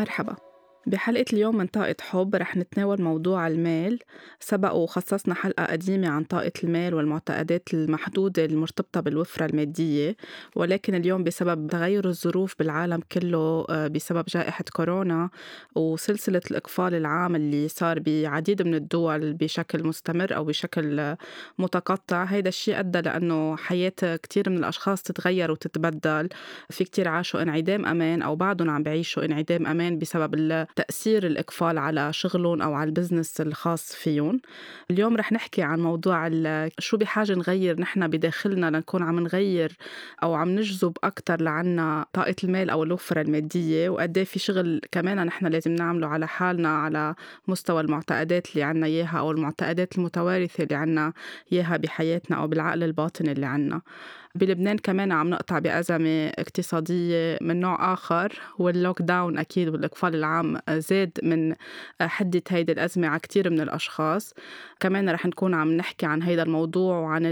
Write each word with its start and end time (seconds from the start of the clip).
مرحبا 0.00 0.36
بحلقة 0.86 1.24
اليوم 1.32 1.56
من 1.56 1.66
طاقة 1.66 1.96
حب 2.00 2.34
رح 2.34 2.56
نتناول 2.56 3.02
موضوع 3.02 3.46
المال. 3.46 3.98
سبق 4.40 4.72
وخصصنا 4.72 5.34
حلقة 5.34 5.64
قديمة 5.64 6.08
عن 6.08 6.24
طاقة 6.24 6.52
المال 6.64 6.94
والمعتقدات 6.94 7.74
المحدودة 7.74 8.44
المرتبطة 8.44 9.00
بالوفرة 9.00 9.46
المادية 9.46 10.16
ولكن 10.56 10.94
اليوم 10.94 11.24
بسبب 11.24 11.66
تغير 11.70 12.08
الظروف 12.08 12.54
بالعالم 12.58 13.00
كله 13.12 13.66
آه، 13.70 13.88
بسبب 13.88 14.24
جائحة 14.28 14.64
كورونا 14.72 15.30
وسلسلة 15.74 16.40
الإقفال 16.50 16.94
العام 16.94 17.36
اللي 17.36 17.68
صار 17.68 17.98
بعديد 17.98 18.62
من 18.62 18.74
الدول 18.74 19.32
بشكل 19.32 19.86
مستمر 19.86 20.36
أو 20.36 20.44
بشكل 20.44 21.16
متقطع. 21.58 22.24
هيدا 22.24 22.48
الشيء 22.48 22.78
أدى 22.80 23.00
لأنه 23.00 23.56
حياة 23.56 24.16
كتير 24.22 24.50
من 24.50 24.56
الأشخاص 24.58 25.02
تتغير 25.02 25.50
وتتبدل. 25.50 26.28
في 26.70 26.84
كتير 26.84 27.08
عاشوا 27.08 27.42
انعدام 27.42 27.86
أمان 27.86 28.22
أو 28.22 28.36
بعدهم 28.36 28.70
عم 28.70 28.82
بعيشوا 28.82 29.24
انعدام 29.24 29.66
أمان 29.66 29.98
بسبب 29.98 30.34
تأثير 30.76 31.26
الإقفال 31.26 31.78
على 31.78 32.12
شغلهم 32.12 32.62
أو 32.62 32.74
على 32.74 32.88
البزنس 32.88 33.40
الخاص 33.40 33.92
فيهم. 33.94 34.40
اليوم 34.90 35.16
رح 35.16 35.32
نحكي 35.32 35.62
عن 35.62 35.80
موضوع 35.80 36.30
شو 36.78 36.96
بحاجة 36.96 37.32
نغير 37.34 37.80
نحن 37.80 38.08
بداخلنا 38.08 38.70
لنكون 38.70 39.02
عم 39.02 39.20
نغير 39.20 39.76
أو 40.22 40.34
عم 40.34 40.48
نجذب 40.48 40.96
أكتر 41.04 41.42
لعنا 41.42 42.06
طاقة 42.12 42.34
المال 42.44 42.70
أو 42.70 42.82
الوفرة 42.82 43.20
المادية 43.20 43.88
وقد 43.88 44.18
إيه 44.18 44.24
في 44.24 44.38
شغل 44.38 44.80
كمان 44.92 45.26
نحن 45.26 45.46
لازم 45.46 45.72
نعمله 45.72 46.06
على 46.06 46.28
حالنا 46.28 46.68
على 46.68 47.14
مستوى 47.48 47.80
المعتقدات 47.80 48.50
اللي 48.50 48.62
عنا 48.62 48.86
إياها 48.86 49.18
أو 49.18 49.30
المعتقدات 49.30 49.98
المتوارثة 49.98 50.64
اللي 50.64 50.74
عنا 50.74 51.12
إياها 51.52 51.76
بحياتنا 51.76 52.36
أو 52.36 52.46
بالعقل 52.46 52.82
الباطني 52.82 53.32
اللي 53.32 53.46
عنا. 53.46 53.80
بلبنان 54.34 54.78
كمان 54.78 55.12
عم 55.12 55.30
نقطع 55.30 55.58
بأزمة 55.58 56.28
اقتصادية 56.28 57.38
من 57.40 57.60
نوع 57.60 57.92
آخر. 57.92 58.40
وال 58.58 59.02
lockdown 59.02 59.38
أكيد 59.38 59.68
والإقفال 59.68 60.14
العام 60.14 60.58
زاد 60.70 61.10
من 61.22 61.54
حدة 62.00 62.42
هيدي 62.48 62.72
الأزمة 62.72 63.08
على 63.08 63.20
كتير 63.20 63.50
من 63.50 63.60
الأشخاص. 63.60 64.34
كمان 64.80 65.10
رح 65.10 65.26
نكون 65.26 65.54
عم 65.54 65.72
نحكي 65.72 66.06
عن 66.06 66.22
هيدا 66.22 66.42
الموضوع 66.42 66.98
وعن 66.98 67.26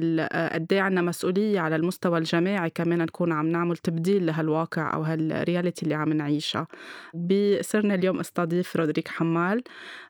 قد 0.53 0.73
إيه 0.73 0.81
عنا 0.81 1.03
مسؤولية 1.03 1.61
على 1.61 1.77
المستوى 1.77 2.19
الجماعي. 2.19 2.71
كمان 2.71 2.99
نكون 2.99 3.33
عم 3.33 3.47
نعمل 3.47 3.77
تبديل 3.77 4.27
لهالواقع 4.27 4.95
أو 4.95 5.03
هال 5.03 5.21
reality 5.21 5.83
اللي 5.83 5.95
عم 5.95 6.13
نعيشها. 6.13 6.67
بسرنا 7.15 7.95
اليوم 7.95 8.21
استضيف 8.21 8.77
رودريغ 8.77 9.09
حمال. 9.09 9.63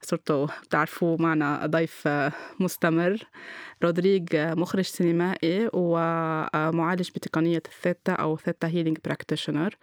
صرتوا 0.03 0.47
بتعرفوه 0.63 1.17
معنا 1.23 1.67
ضيف 1.67 2.09
مستمر. 2.61 3.19
رودريغ 3.83 4.23
مخرج 4.35 4.85
سينمائي 4.85 5.69
ومعالج 6.79 7.11
بتقنية 7.11 7.63
الثيتا 7.67 8.13
أو 8.13 8.37
theta 8.37 8.69
healing 8.69 8.99
practitioner 9.05 9.75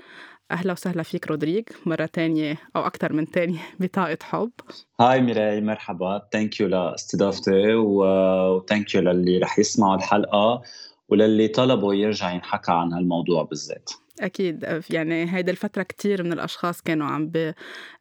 أهلا 0.52 0.72
وسهلا 0.74 1.04
فيك 1.04 1.28
رودريغ 1.28 1.64
مرة 1.86 2.06
تانية 2.06 2.58
أو 2.76 2.82
أكثر 2.86 3.14
من 3.14 3.32
تانية 3.32 3.60
بطاقة 3.80 4.18
حب. 4.24 4.52
hi 5.00 5.22
ميراي 5.22 5.62
مرحبا. 5.62 6.28
thank 6.34 6.60
you 6.60 6.68
لإستضافتي 6.68 7.74
و 7.76 7.96
thank 7.96 8.96
you 8.96 9.02
للي 9.02 9.38
رح 9.38 9.60
يسمعوا 9.60 9.96
الحلقة 9.96 10.62
وللي 11.10 11.48
طلبوا 11.48 11.94
يرجع 11.94 12.32
ينحكى 12.32 12.72
عن 12.72 12.94
هالموضوع 12.94 13.44
بالذات. 13.44 13.90
أكيد 14.22 14.82
يعني 14.90 15.36
هيدا 15.36 15.52
الفترة 15.52 15.84
كتير 15.84 16.24
من 16.24 16.34
الأشخاص 16.34 16.82
كانوا 16.82 17.08
عم 17.08 17.32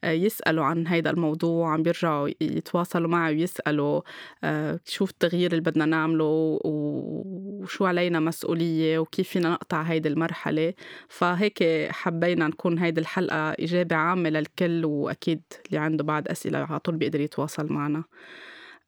يسألوا 0.05 0.65
عن 0.65 0.87
هيدا 0.87 1.11
الموضوع 1.11 1.69
وعم 1.69 1.83
بيرجعوا 1.83 2.29
يتواصلوا 2.41 3.09
معي 3.11 3.35
ويسألوا 3.35 4.01
آه، 4.45 4.81
شو 4.85 5.05
التغيير 5.05 5.51
اللي 5.51 5.63
بدنا 5.63 5.85
نعمله 5.87 6.59
وشو 6.65 7.85
علينا 7.87 8.21
مسؤولية 8.21 8.99
وكيف 8.99 9.29
فينا 9.29 9.51
نقطع 9.51 9.83
هيدي 9.83 10.09
المرحلة. 10.09 10.75
فهيك 11.09 11.65
حبينا 11.91 12.49
نكون 12.49 12.79
هيدي 12.79 13.01
الحلقة 13.01 13.51
إجابة 13.53 13.97
عامة 13.97 14.31
للكل 14.31 14.85
وأكيد 14.85 15.43
اللي 15.67 15.79
عنده 15.79 16.05
بعد 16.05 16.29
أسئلة 16.29 16.59
على 16.59 16.81
طول 16.81 16.97
بيقدر 16.97 17.21
يتواصل 17.21 17.73
معنا. 17.73 18.05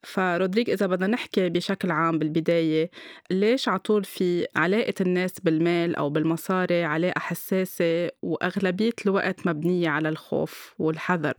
فرودريك 0.06 0.70
إذا 0.70 0.86
بدنا 0.86 1.06
نحكي 1.06 1.48
بشكل 1.48 1.90
عام 1.90 2.18
بالبداية 2.18 2.90
ليش 3.30 3.68
عطول 3.68 4.04
في 4.04 4.46
علاقة 4.56 4.94
الناس 5.00 5.40
بالمال 5.40 5.96
أو 5.96 6.10
بالمصاري 6.10 6.84
علاقة 6.84 7.18
حساسة 7.18 8.10
وأغلبية 8.22 8.92
الوقت 9.06 9.46
مبنية 9.46 9.88
على 9.88 10.08
الخوف 10.08 10.74
والحذر؟ 10.78 11.34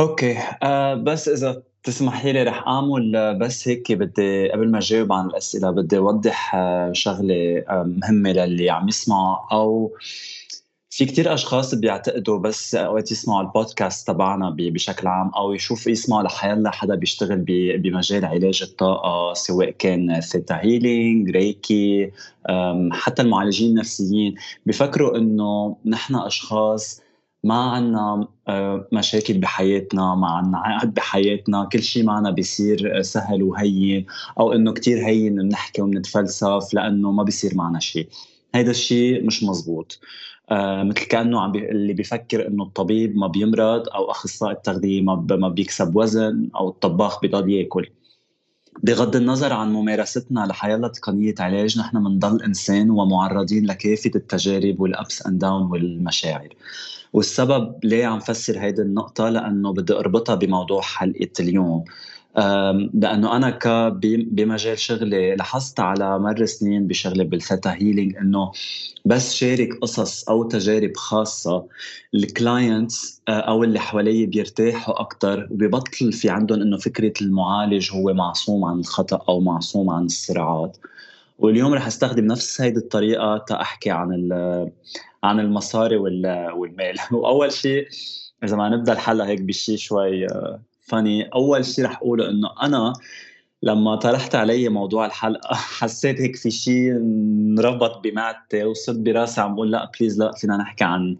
okay. 0.00 0.38
أه 0.62 0.94
بس 0.94 1.28
إذا 1.28 1.62
تسمحي 1.86 2.32
لي 2.32 2.42
رح 2.42 2.68
أعمل 2.68 3.38
بس 3.38 3.68
هيك 3.68 3.92
بدي 3.92 4.50
قبل 4.50 4.70
ما 4.70 4.78
أجاوب 4.78 5.12
عن 5.12 5.26
الأسئلة 5.26 5.70
بدي 5.70 5.98
أوضح 5.98 6.54
آه، 6.54 6.92
شغلة 6.92 7.64
آه، 7.68 7.82
مهمة 8.02 8.32
للي 8.32 8.70
عم 8.70 8.88
يسمع 8.88 9.48
أو 9.52 9.92
في 10.96 11.04
كتير 11.04 11.34
أشخاص 11.34 11.74
بيعتقدوا 11.74 12.38
بس 12.38 12.74
أوقات 12.74 13.12
يسمعوا 13.12 13.40
البودكاست 13.40 14.06
تبعنا 14.06 14.50
بشكل 14.58 15.06
عام 15.06 15.28
أو 15.28 15.52
يشوف 15.52 15.86
يسمعوا 15.86 16.22
لحيلا 16.22 16.70
حدا 16.70 16.94
بيشتغل 16.94 17.44
بمجال 17.78 18.24
علاج 18.24 18.62
الطاقة 18.62 19.34
سواء 19.34 19.70
كان 19.70 20.20
theta 20.20 20.60
healing 20.62 21.30
reiki 21.30 22.10
حتى 22.90 23.22
المعالجين 23.22 23.70
النفسيين. 23.70 24.34
بفكروا 24.66 25.18
إنه 25.18 25.76
نحن 25.86 26.14
أشخاص 26.14 27.00
ما 27.44 27.54
عنا 27.54 28.28
مشاكل 28.92 29.38
بحياتنا 29.38 30.14
ما 30.14 30.26
عنا 30.26 30.58
عقد 30.58 30.94
بحياتنا 30.94 31.68
كل 31.72 31.82
شيء 31.82 32.04
معنا 32.04 32.30
بيصير 32.30 33.02
سهل 33.02 33.42
وهين 33.42 34.06
أو 34.40 34.52
إنه 34.52 34.72
كتير 34.72 35.06
هين 35.06 35.36
بنحكي 35.36 35.82
وبنتفلسف 35.82 36.74
لأنه 36.74 37.12
ما 37.12 37.22
بيصير 37.22 37.54
معنا 37.54 37.80
شيء 37.80 38.08
هيدا 38.54 38.70
الشيء 38.70 39.26
مش 39.26 39.42
مزبوط. 39.44 40.00
آه 40.50 40.82
مثل 40.82 41.06
كأنه 41.06 41.40
عم 41.40 41.52
بي... 41.52 41.70
اللي 41.70 41.92
بيفكر 41.92 42.48
إنه 42.48 42.64
الطبيب 42.64 43.16
ما 43.16 43.26
بيمرض 43.26 43.88
أو 43.88 44.10
أخصائي 44.10 44.52
التغذية 44.52 45.02
ما. 45.02 45.26
ما 45.30 45.48
بيكسب 45.48 45.96
وزن 45.96 46.48
أو 46.56 46.68
الطباخ 46.68 47.20
بيضل 47.20 47.50
ياكل. 47.50 47.90
بغض 48.82 49.16
النظر 49.16 49.52
عن 49.52 49.72
ممارستنا 49.72 50.46
لحياة 50.46 50.76
تقنية 50.88 51.34
علاج 51.38 51.78
نحن 51.78 52.04
بنضل 52.04 52.42
إنسان 52.42 52.90
ومعرضين 52.90 53.66
لكافة 53.66 54.10
التجارب 54.16 54.80
والأبس 54.80 55.26
أند 55.26 55.38
داون 55.38 55.62
والمشاعر. 55.62 56.48
والسبب 57.12 57.84
ليه 57.84 58.06
عم 58.06 58.20
فسر 58.20 58.60
هيدي 58.60 58.82
النقطة؟ 58.82 59.28
لأنه 59.28 59.72
بدي 59.72 59.92
أربطها 59.92 60.34
بموضوع 60.34 60.80
حلقة 60.82 61.28
اليوم. 61.40 61.84
لأنه 62.94 63.36
أنا 63.36 63.50
ك 63.50 63.68
بمجال 64.30 64.78
شغلي 64.78 65.36
لاحظت 65.36 65.80
على 65.80 66.18
مر 66.18 66.46
سنين 66.46 66.86
بشغلي 66.86 67.24
بال 67.24 67.38
theta 67.38 67.72
healing 67.72 68.16
إنه 68.16 68.52
بس 69.04 69.34
شارك 69.34 69.78
قصص 69.82 70.28
أو 70.28 70.42
تجارب 70.48 70.96
خاصة 70.96 71.66
ال 72.14 72.28
clients 72.28 73.22
أو 73.28 73.64
اللي 73.64 73.80
حوالي 73.80 74.26
بيرتاحوا 74.26 75.00
أكثر 75.00 75.48
وبيبطل 75.50 76.12
في 76.12 76.30
عندهم 76.30 76.60
إنه 76.60 76.78
فكرة 76.78 77.12
المعالج 77.22 77.92
هو 77.92 78.14
معصوم 78.14 78.64
عن 78.64 78.78
الخطأ 78.78 79.24
أو 79.28 79.40
معصوم 79.40 79.90
عن 79.90 80.04
الصراعات. 80.04 80.76
واليوم 81.38 81.74
رح 81.74 81.86
أستخدم 81.86 82.24
نفس 82.24 82.60
هيدي 82.60 82.78
الطريقة 82.78 83.38
تاحكي 83.38 83.90
عن 83.90 84.30
عن 85.24 85.40
المصاري 85.40 85.96
والمال. 85.96 86.96
وأول 87.12 87.52
شيء 87.52 87.88
إذا 88.44 88.56
ما 88.56 88.68
نبدأ 88.68 88.92
الحلقة 88.92 89.28
هيك 89.28 89.40
بشيء 89.40 89.76
شوي 89.76 90.26
فاني 90.86 91.22
أول 91.34 91.64
شيء 91.64 91.84
رح 91.84 91.96
أقوله 91.96 92.30
إنه 92.30 92.48
أنا 92.62 92.92
لما 93.62 93.96
طرحت 93.96 94.34
علي 94.34 94.68
موضوع 94.68 95.06
الحلقة 95.06 95.54
حسيت 95.78 96.20
هيك 96.20 96.36
في 96.36 96.50
شيء 96.50 96.96
انربط 96.96 97.98
بمعدتي 97.98 98.64
وصرت 98.64 98.96
براسي 98.98 99.40
عم 99.40 99.54
بقول 99.54 99.72
لا 99.72 99.90
بليز 100.00 100.18
لا 100.18 100.32
فينا 100.32 100.56
نحكي 100.56 100.84
عن 100.84 101.16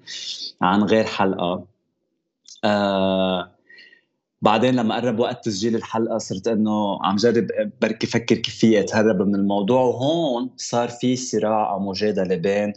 عن 0.62 0.82
غير 0.82 1.04
حلقة. 1.04 1.64
آه 2.64 3.50
بعدين 4.42 4.74
لما 4.74 4.96
قرب 4.96 5.18
وقت 5.18 5.44
تسجيل 5.44 5.76
الحلقة 5.76 6.18
صرت 6.18 6.48
إنه 6.48 6.98
عم 7.04 7.16
جرب 7.16 7.46
بركي 7.82 8.06
فكر 8.06 8.36
كيف 8.36 8.54
في 8.56 8.80
أتهرب 8.80 9.22
من 9.22 9.34
الموضوع 9.34 9.82
وهون 9.82 10.50
صار 10.56 10.88
في 10.88 11.16
صراع 11.16 11.70
أو 11.72 11.78
مجادلة 11.80 12.36
بين 12.36 12.72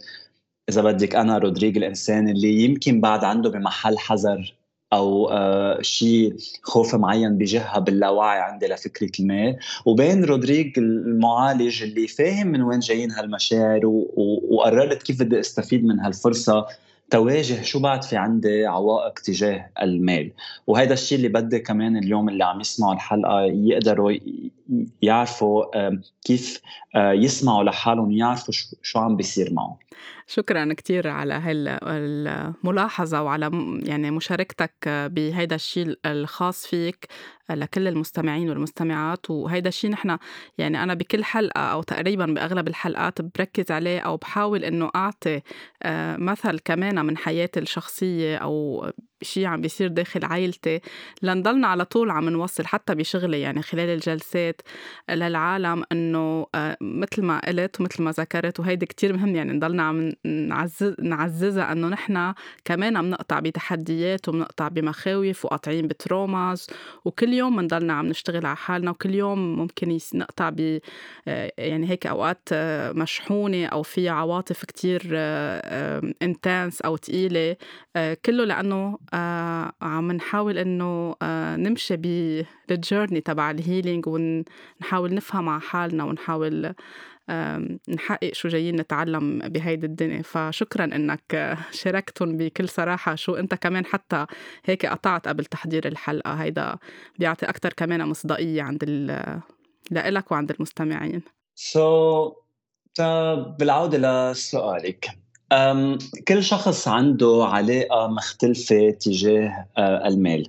إذا 0.68 0.82
بدك 0.82 1.14
أنا 1.16 1.38
رودريغ 1.38 1.76
الإنسان 1.76 2.28
اللي 2.28 2.64
يمكن 2.64 3.00
بعد 3.00 3.24
عنده 3.24 3.50
بمحل 3.50 3.98
حذر 3.98 4.59
أو 4.92 5.30
آه، 5.30 5.82
شيء 5.82 6.36
خوف 6.62 6.94
معين 6.94 7.38
بجهه 7.38 7.78
باللاوعي 7.78 8.40
عندي 8.40 8.66
لفكرة 8.66 9.10
المال 9.20 9.56
وبين 9.86 10.24
رودريغ 10.24 10.66
المعالج 10.78 11.82
اللي 11.82 12.06
فاهم 12.06 12.46
من 12.46 12.62
وين 12.62 12.78
جايين 12.78 13.10
هالمشاعر 13.10 13.80
وقررت 14.50 15.02
كيف 15.02 15.22
بدي 15.22 15.40
أستفيد 15.40 15.84
من 15.84 16.00
هالفرصة 16.00 16.66
تواجه 17.10 17.62
شو 17.62 17.78
بعد 17.78 18.04
في 18.04 18.16
عندي 18.16 18.66
عوائق 18.66 19.18
تجاه 19.18 19.70
المال. 19.82 20.30
وهذا 20.66 20.92
الشيء 20.92 21.18
اللي 21.18 21.28
بدي 21.28 21.58
كمان 21.58 21.96
اليوم 21.96 22.28
اللي 22.28 22.44
عم 22.44 22.60
يسمعوا 22.60 22.94
الحلقة 22.94 23.42
يقدروا 23.42 24.12
يعرفوا 25.02 25.64
كيف 26.24 26.60
آه، 26.94 27.12
يسمعوا 27.12 27.64
لحالهم 27.64 28.12
يعرفوا 28.12 28.54
شو 28.82 28.98
عم 28.98 29.16
بيصير 29.16 29.52
معهم. 29.52 29.76
شكرا 30.30 30.72
كتير 30.72 31.08
على 31.08 31.34
هالملاحظة 31.82 33.22
وعلى 33.22 33.50
يعني 33.82 34.10
مشاركتك 34.10 34.72
بهيدا 34.86 35.56
الشيء 35.56 35.98
الخاص 36.06 36.66
فيك 36.66 37.08
لكل 37.50 37.88
المستمعين 37.88 38.48
والمستمعات. 38.48 39.30
وهيدا 39.30 39.68
الشيء 39.68 39.90
نحن 39.90 40.18
يعني 40.58 40.82
أنا 40.82 40.94
بكل 40.94 41.24
حلقة 41.24 41.60
أو 41.60 41.82
تقريبا 41.82 42.26
بأغلب 42.26 42.68
الحلقات 42.68 43.22
بركز 43.22 43.70
عليه 43.70 44.00
أو 44.00 44.16
بحاول 44.16 44.64
إنه 44.64 44.90
أعطي 44.96 45.40
آه، 45.82 46.16
مثل 46.16 46.58
كمان 46.58 47.06
من 47.06 47.16
حياتي 47.16 47.60
الشخصية 47.60 48.36
أو 48.36 48.86
شيء 49.22 49.46
عم 49.46 49.60
بيصير 49.60 49.88
داخل 49.88 50.24
عائلتي 50.24 50.80
لنضلنا 51.22 51.66
على 51.66 51.84
طول 51.84 52.10
عم 52.10 52.28
نوصل 52.28 52.66
حتى 52.66 52.94
بشغلي 52.94 53.40
يعني 53.40 53.62
خلال 53.62 53.88
الجلسات 53.88 54.62
للعالم 55.10 55.84
إنه 55.92 56.46
آه، 56.54 56.76
مثل 56.80 57.22
ما 57.22 57.40
قلت 57.46 57.80
ومثل 57.80 58.02
ما 58.02 58.10
ذكرت 58.10 58.60
وهيدي 58.60 58.86
كتير 58.86 59.12
مهم 59.12 59.34
يعني 59.36 59.52
نضلنا 59.52 59.82
عم 59.82 60.12
نعزز 60.24 60.94
نعززها 61.00 61.72
إنه 61.72 61.88
نحن 61.88 62.34
كمان 62.64 63.02
بنقطع 63.02 63.40
بتحديات 63.40 64.28
وبنقطع 64.28 64.68
بمخاوف 64.68 65.44
وقاطعين 65.44 65.88
ب 65.88 65.98
traumas 65.98 66.66
وكل 67.04 67.32
يوم 67.32 67.56
بنضلنا 67.56 67.92
عم 67.92 68.06
نشتغل 68.06 68.46
على 68.46 68.56
حالنا 68.56 68.90
وكل 68.90 69.14
يوم 69.14 69.58
ممكن 69.58 69.98
نقطع 70.14 70.50
ب 70.50 70.78
آه، 71.28 71.52
يعني 71.58 71.90
هيك 71.90 72.06
أوقات 72.06 72.48
آه، 72.52 72.92
مشحونة 72.92 73.66
أو 73.66 73.82
في 73.82 74.08
عواطف 74.08 74.64
كتير 74.64 75.02
intense 76.22 76.80
أو 76.80 76.96
ثقيله 76.96 77.56
كله 78.24 78.44
لأنه 78.44 78.98
عم 79.82 80.12
نحاول 80.12 80.58
إنه 80.58 81.14
نمشي 81.56 81.96
بال 82.68 82.80
journey 82.80 83.20
تبع 83.20 83.50
ال 83.50 83.57
healing 83.57 84.06
ونحاول 84.06 85.14
نفهم 85.14 85.48
على 85.48 85.60
حالنا 85.60 86.04
ونحاول 86.04 86.74
نحقق 87.88 88.32
شو 88.32 88.48
جايين 88.48 88.76
نتعلم 88.76 89.38
بهيدي 89.38 89.86
الدنيا. 89.86 90.22
فشكرا 90.22 90.84
إنك 90.84 91.58
شاركتهم 91.70 92.36
بكل 92.36 92.68
صراحة. 92.68 93.14
شو 93.14 93.34
أنت 93.34 93.54
كمان 93.54 93.86
حتى 93.86 94.26
هيك 94.64 94.86
قطعت 94.86 95.28
قبل 95.28 95.44
تحضير 95.44 95.88
الحلقة. 95.88 96.32
هيدا 96.32 96.76
بيعطي 97.18 97.46
أكتر 97.46 97.72
كمان 97.72 98.08
مصداقية 98.08 98.62
عند 98.62 98.84
لإلك 99.90 100.32
وعند 100.32 100.50
المستمعين. 100.50 101.22
so 101.54 102.30
so, 102.30 103.02
بالعودة 103.58 104.30
لسؤالك. 104.32 105.10
كل 106.28 106.44
شخص 106.44 106.88
عنده 106.88 107.44
علاقة 107.48 108.06
مختلفة 108.06 108.90
تجاه 108.90 109.66
آه، 109.78 110.08
المال. 110.08 110.48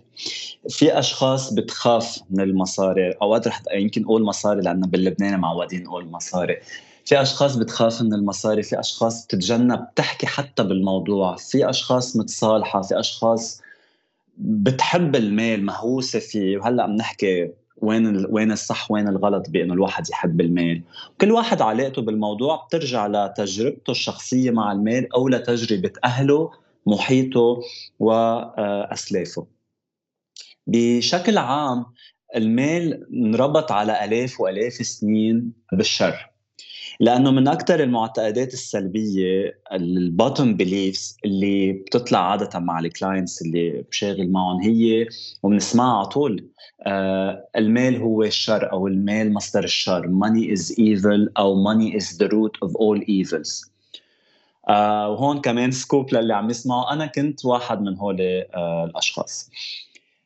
في 0.70 1.00
أشخاص 1.00 1.54
بتخاف 1.54 2.20
من 2.30 2.42
المصاري 2.42 3.12
أوقات 3.12 3.48
رح 3.48 3.62
يمكن 3.74 4.04
أقول 4.04 4.24
مصاري 4.24 4.62
لأنه 4.62 4.88
باللبناني 4.88 5.38
معودين 5.38 5.84
نقول 5.84 6.06
مصاري. 6.06 6.58
في 7.06 7.22
أشخاص 7.22 7.56
بتخاف 7.56 8.02
من 8.02 8.14
المصاري 8.14 8.64
في 8.64 8.80
أشخاص 8.80 9.26
بتتجنب 9.26 9.88
تحكي 9.96 10.28
حتى 10.28 10.64
بالموضوع. 10.64 11.36
في 11.36 11.70
أشخاص 11.70 12.16
متصالحة 12.16 12.82
في 12.82 13.00
أشخاص 13.00 13.62
بتحب 14.38 15.16
المال 15.16 15.66
مهووسة 15.66 16.20
فيه. 16.20 16.58
وهلأ 16.58 16.86
بنحكي 16.86 17.50
وين 17.82 18.26
وين 18.30 18.52
الصح 18.52 18.92
وين 18.92 19.08
الغلط 19.08 19.50
بانه 19.50 19.74
الواحد 19.74 20.10
يحب 20.10 20.42
المال 20.42 20.82
كل 21.22 21.32
واحد 21.32 21.62
علاقته 21.62 22.02
بالموضوع 22.02 22.66
بترجع 22.66 23.08
لتجربته 23.08 23.92
الشخصية 23.92 24.52
مع 24.52 24.72
المال 24.72 25.14
أو 25.14 25.28
لتجربة 25.28 25.92
أهله 26.04 26.52
محيطه 26.88 27.62
واسلافه 28.00 29.48
بشكل 30.68 31.38
عام 31.38 31.86
المال 32.36 33.08
انربط 33.14 33.72
على 33.72 34.06
آلاف 34.06 34.42
وآلاف 34.42 34.80
السنين 34.80 35.54
بالشر. 35.74 36.31
لأنه 37.00 37.32
من 37.32 37.48
أكثر 37.48 37.84
المعتقدات 37.84 38.54
السلبية 38.54 39.62
ال 39.74 39.83
bottom 39.83 40.42
beliefs 40.42 41.18
اللي 41.26 41.72
بتطلع 41.72 42.32
عادة 42.32 42.60
مع 42.60 42.80
ال 42.80 42.87
clients 42.87 43.42
اللي 43.42 43.86
بشاغل 43.92 44.30
معهم 44.30 44.62
هي 44.62 45.08
وبنسمعها 45.44 45.98
على 45.98 46.06
طول 46.06 46.46
آه 46.82 47.48
المال 47.56 47.96
هو 48.02 48.24
الشر 48.24 48.72
أو 48.72 48.88
المال 48.88 49.34
مصدر 49.34 49.64
الشر 49.64 50.08
money 50.08 50.58
is 50.58 50.72
evil 50.74 51.30
أو 51.38 51.64
money 51.64 51.94
is 52.02 52.18
the 52.18 52.28
root 52.28 52.68
of 52.68 52.72
all 52.72 53.02
evils. 53.04 53.72
آه 54.70 55.10
وهون 55.10 55.42
كمان 55.42 55.72
سكوب 55.72 56.14
للي 56.14 56.34
عم 56.34 56.50
يسمعوا 56.50 56.94
أنا 56.94 57.06
كنت 57.06 57.46
واحد 57.46 57.82
من 57.82 57.98
هول 57.98 58.18
آه 58.22 58.86
الأشخاص. 58.86 59.50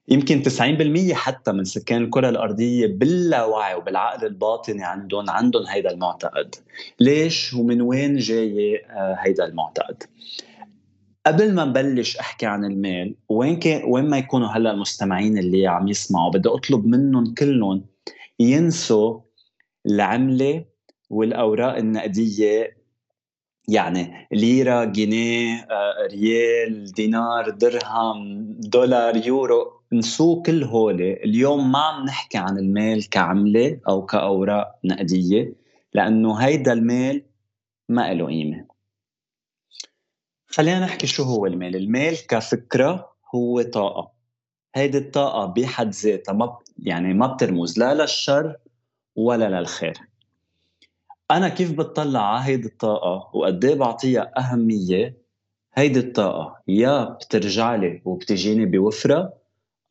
يمكن 0.07 0.43
90% 0.43 1.13
حتى 1.13 1.51
من 1.51 1.63
سكان 1.63 2.03
الكرة 2.03 2.29
الأرضية 2.29 2.87
باللاوعي 2.87 3.75
وبالعقل 3.75 4.25
الباطني 4.25 4.83
عندهم 4.83 5.29
عندهم 5.29 5.67
هيدا 5.67 5.91
المعتقد. 5.91 6.55
ليش؟ 6.99 7.53
ومن 7.53 7.81
وين 7.81 8.17
جاي 8.17 8.85
آه، 8.85 9.15
هيدا 9.19 9.45
المعتقد؟ 9.45 10.03
قبل 11.25 11.53
ما 11.53 11.65
نبلش 11.65 12.17
أحكي 12.17 12.45
عن 12.45 12.65
المال 12.65 13.15
وين 13.29 13.59
كان 13.59 13.83
وين 13.83 14.09
ما 14.09 14.17
يكونوا 14.17 14.47
هلأ 14.47 14.71
المستمعين 14.71 15.37
اللي 15.37 15.67
عم 15.67 15.87
يسمعوا 15.87 16.31
بدي 16.31 16.49
أطلب 16.49 16.85
منهم 16.85 17.33
كلهم 17.33 17.85
ينسوا 18.39 19.19
العملة 19.85 20.65
والأوراق 21.09 21.77
النقدية 21.77 22.77
يعني 23.67 24.27
ليرة 24.31 24.83
جنيه 24.83 25.67
آه، 25.71 26.07
ريال 26.11 26.91
دينار 26.91 27.49
درهم 27.49 28.45
دولار 28.59 29.27
يورو. 29.27 29.74
نسوق 29.93 30.45
كل 30.45 30.63
هول. 30.63 31.01
اليوم 31.01 31.71
ما 31.71 31.79
عم 31.79 32.05
نحكي 32.05 32.37
عن 32.37 32.57
المال 32.57 33.09
كعملة 33.09 33.79
أو 33.89 34.05
كأوراق 34.05 34.79
نقدية 34.83 35.53
لأنه 35.93 36.35
هيدا 36.35 36.73
المال 36.73 37.23
ما 37.89 38.13
له 38.13 38.27
قيمة. 38.27 38.65
خلينا 40.47 40.79
نحكي 40.79 41.07
شو 41.07 41.23
هو 41.23 41.45
المال 41.45 41.75
المال 41.75 42.27
كفكرة 42.27 43.13
هو 43.35 43.61
طاقة. 43.61 44.11
هيدي 44.75 44.97
الطاقة 44.97 45.45
بحد 45.45 45.89
ذاتها 45.89 46.33
ما 46.33 46.57
يعني 46.79 47.13
ما 47.13 47.27
بترمز 47.27 47.79
لا 47.79 47.93
للشر 47.93 48.55
ولا 49.15 49.59
للخير. 49.59 49.97
أنا 51.31 51.49
كيف 51.49 51.71
بتطلع 51.71 52.19
على 52.19 52.45
هيدي 52.45 52.67
الطاقة 52.67 53.37
وقد 53.37 53.65
إيه 53.65 53.75
بعطيها 53.75 54.31
أهمية؟ 54.37 55.17
هيدي 55.73 55.99
الطاقة 55.99 56.61
يا 56.67 57.03
بترجع 57.03 57.75
لي 57.75 58.01
وبتجيني 58.05 58.65
بوفرة 58.65 59.33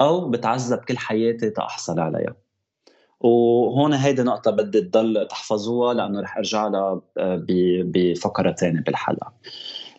أو 0.00 0.31
بتعذب 0.31 0.79
كل 0.79 0.99
حياتي 0.99 1.50
تاحصل 1.50 2.00
عليها. 2.00 2.37
وهون 3.20 3.93
هيدي 3.93 4.23
نقطة 4.23 4.50
بدي 4.50 4.81
تضل 4.81 5.26
تحفظوها 5.31 5.94
لأنه 5.94 6.20
رح 6.20 6.37
أرجع 6.37 6.67
لها 6.67 7.02
آه، 7.19 7.44
بفقرة 7.85 8.52
ثانية 8.52 8.81
بالحلقة. 8.81 9.32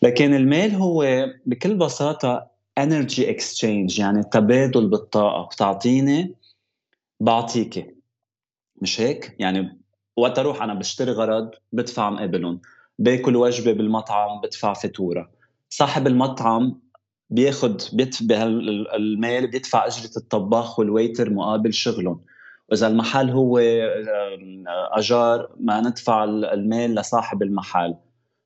لكن 0.01 0.33
المال 0.33 0.71
هو 0.71 1.27
بكل 1.45 1.75
بساطة 1.75 2.47
energy 2.77 3.29
exchange 3.29 3.99
يعني 3.99 4.23
تبادل 4.23 4.87
بالطاقة. 4.87 5.49
بتعطيني 5.55 6.35
بعطيكي. 7.19 7.95
مش 8.81 9.01
هيك؟ 9.01 9.35
يعني 9.39 9.81
وقت 10.17 10.39
أروح 10.39 10.61
أنا 10.61 10.73
بشتري 10.73 11.11
غرض 11.11 11.51
بدفع 11.71 12.09
مقابلهم. 12.09 12.61
باكل 12.99 13.35
وجبة 13.35 13.71
بالمطعم 13.71 14.41
بدفع 14.41 14.73
فاتورة. 14.73 15.29
صاحب 15.69 16.07
المطعم 16.07 16.84
بياخد 17.29 17.81
بيدفع 17.93 18.43
المال 18.95 19.47
بيدفع 19.47 19.85
أجرة 19.85 20.11
الطباخ 20.17 20.79
والويتر 20.79 21.29
مقابل 21.29 21.73
شغلهم. 21.73 22.21
وإذا 22.69 22.87
المحل 22.87 23.29
هو 23.29 23.59
أجار 24.91 25.49
ما 25.59 25.81
ندفع 25.81 26.23
المال 26.23 26.95
لصاحب 26.95 27.43
المحل. 27.43 27.95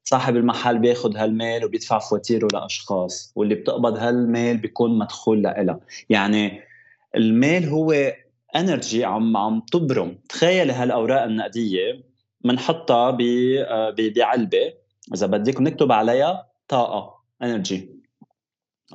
صاحب 0.04 0.36
المحل 0.36 0.78
بياخد 0.80 1.18
هالمال 1.18 1.66
وبيدفع 1.66 2.00
فواتيره 2.00 2.48
لأشخاص 2.54 3.34
واللي 3.36 3.56
بتقبض 3.56 3.98
هالمال 3.98 4.58
بيكون 4.58 4.98
مدخول 4.98 5.42
لها 5.42 5.80
يعني 6.10 6.62
المال 7.16 7.66
هو 7.66 8.14
energy 8.56 9.06
عم 9.06 9.38
عم 9.38 9.62
تبرم. 9.72 10.18
تخيل 10.30 10.72
هالأوراق 10.72 11.24
النقدية 11.24 12.04
بنحطها 12.42 13.18
بعلبة. 13.98 14.74
إذا 15.14 15.28
بدك 15.28 15.62
نكتب 15.62 15.92
عليها 15.92 16.48
طاقة 16.68 17.16
energy 17.44 17.99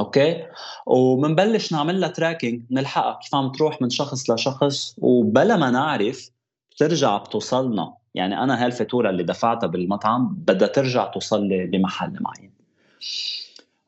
okay 0.01 0.47
وبنبلش 0.87 1.73
نعمل 1.73 2.01
لها 2.01 2.09
tracking 2.09 2.63
نلحقها 2.71 3.19
كيف 3.23 3.35
عم 3.35 3.53
تروح 3.53 3.83
من 3.83 3.91
شخص 3.91 4.31
لشخص 4.31 4.97
وبلا 4.99 5.57
ما 5.57 5.71
نعرف 5.71 6.31
بترجع 6.71 7.17
بتوصلنا 7.19 7.95
يعني 8.15 8.43
أنا 8.43 8.65
هالفاتوره 8.65 9.11
اللي 9.11 9.23
دفعتها 9.23 9.67
بالمطعم 9.67 10.35
بدها 10.35 10.69
ترجع 10.69 11.05
توصل 11.05 11.49
لي 11.49 11.67
بمحل 11.67 12.17
معين 12.21 12.51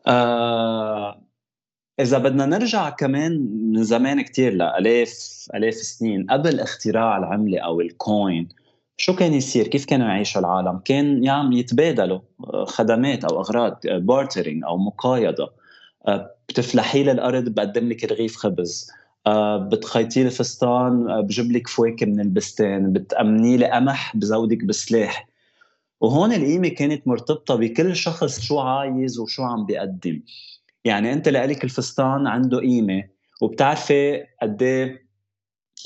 آه 0.07 1.23
إذا 2.01 2.19
بدنا 2.19 2.47
نرجع 2.47 2.91
كمان 2.91 3.33
من 3.73 3.83
زمان 3.83 4.23
كتير 4.23 4.53
لألاف 4.53 5.47
ألاف 5.55 5.75
سنين 5.75 6.27
قبل 6.31 6.61
اختراع 6.61 7.19
العملة 7.19 7.59
أو 7.59 7.81
ال 7.81 7.95
coin 7.95 8.49
شو 8.97 9.17
كان 9.17 9.35
يصير؟ 9.35 9.67
كيف 9.67 9.85
كانوا 9.85 10.09
يعيشوا 10.09 10.41
العالم؟ 10.41 10.79
كان 10.79 11.25
يعني 11.25 11.59
يتبادلوا 11.59 12.21
خدمات 12.67 13.25
أو 13.25 13.41
أغراض 13.41 13.81
bartering 13.87 14.65
أو 14.65 14.79
مقايضة 14.79 15.53
بتفلح 16.49 17.03
لي 17.03 17.13
الأرض 17.13 17.49
بقدم 17.49 17.89
لك 17.89 18.05
رغيف 18.05 18.37
خبز. 18.37 18.91
آه، 19.27 19.57
بتخيطي 19.57 20.25
لي 20.25 20.31
فستان 20.31 21.11
آه، 21.11 21.21
بجيب 21.21 21.53
لك 21.53 21.69
فواكه 21.69 22.07
من 22.07 22.21
البستان. 22.21 22.93
بتأمني 22.93 23.57
لي 23.57 23.71
قمح 23.71 24.17
بزودك 24.17 24.65
بسلاح. 24.65 25.29
وهون 26.01 26.33
القيمة 26.33 26.69
كانت 26.69 27.09
مرتبطة 27.09 27.55
بكل 27.55 27.97
شخص 27.97 28.41
شو 28.41 28.59
عايز 28.59 29.19
وشو 29.19 29.43
عم 29.43 29.67
بيقدم. 29.67 30.23
يعني 30.85 31.13
أنت 31.13 31.29
لك 31.29 31.65
الفستان 31.65 32.27
عنده 32.27 32.59
قيمة 32.59 33.05
وبتعرفي 33.43 34.25
قد 34.43 34.63
إيه 34.63 35.07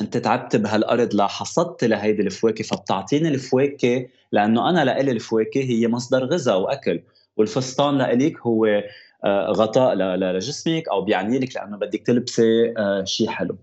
أنت 0.00 0.16
تعبت 0.16 0.56
بهالأرض 0.56 1.14
لحصدت 1.14 1.84
لهيدي 1.84 2.22
الفواكه. 2.22 2.64
فبتعطيني 2.64 3.28
الفواكه 3.28 4.06
لأنه 4.32 4.70
أنا 4.70 4.84
لإلي 4.84 5.10
الفواكه 5.10 5.60
هي 5.60 5.88
مصدر 5.88 6.24
غذاء 6.24 6.60
وأكل. 6.60 7.02
والفستان 7.36 7.98
لإلك 7.98 8.38
هو 8.40 8.66
آه، 8.66 8.84
غطاء 9.26 9.94
لجسمك 9.94 10.88
أو 10.88 11.02
بيعني 11.02 11.38
لك 11.38 11.56
لأنه 11.56 11.76
بدك 11.76 12.02
تلبسي 12.06 12.74
آه، 12.78 13.04
شيء 13.04 13.28
حلو. 13.28 13.58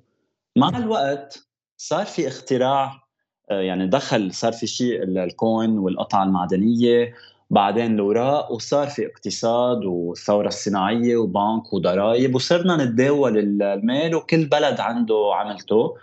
مع 0.55 0.77
الوقت 0.77 1.47
صار 1.77 2.05
في 2.05 2.27
اختراع 2.27 3.07
آه، 3.51 3.61
يعني 3.61 3.87
دخل 3.87 4.33
صار 4.33 4.51
في 4.51 4.67
شيء 4.67 5.03
الكوين 5.03 5.77
والقطعة 5.77 6.23
المعدنية 6.23 7.13
بعدين 7.49 7.93
الاوراق 7.95 8.51
وصار 8.51 8.87
في 8.87 9.07
اقتصاد 9.07 9.85
والثورة 9.85 10.47
الصناعية 10.47 11.17
وبنك 11.17 11.73
وضرائب 11.73 12.35
وصرنا 12.35 12.85
نتداول 12.85 13.37
المال 13.37 14.15
وكل 14.15 14.45
بلد 14.45 14.79
عنده 14.79 15.31
عملته. 15.33 15.95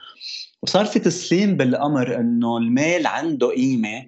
وصار 0.62 0.84
في 0.84 0.98
تسليم 0.98 1.56
بالأمر 1.56 2.16
إنه 2.16 2.56
المال 2.56 3.06
عنده 3.06 3.48
قيمة 3.48 4.06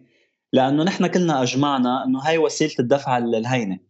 لأنه 0.52 0.82
نحن 0.82 1.06
كلنا 1.06 1.42
أجمعنا 1.42 2.04
إنه 2.04 2.18
هاي 2.18 2.38
وسيلة 2.38 2.74
الدفع 2.80 3.18
الهينه 3.18 3.85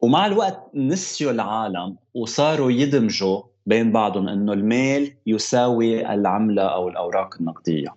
ومع 0.00 0.26
الوقت 0.26 0.70
نسيوا 0.74 1.32
العالم 1.32 1.96
وصاروا 2.14 2.70
يدمجوا 2.70 3.42
بين 3.66 3.92
بعضهم 3.92 4.28
إنه 4.28 4.52
المال 4.52 5.14
يساوي 5.26 6.14
العملة 6.14 6.62
أو 6.62 6.88
الأوراق 6.88 7.34
النقدية. 7.40 7.94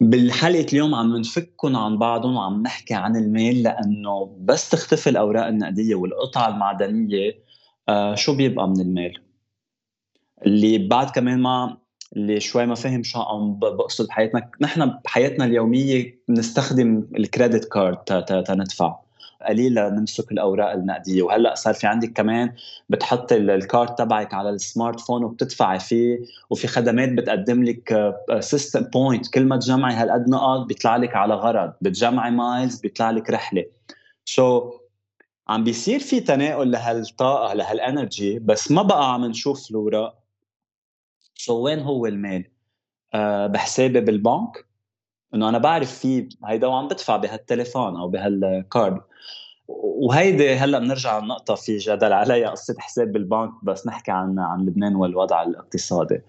بالحلقة 0.00 0.66
اليوم 0.72 0.94
عم 0.94 1.16
نفكهم 1.16 1.76
عن 1.76 1.98
بعضهم 1.98 2.36
وعم 2.36 2.62
نحكي 2.62 2.94
عن 2.94 3.16
المال 3.16 3.62
لأنه 3.62 4.36
بس 4.40 4.68
تختفي 4.70 5.10
الأوراق 5.10 5.46
النقدية 5.46 5.94
والقطع 5.94 6.48
المعدنية 6.48 7.38
آه 7.88 8.14
شو 8.14 8.36
بيبقى 8.36 8.68
من 8.68 8.80
المال 8.80 9.12
اللي 10.46 10.78
بعد 10.78 11.10
كمان 11.10 11.38
ما 11.42 11.76
اللي 12.16 12.40
شوي 12.40 12.66
ما 12.66 12.74
فهم 12.74 13.02
شو 13.02 13.20
عم 13.20 13.58
بقصد 13.58 14.06
بحياتنا 14.06 14.50
نحن 14.60 14.86
بحياتنا 15.04 15.44
اليومية 15.44 16.18
بنستخدم 16.28 17.06
ال 17.16 17.23
credit 17.23 17.64
card 17.64 17.96
تندفع 18.46 18.96
قليل 19.46 19.74
نمسك 19.74 20.32
الأوراق 20.32 20.72
النقدية. 20.72 21.22
وهلأ 21.22 21.54
صار 21.54 21.74
في 21.74 21.86
عندك 21.86 22.12
كمان 22.12 22.52
بتحط 22.88 23.32
ال 23.32 23.45
card 23.45 23.98
تبعك 23.98 24.34
على 24.34 24.50
ال 24.50 25.00
smartphone 25.00 25.24
وبتدفعي 25.24 25.78
فيه 25.78 26.18
وفي 26.50 26.66
خدمات 26.66 27.12
بتقدم 27.12 27.64
لك 27.64 28.14
system 28.40 28.84
آه، 28.84 28.88
point 28.88 29.34
كل 29.34 29.44
ما 29.44 29.56
تجمعي 29.56 29.94
هالقد 29.94 30.28
نقط 30.28 30.66
بيطلع 30.66 30.96
لك 30.96 31.16
على 31.16 31.34
غرض. 31.34 31.72
بتجمعي 31.80 32.30
miles 32.30 32.80
بيطلع 32.80 33.10
لك 33.10 33.30
رحلة. 33.30 33.64
so, 34.24 34.74
عم 35.48 35.64
بيصير 35.64 36.00
في 36.00 36.20
تناول 36.20 36.70
لهالطاقة 36.72 37.54
لهال 37.54 37.82
energy 37.82 38.38
بس 38.38 38.70
ما 38.70 38.82
بقى 38.82 39.14
عم 39.14 39.24
نشوف 39.24 39.70
الاوراق 39.70 40.18
so, 41.34 41.64
وين 41.64 41.80
هو 41.80 42.06
المال؟ 42.06 42.44
أه 43.14 43.46
بحسابي 43.46 44.00
بالبنك. 44.00 44.66
إنه 45.34 45.48
أنا 45.48 45.58
بعرف 45.58 45.98
في 45.98 46.28
هيدا 46.44 46.66
وعم 46.66 46.88
بدفع 46.88 47.16
بهالتليفون 47.16 47.96
أو 47.96 48.08
بهال 48.08 48.47
card 48.47 49.00
وهيدي 49.68 50.54
هلأ 50.54 50.78
بنرجع 50.78 51.18
لنقطة 51.18 51.54
في 51.54 51.76
جدل 51.76 52.12
عليها 52.12 52.50
قصة 52.50 52.74
حساب 52.78 53.12
بالبنك 53.12 53.50
بس 53.62 53.86
نحكي 53.86 54.10
عن 54.10 54.38
عن 54.38 54.66
لبنان 54.66 54.96
والوضع 54.96 55.42
الاقتصادي. 55.42 56.20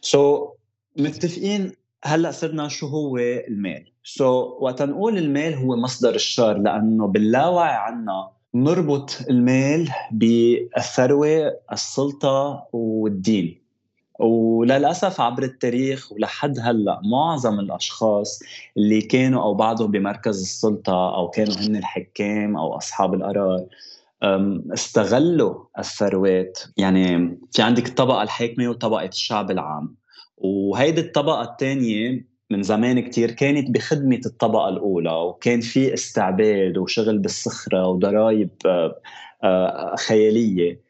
so, 0.00 0.50
متفقين 0.96 1.72
هلأ 2.04 2.30
صرنا 2.30 2.68
شو 2.68 2.86
هو 2.86 3.18
المال. 3.18 3.92
so, 4.04 4.62
وقت 4.62 4.82
نقول 4.82 5.18
المال 5.18 5.54
هو 5.54 5.76
مصدر 5.76 6.14
الشر 6.14 6.58
لأنه 6.58 7.06
باللاوعي 7.06 7.74
عنا 7.74 8.30
نربط 8.54 9.18
المال 9.30 9.88
بالثروه 10.12 11.56
السلطة 11.72 12.66
والدين. 12.72 13.59
وللأسف 14.20 15.20
عبر 15.20 15.42
التاريخ 15.42 16.12
ولحد 16.12 16.58
هلأ 16.60 17.00
معظم 17.04 17.60
الأشخاص 17.60 18.42
اللي 18.76 19.02
كانوا 19.02 19.42
أو 19.42 19.54
بعضهم 19.54 19.90
بمركز 19.90 20.40
السلطة 20.40 21.14
أو 21.16 21.28
كانوا 21.30 21.54
هن 21.54 21.76
الحكام 21.76 22.56
أو 22.56 22.76
أصحاب 22.76 23.14
القرار 23.14 23.66
استغلوا 24.74 25.64
الثروات. 25.78 26.58
يعني 26.76 27.38
في 27.52 27.62
عندك 27.62 27.88
الطبقه 27.88 28.22
الحاكمة 28.22 28.68
وطبقة 28.68 29.04
الشعب 29.04 29.50
العام. 29.50 29.94
وهيدي 30.36 31.00
الطبقة 31.00 31.42
الثانية 31.42 32.26
من 32.50 32.62
زمان 32.62 33.00
كتير 33.00 33.30
كانت 33.30 33.70
بخدمة 33.70 34.20
الطبقة 34.26 34.68
الأولى 34.68 35.12
وكان 35.12 35.60
في 35.60 35.94
استعباد 35.94 36.78
وشغل 36.78 37.18
بالصخرة 37.18 37.86
وضرائب 37.86 38.50
خيالية. 40.06 40.89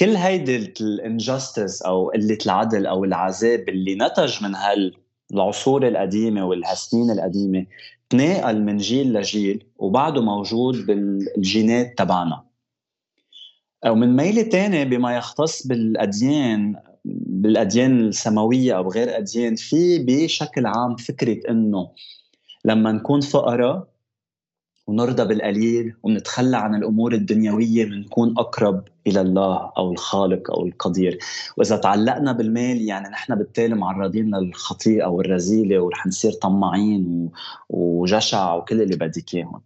كل 0.00 0.16
هيدي 0.16 0.56
الانجستس 0.80 1.82
أو 1.82 2.10
قلة 2.10 2.38
العدل 2.46 2.86
أو 2.86 3.04
العذاب 3.04 3.68
اللي 3.68 3.94
نتج 3.94 4.44
من 4.44 4.54
هالعصور 4.54 5.88
القديمة 5.88 6.46
والهالسنين 6.46 7.10
القديمة 7.10 7.66
تناقل 8.10 8.62
من 8.62 8.76
جيل 8.76 9.12
لجيل 9.12 9.66
وبعده 9.76 10.22
موجود 10.22 10.86
بالجينات 10.86 11.98
تبعنا. 11.98 12.44
ومن 13.86 14.16
ميلة 14.16 14.42
تانية 14.42 14.84
بما 14.84 15.16
يختص 15.16 15.66
بالأديان 15.66 16.76
بالأديان 17.04 18.00
السماوية 18.00 18.76
أو 18.76 18.90
غير 18.90 19.16
أديان 19.16 19.54
في 19.54 19.98
بشكل 19.98 20.66
عام 20.66 20.96
فكرة 20.96 21.50
إنه 21.50 21.90
لما 22.64 22.92
نكون 22.92 23.20
فقراء 23.20 23.89
ونرضى 24.86 25.24
بالقليل 25.24 25.94
ونتخلى 26.02 26.56
عن 26.56 26.74
الأمور 26.74 27.12
الدنيوية 27.12 27.84
بنكون 27.84 28.34
أقرب 28.38 28.84
إلى 29.06 29.20
الله 29.20 29.72
أو 29.78 29.92
الخالق 29.92 30.50
أو 30.50 30.66
القدير. 30.66 31.18
وإذا 31.56 31.76
تعلقنا 31.76 32.32
بالمال 32.32 32.82
يعني 32.82 33.08
نحن 33.08 33.34
بالتالي 33.34 33.74
معرضين 33.74 34.34
للخطيئة 34.34 35.06
والرذيله 35.06 35.80
ورح 35.80 36.06
نصير 36.06 36.32
طماعين 36.32 37.30
وجشع 37.68 38.54
وكل 38.54 38.82
اللي 38.82 38.96
بدك 38.96 39.34
إياهم. 39.34 39.62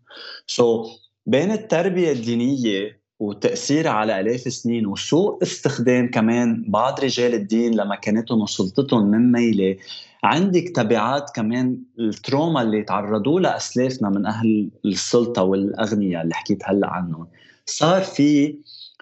so, 0.47 0.89
بين 1.27 1.53
التربية 1.53 2.13
الدينية 2.13 3.04
وتأثيرها 3.21 3.91
على 3.91 4.21
آلاف 4.21 4.47
السنين 4.47 4.87
وسوء 4.87 5.43
استخدام 5.43 6.11
كمان 6.11 6.65
بعض 6.69 7.01
رجال 7.01 7.35
الدين 7.35 7.75
لمكانتهم 7.75 8.41
وسلطتهم 8.41 9.11
من 9.11 9.33
ميلة 9.33 9.77
عندك 10.25 10.73
تبعات 10.75 11.31
كمان 11.35 11.79
ال 11.99 12.08
trauma 12.08 12.63
اللي 12.63 12.83
تعرضوا 12.83 13.41
لها 13.41 13.57
اسلافنا 13.57 14.09
من 14.09 14.27
أهل 14.27 14.71
السلطة 14.85 15.43
والأغنياء 15.43 16.23
اللي 16.23 16.35
حكيت 16.35 16.63
هلأ 16.65 16.91
عنهم. 16.91 17.27
صار 17.67 18.03
في 18.03 18.59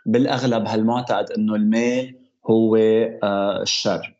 بالأغلب 0.06 0.66
هالمعتقد 0.66 1.30
إنه 1.30 1.54
المال 1.54 2.14
هو 2.46 2.76
آه، 2.76 3.62
الشر. 3.62 4.14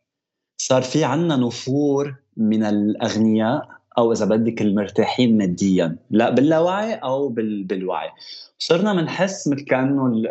صار 0.57 0.81
في 0.81 1.03
عنا 1.03 1.35
نفور 1.35 2.15
من 2.37 2.63
الأغنياء 2.63 3.69
أو 3.97 4.11
إذا 4.11 4.25
بدك 4.25 4.61
المرتاحين 4.61 5.37
ماديا 5.37 5.95
لا 6.09 6.29
باللاوعي 6.29 6.93
أو 6.93 7.29
بالوعي. 7.29 8.09
صرنا 8.59 8.93
بنحس 8.93 9.47
مثل 9.47 9.65
كأنه 9.65 10.23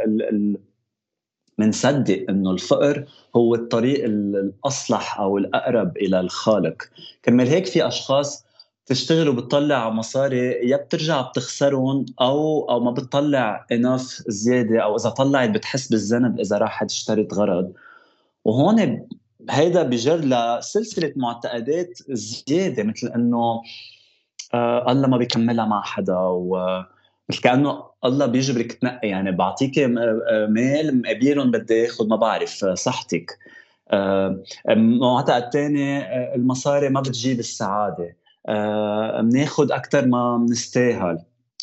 بنصدق 1.59 2.25
إنه 2.29 2.51
الفقر 2.51 3.05
هو 3.37 3.55
الطريق 3.55 4.05
الأصلح 4.05 5.21
أو 5.21 5.39
الأقرب 5.39 5.97
إلى 5.97 6.21
الخالق. 6.21 6.83
كرمال 7.25 7.49
هيك 7.49 7.67
في 7.67 7.87
أشخاص 7.87 8.45
بتشتغل 8.87 9.29
وبتطلع 9.29 9.91
مصاري 9.91 10.39
يا 10.39 10.77
بترجع 10.77 11.21
بتخسرهم 11.21 12.07
أو 12.21 12.71
أو 12.71 12.81
ما 12.81 12.91
بتطلع 12.91 13.67
اناف 13.73 14.23
زيادة 14.29 14.81
أو 14.81 14.97
إذا 14.97 15.11
طلعت 15.11 15.51
بتحس 15.51 15.89
بالذنب 15.89 16.41
إذا 16.41 16.59
راحت 16.59 16.91
اشترت 16.91 17.35
غرض. 17.35 17.73
وهون 18.45 19.07
هيدا 19.51 19.83
بجر 19.83 20.17
لسلسلة 20.17 21.13
معتقدات 21.17 21.99
زيادة 22.09 22.83
مثل 22.83 23.13
إنه 23.17 23.63
آه 24.55 24.93
الله 24.93 25.09
ما 25.09 25.17
بيكملها 25.17 25.65
مع 25.65 25.83
حدا 25.83 26.17
و 26.19 26.83
مثل 27.29 27.41
كأنه 27.41 27.83
الله 28.05 28.27
بيجبرك 28.27 28.73
تنقي 28.73 29.09
يعني 29.09 29.33
بعطيك 29.33 29.79
مال 30.49 31.03
مقابلهم 31.03 31.51
بدي 31.51 31.87
آخذ 31.87 32.09
ما 32.09 32.17
بعرف 32.17 32.65
صحتك. 32.65 33.39
معتقد 34.77 35.53
ثاني 35.53 36.15
المصاري 36.35 36.89
ما 36.89 37.01
بتجيب 37.01 37.39
السعادة. 37.39 38.17
بناخذ 39.21 39.73
أكثر 39.73 40.07
ما 40.07 40.37
بنستاهل 40.37 41.19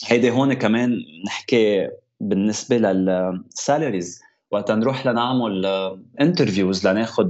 هيدي 0.08 0.32
هون 0.32 0.54
كمان 0.54 0.98
نحكي 1.26 1.90
بالنسبة 2.20 2.78
للسالاريز 2.78 4.22
وقت 4.52 4.72
نروح 4.72 5.08
لنعمل 5.08 5.66
interviews 6.22 6.88
لناخذ 6.88 7.30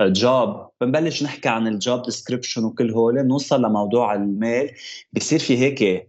job 0.00 0.66
بنبلش 0.80 1.22
نحكي 1.22 1.48
عن 1.48 1.66
ال 1.66 1.75
job 1.75 2.02
description 2.02 2.64
وكل 2.64 2.90
هول 2.90 3.22
بنوصل 3.22 3.62
لموضوع 3.62 4.14
المال. 4.14 4.70
بصير 5.12 5.38
في 5.38 5.58
هيك 5.58 6.08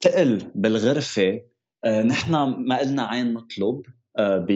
تقل 0.00 0.42
بالغرفة. 0.54 1.40
آه، 1.84 2.02
نحن 2.02 2.32
ما 2.58 2.78
قلنا 2.78 3.02
عيب 3.02 3.34
نطلب 3.34 3.82
آه، 4.18 4.46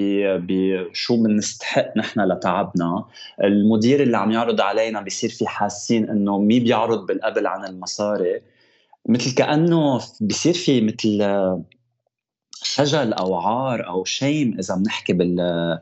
بشو 0.42 1.23
بنستحق 1.23 1.97
نحن 1.97 2.20
لتعبنا. 2.20 3.04
المدير 3.44 4.02
اللي 4.02 4.16
عم 4.16 4.30
يعرض 4.30 4.61
علينا 4.61 5.00
بيصير 5.00 5.30
في 5.30 5.47
حاسين 5.47 6.11
إنه 6.11 6.38
مي 6.38 6.61
بيعرض 6.61 7.06
بالقبل 7.06 7.47
عن 7.47 7.64
المصاري. 7.64 8.40
مثل 9.08 9.35
كأنه 9.35 10.00
بصير 10.20 10.54
في 10.54 10.80
مثل 10.80 11.23
خجل 12.75 13.12
أو 13.12 13.34
عار 13.34 13.87
أو 13.87 14.04
شيم 14.04 14.56
إذا 14.58 14.75
بنحكي 14.75 15.12
بال 15.12 15.78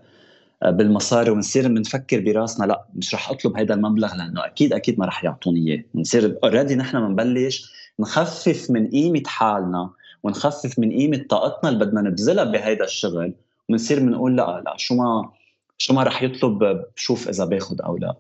بالمصاري 0.65 1.31
وبنصير 1.31 1.69
بنفكر 1.69 2.21
براسنا 2.21 2.67
لا 2.67 2.85
مش 2.95 3.15
رح 3.15 3.31
أطلب 3.31 3.57
هذا 3.57 3.75
المبلغ 3.75 4.15
لأنه 4.15 4.47
أكيد 4.47 4.73
أكيد 4.73 4.99
ما 4.99 5.07
رح 5.07 5.25
يعطوني 5.25 5.71
إياه. 5.71 5.85
بنصير 5.95 6.39
اوريدي 6.45 6.75
نحن 6.75 7.01
بنبلش 7.01 7.73
نخفف 8.01 8.71
من 8.71 8.89
قيمة 8.89 9.23
حالنا 9.27 9.91
ونخفف 10.23 10.79
من 10.79 10.91
قيمة 10.91 11.25
طاقتنا 11.31 11.71
اللي 11.71 11.85
بدنا 11.85 12.01
نبذلها 12.01 12.45
بهيدا 12.45 12.85
الشغل 12.85 13.35
وبنصير 13.69 14.01
بنقول 14.01 14.37
لا 14.37 14.63
لا 14.67 14.75
شو 14.77 14.95
ما 14.95 15.31
شو 15.79 15.95
ما 15.95 16.03
رح 16.03 16.23
يطلب 16.23 16.85
بشوف 16.97 17.29
إذا 17.29 17.45
باخذ 17.45 17.77
أو 17.85 17.97
لا. 17.97 18.15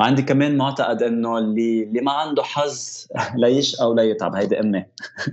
وعندي 0.00 0.22
كمان 0.22 0.56
معتقد 0.56 1.02
إنه 1.02 1.38
اللي 1.38 1.82
اللي 1.82 2.00
ما 2.00 2.12
عنده 2.12 2.42
حظ 2.42 3.06
يشقى 3.44 3.90
ولا 3.90 4.02
يتعب. 4.02 4.34
هيدي 4.34 4.60
أمي. 4.60 4.84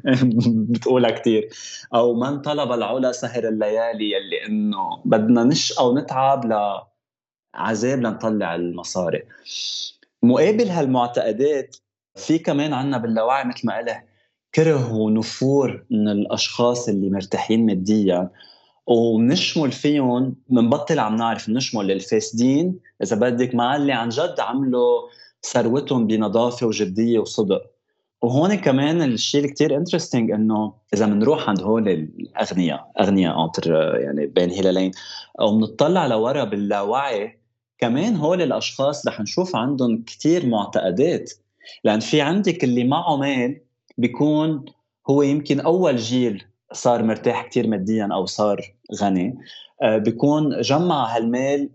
بتقولها 0.70 1.12
كثير 1.12 1.50
أو 1.94 2.14
من 2.14 2.42
طلب 2.42 2.72
العلا 2.72 3.12
سهر 3.12 3.48
الليالي 3.48 4.18
اللي 4.18 4.46
إنه 4.48 5.02
بدنا 5.06 5.44
نشقى 5.44 5.90
ونتعب 5.90 6.46
لعذاب 6.46 8.00
لنطلع 8.00 8.56
المصاري. 8.56 9.24
مقابل 10.24 10.70
هالمعتقدات 10.70 11.76
في 12.16 12.40
كمان 12.40 12.74
عنا 12.74 12.98
باللاوعي 12.98 13.44
مثل 13.44 13.68
ما 13.68 13.78
قلت 13.78 13.98
كره 14.56 14.94
ونفور 14.94 15.86
من 15.92 16.10
الأشخاص 16.10 16.90
اللي 16.90 17.10
مرتاحين 17.10 17.66
ماديا. 17.66 18.30
ونشمل 18.92 19.72
فيهم 19.72 20.36
بنبطل 20.50 21.00
عم 21.00 21.16
نعرف 21.16 21.50
نشمل 21.50 21.92
الفاسدين. 21.92 22.80
إذا 23.04 23.16
بدك 23.16 23.56
مع 23.56 23.76
اللي 23.76 23.94
عن 23.94 24.10
جد 24.10 24.36
عملوا 24.40 25.02
ثروتهم 25.44 26.08
بنظافة 26.08 26.68
وجدية 26.68 27.20
وصدق. 27.20 27.62
وهون 28.22 28.56
كمان 28.56 29.02
الشيء 29.02 29.42
اللي 29.42 29.54
كثير 29.54 29.78
interesting 29.78 30.32
إنه 30.32 30.74
إذا 30.94 31.06
بنروح 31.06 31.50
عند 31.50 31.62
هول 31.62 31.90
الأغنياء 31.90 32.92
أغنياء 33.00 33.46
انتر 33.46 33.96
يعني 33.96 34.26
بين 34.26 34.52
هلالين 34.52 34.92
وبنطلع 35.42 36.08
لورا 36.08 36.44
باللاوعي 36.44 37.40
كمان 37.78 38.16
هول 38.16 38.42
الأشخاص 38.42 39.08
رح 39.08 39.20
نشوف 39.20 39.56
عندهم 39.56 40.04
كثير 40.04 40.46
معتقدات. 40.46 41.32
لأن 41.84 42.00
في 42.00 42.22
عندك 42.22 42.64
اللي 42.64 42.84
معه 42.84 43.18
مال 43.18 43.62
بيكون 43.98 44.66
هو 45.10 45.22
يمكن 45.22 45.60
أول 45.60 45.98
جيل 45.98 46.46
صار 46.74 47.04
مرتاح 47.04 47.48
كتير 47.48 47.68
ماديا 47.68 48.10
أو 48.12 48.26
صار 48.26 48.74
غني 48.96 49.38
آه، 49.82 49.98
بيكون 49.98 50.62
جمع 50.62 51.16
هالمال 51.16 51.70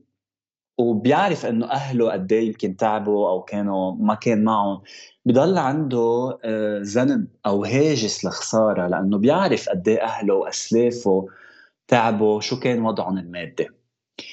وبيعرف 0.78 1.46
إنه 1.46 1.70
أهله 1.70 2.12
قد 2.12 2.32
إيه 2.32 2.46
يمكن 2.46 2.76
تعبوا 2.76 3.28
أو 3.30 3.42
كانوا 3.42 3.92
ما 3.92 4.14
كان 4.14 4.44
معهم. 4.44 4.82
بضل 5.24 5.58
عنده 5.58 6.38
آه، 6.44 6.80
ذنب 6.82 7.28
أو 7.46 7.64
هاجس 7.64 8.24
لخسارة 8.24 8.86
لأنه 8.86 9.18
بيعرف 9.18 9.68
قد 9.68 9.88
إيه 9.88 10.02
أهله 10.02 10.34
وأسلافه 10.34 11.26
تعبوا 11.88 12.40
شو 12.40 12.60
كان 12.60 12.82
وضعهم 12.82 13.18
المادي. 13.18 13.68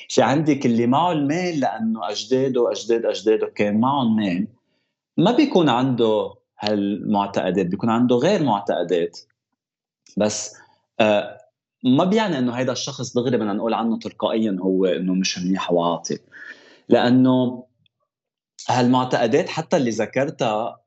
في 0.10 0.22
عندك 0.22 0.66
اللي 0.66 0.88
معه 0.88 1.12
المال 1.12 1.60
لأنه 1.60 2.10
أجداده 2.10 2.62
واجداد 2.62 3.06
أجداده 3.06 3.48
كان 3.48 3.80
معهم 3.80 4.16
مال 4.16 4.48
ما 5.18 5.32
بيكون 5.32 5.70
عنده 5.70 6.34
هالمعتقدات 6.60 7.66
بيكون 7.66 7.90
عنده 7.90 8.16
غير 8.16 8.44
معتقدات. 8.44 9.20
بس 10.18 10.56
آه 11.00 11.33
ما 11.84 12.04
بيعني 12.04 12.38
إنه 12.38 12.54
هذا 12.54 12.72
الشخص 12.72 13.14
دغري 13.14 13.38
بدنا 13.38 13.54
نقول 13.54 13.74
عنه 13.74 14.00
تلقائيا 14.00 14.58
هو 14.62 14.86
إنه 14.86 15.14
مش 15.14 15.40
منيح 15.40 15.72
وعاطل 15.72 16.18
لأنه 16.90 17.64
هالمعتقدات 18.70 19.50
حتى 19.50 19.78
اللي 19.78 19.90
ذكرتها 19.90 20.80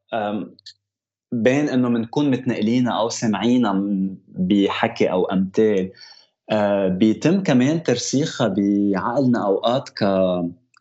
بين 1.33 1.69
إنه 1.69 1.89
بنكون 1.89 2.31
متنقلينها 2.31 2.93
أو 2.93 3.09
سامعينها 3.09 3.83
بحكي 4.29 5.11
أو 5.11 5.25
أمثال 5.25 5.93
آه 6.51 6.89
بيتم 6.89 7.43
كمان 7.43 7.83
ترسيخها 7.83 8.49
بعقلنا 8.49 9.47
أوقات 9.47 9.89
ك 9.89 10.05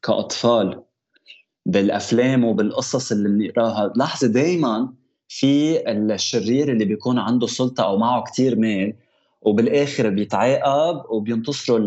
كأطفال. 0.04 0.82
بالأفلام 1.66 2.44
وبالقصص 2.44 3.12
اللي 3.12 3.30
بنقراها. 3.30 3.94
لاحظي 3.96 4.28
دائما 4.28 4.94
في 5.28 5.84
الشرير 5.92 6.72
اللي 6.72 6.86
بيكون 6.86 7.20
عنده 7.20 7.48
سلطة 7.48 7.84
أو 7.84 7.98
معه 7.98 8.24
كتير 8.24 8.60
مال 8.60 8.94
وبالاخر 9.46 10.10
بيتعاقب 10.10 11.02
وبينتصروا 11.10 11.80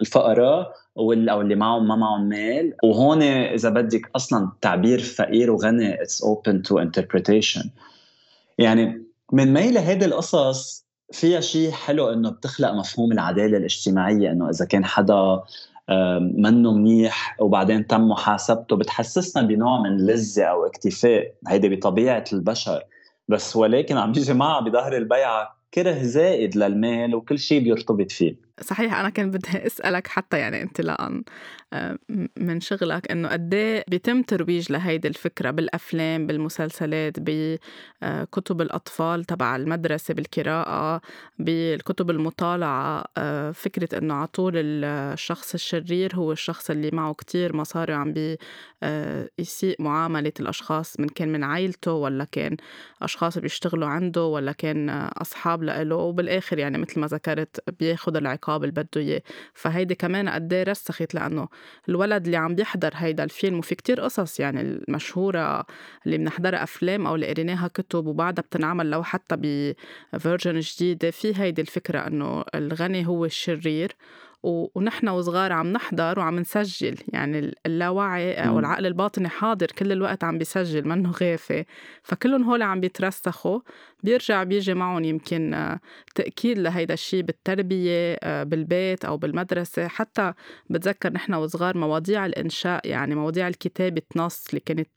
الفقراء 0.00 0.72
أو 0.98 1.12
اللي 1.12 1.54
معهم 1.54 1.88
ما 1.88 1.96
معهم 1.96 2.28
مال. 2.28 2.74
وهون 2.84 3.22
إذا 3.22 3.68
بدك 3.68 4.10
أصلا 4.16 4.50
تعبير 4.60 5.00
فقير 5.00 5.50
وغني 5.50 6.02
it's 6.02 6.22
open 6.22 6.62
to 6.62 6.78
interpretation 6.78 7.70
يعني 8.58 9.02
من 9.32 9.52
ميل 9.52 9.78
هيدي 9.78 10.04
القصص 10.04 10.86
فيها 11.12 11.40
شيء 11.40 11.70
حلو 11.70 12.12
إنه 12.12 12.30
بتخلق 12.30 12.72
مفهوم 12.72 13.12
العدالة 13.12 13.56
الاجتماعية 13.58 14.32
إنه 14.32 14.50
إذا 14.50 14.64
كان 14.64 14.84
حدا 14.84 15.42
منه 16.20 16.72
منيح 16.72 17.36
وبعدين 17.40 17.86
تم 17.86 18.08
محاسبته 18.08 18.76
بتحسسنا 18.76 19.42
بنوع 19.42 19.80
من 19.80 20.06
لذة 20.06 20.44
أو 20.44 20.66
اكتفاء. 20.66 21.34
هيدي 21.48 21.76
بطبيعة 21.76 22.24
البشر. 22.32 22.82
بس 23.28 23.56
ولكن 23.56 23.96
عم 23.96 24.12
بيجي 24.12 24.34
معها 24.34 24.60
بظهر 24.60 24.96
البيعة. 24.96 25.61
كره 25.74 26.02
زائد 26.02 26.56
للمال 26.56 27.14
وكل 27.14 27.38
شيء 27.38 27.62
بيرتبط 27.64 28.12
فيه. 28.12 28.36
صحيح 28.60 28.94
أنا 28.94 29.10
كنت 29.10 29.36
بدي 29.36 29.66
أسألك 29.66 30.06
حتى 30.06 30.38
يعني 30.38 30.62
انطلاقا 30.62 31.22
آه، 31.72 31.98
من 32.36 32.60
شغلك 32.60 33.10
إنه 33.10 33.28
قد 33.28 33.54
إيه 33.54 33.84
بيتم 33.88 34.22
ترويج 34.22 34.72
لهيدي 34.72 35.08
الفكرة 35.08 35.50
بالأفلام 35.50 36.26
بالمسلسلات 36.26 37.16
بكتب 37.20 38.60
الأطفال 38.60 39.24
تبع 39.24 39.56
المدرسة 39.56 40.14
بالقراءة 40.14 41.00
بالكتب 41.38 42.10
المطالعة 42.10 43.04
آه، 43.16 43.50
فكرة 43.50 43.98
إنه 43.98 44.14
على 44.14 44.26
طول 44.26 44.52
الشخص 44.56 45.54
الشرير 45.54 46.16
هو 46.16 46.32
الشخص 46.32 46.70
اللي 46.70 46.90
معه 46.92 47.14
كتير 47.14 47.56
مصاري 47.56 47.94
آه، 47.94 48.38
يسيء 49.38 49.82
معاملة 49.82 50.32
الأشخاص 50.40 51.00
من 51.00 51.08
كان 51.08 51.32
من 51.32 51.44
عائلته 51.44 51.92
ولا 51.92 52.24
كان 52.24 52.56
أشخاص 53.02 53.38
بيشتغلوا 53.38 53.88
عنده 53.88 54.24
ولا 54.24 54.52
كان 54.52 54.90
أصحاب 54.90 55.62
له 55.62 55.96
وبالآخر 55.96 56.58
يعني 56.58 56.78
مثل 56.78 57.00
ما 57.00 57.06
ذكرت 57.06 57.60
بياخذ 57.80 58.16
العقاب 58.16 58.52
المقابل 58.52 58.70
بده 58.70 58.88
إياه. 58.96 59.22
فهيدي 59.54 59.94
كمان 59.94 60.28
قد 60.28 60.52
إيه 60.52 60.62
رسخت 60.62 61.14
لأنه 61.14 61.48
الولد 61.88 62.24
اللي 62.24 62.36
عم 62.36 62.54
بيحضر 62.54 62.90
هيدا 62.94 63.24
الفيلم 63.24 63.58
وفي 63.58 63.74
كتير 63.74 64.00
قصص 64.00 64.40
يعني 64.40 64.60
المشهورة 64.60 65.66
اللي 66.06 66.18
بنحضرها 66.18 66.62
أفلام 66.62 67.06
أو 67.06 67.14
اللي 67.14 67.26
قريناها 67.26 67.68
كتب 67.68 68.06
وبعدها 68.06 68.42
بتنعمل 68.42 68.90
لو 68.90 69.02
حتى 69.02 69.36
بفيرجن 70.12 70.60
جديدة 70.60 71.10
في 71.10 71.40
هيدي 71.40 71.62
الفكرة 71.62 72.06
إنه 72.06 72.44
الغني 72.54 73.06
هو 73.06 73.24
الشرير 73.24 73.96
ونحن 74.42 75.08
وصغار 75.08 75.52
عم 75.52 75.72
نحضر 75.72 76.18
وعم 76.18 76.38
نسجل. 76.38 76.98
يعني 77.08 77.54
اللاوعي 77.66 78.34
أو 78.34 78.58
العقل 78.58 78.86
الباطني 78.86 79.28
حاضر 79.28 79.66
كل 79.66 79.92
الوقت 79.92 80.24
عم 80.24 80.38
بيسجل 80.38 80.88
منه 80.88 81.10
غافي 81.10 81.64
فكلهم 82.02 82.42
هول 82.44 82.62
عم 82.62 82.80
بيترسخوا. 82.80 83.60
بيرجع 84.02 84.42
بيجي 84.42 84.74
معهم 84.74 85.04
يمكن 85.04 85.54
آه، 85.54 85.80
تأكيد 86.14 86.58
لهيدا 86.58 86.94
الشيء 86.94 87.22
بالتربية 87.22 88.16
آه، 88.22 88.42
بالبيت 88.42 89.04
أو 89.04 89.16
بالمدرسة. 89.16 89.88
حتى 89.88 90.32
بتذكر 90.70 91.12
نحن 91.12 91.34
وصغار 91.34 91.78
مواضيع 91.78 92.26
الإنشاء 92.26 92.86
يعني 92.88 93.14
مواضيع 93.14 93.48
الكتابة 93.48 94.02
نص 94.16 94.48
اللي 94.48 94.60
كانت 94.60 94.88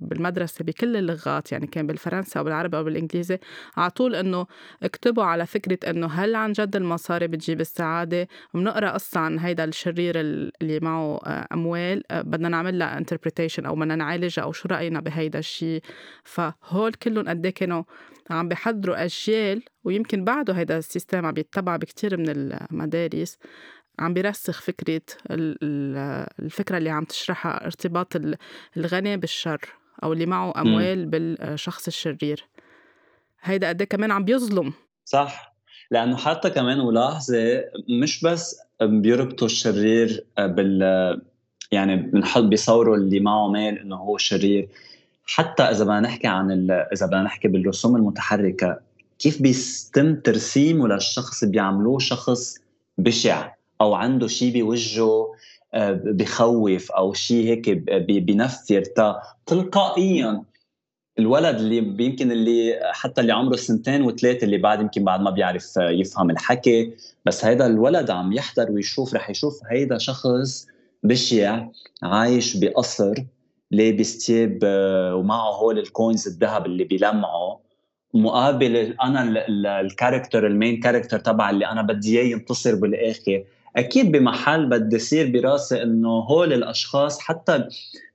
بالمدرسة 0.00 0.64
بكل 0.64 0.96
اللغات 0.96 1.52
يعني 1.52 1.66
كان 1.66 1.86
بالفرنسي 1.86 2.38
أو 2.38 2.44
بالعربي 2.44 2.76
أو 2.76 2.84
بالإنجليزي 2.84 3.38
على 3.76 3.90
طول 3.90 4.14
إنه 4.14 4.46
اكتبوا 4.82 5.24
على 5.24 5.46
فكرة 5.46 5.90
إنه 5.90 6.06
هل 6.06 6.34
عن 6.34 6.52
جد 6.52 6.76
المصاري 6.76 7.26
بتجيب 7.26 7.60
السعادة؟ 7.60 8.28
بنقرأ 8.54 8.90
قصة 8.90 9.20
عن 9.20 9.38
هيدا 9.38 9.64
الشرير 9.64 10.20
اللي 10.20 10.80
معه 10.80 11.20
آه، 11.26 11.46
أموال 11.52 12.12
آه، 12.12 12.22
بدنا 12.22 12.48
نعمل 12.48 12.78
لها 12.78 12.98
interpretation 12.98 13.66
أو 13.66 13.74
بدنا 13.74 13.96
نعالجها 13.96 14.42
أو 14.42 14.52
شو 14.52 14.68
رأينا 14.68 15.00
بهيدا 15.00 15.38
الشيء 15.38 15.82
فهول 16.24 16.92
كلهم 16.92 17.28
قد 17.28 17.46
إيه 17.46 17.54
كانوا 17.54 17.82
عم 18.30 18.48
بيحضروا 18.48 19.04
أجيال 19.04 19.62
ويمكن 19.84 20.24
بعده 20.24 20.52
هيدا 20.52 20.78
ال 20.78 20.85
system 20.85 21.26
عم 21.26 21.32
بيتبع 21.32 21.76
بكتير 21.76 22.16
من 22.16 22.28
المدارس. 22.28 23.38
عم 23.98 24.14
بيرسخ 24.14 24.62
فكرة 24.62 25.00
الفكرة 25.30 26.78
اللي 26.78 26.90
عم 26.90 27.04
تشرحها 27.04 27.64
ارتباط 27.66 28.12
الغني 28.76 29.16
بالشر 29.16 29.60
أو 30.02 30.12
اللي 30.12 30.26
معه 30.26 30.60
أموال 30.60 31.06
م. 31.06 31.10
بالشخص 31.10 31.86
الشرير. 31.86 32.48
هيدا 33.42 33.68
قد 33.68 33.80
إيه 33.82 33.88
كمان 33.88 34.10
عم 34.10 34.24
بيظلم. 34.24 34.72
صح. 35.04 35.54
لأنه 35.90 36.16
حتى 36.16 36.50
كمان 36.50 36.78
ملاحظة 36.78 37.64
مش 38.02 38.24
بس 38.24 38.60
بيربطوا 38.82 39.46
الشرير 39.46 40.26
بال 40.38 40.82
يعني 41.72 41.96
بنحط 41.96 42.42
بيصوروا 42.42 42.96
اللي 42.96 43.20
معه 43.20 43.48
مال 43.48 43.78
إنه 43.78 43.96
هو 43.96 44.18
شرير. 44.18 44.68
حتى 45.26 45.62
إذا 45.62 45.84
بدنا 45.84 46.00
نحكي 46.00 46.26
عن 46.26 46.70
إذا 46.70 47.06
بدنا 47.06 47.22
نحكي 47.22 47.48
بالرسوم 47.48 47.96
المتحركة 47.96 48.80
كيف 49.18 49.42
بيتم 49.42 50.14
ترسيمه 50.14 50.88
للشخص 50.88 51.44
بيعملوه 51.44 51.98
شخص 51.98 52.58
بشع؟ 52.98 53.50
أو 53.84 53.94
عنده 53.94 54.26
شيء 54.26 54.62
بوجهه 54.62 55.34
بخوف 56.04 56.92
أو 56.92 57.12
شيء 57.12 57.46
هيك 57.46 57.70
بنفر 58.00 58.82
تلقائيا 59.46 60.44
الولد 61.18 61.56
اللي 61.56 62.04
يمكن 62.04 62.32
اللي 62.32 62.80
حتى 62.92 63.20
اللي 63.20 63.32
عمره 63.32 63.56
سنتين 63.56 64.02
وثلاثة 64.02 64.44
اللي 64.44 64.58
بعد 64.58 64.80
يمكن 64.80 65.04
بعد 65.04 65.20
ما 65.20 65.30
بيعرف 65.30 65.76
يفهم 65.76 66.30
الحكي. 66.30 66.92
بس 67.24 67.44
هيدا 67.44 67.66
الولد 67.66 68.10
عم 68.10 68.32
يحضر 68.32 68.70
ويشوف 68.70 69.14
رح 69.14 69.30
يشوف 69.30 69.60
هيدا 69.70 69.98
شخص 69.98 70.66
بشع 71.02 71.66
عايش 72.02 72.56
بقصر 72.56 73.14
لابس 73.70 74.26
تياب 74.26 74.58
آه، 74.64 75.14
ومعه 75.14 75.50
هول 75.50 75.78
ال 75.78 75.86
coins 75.86 76.28
الذهب 76.28 76.66
اللي 76.66 76.84
بيلمعوا 76.84 77.56
مقابل 78.14 78.76
أنا 79.02 79.46
ال 79.80 79.87
character 79.87 80.46
ال 80.46 80.53
main 80.53 80.80
character 80.80 81.18
تبع 81.18 81.50
اللي 81.50 81.66
أنا 81.66 81.82
بدي 81.82 82.20
إياه 82.20 82.32
ينتصر 82.32 82.74
بالآخر. 82.74 83.44
أكيد 83.76 84.12
بمحل 84.12 84.66
بدي 84.68 84.96
يصير 84.96 85.30
براسي 85.30 85.82
إنه 85.82 86.08
هول 86.08 86.52
الأشخاص 86.52 87.18
حتى 87.20 87.64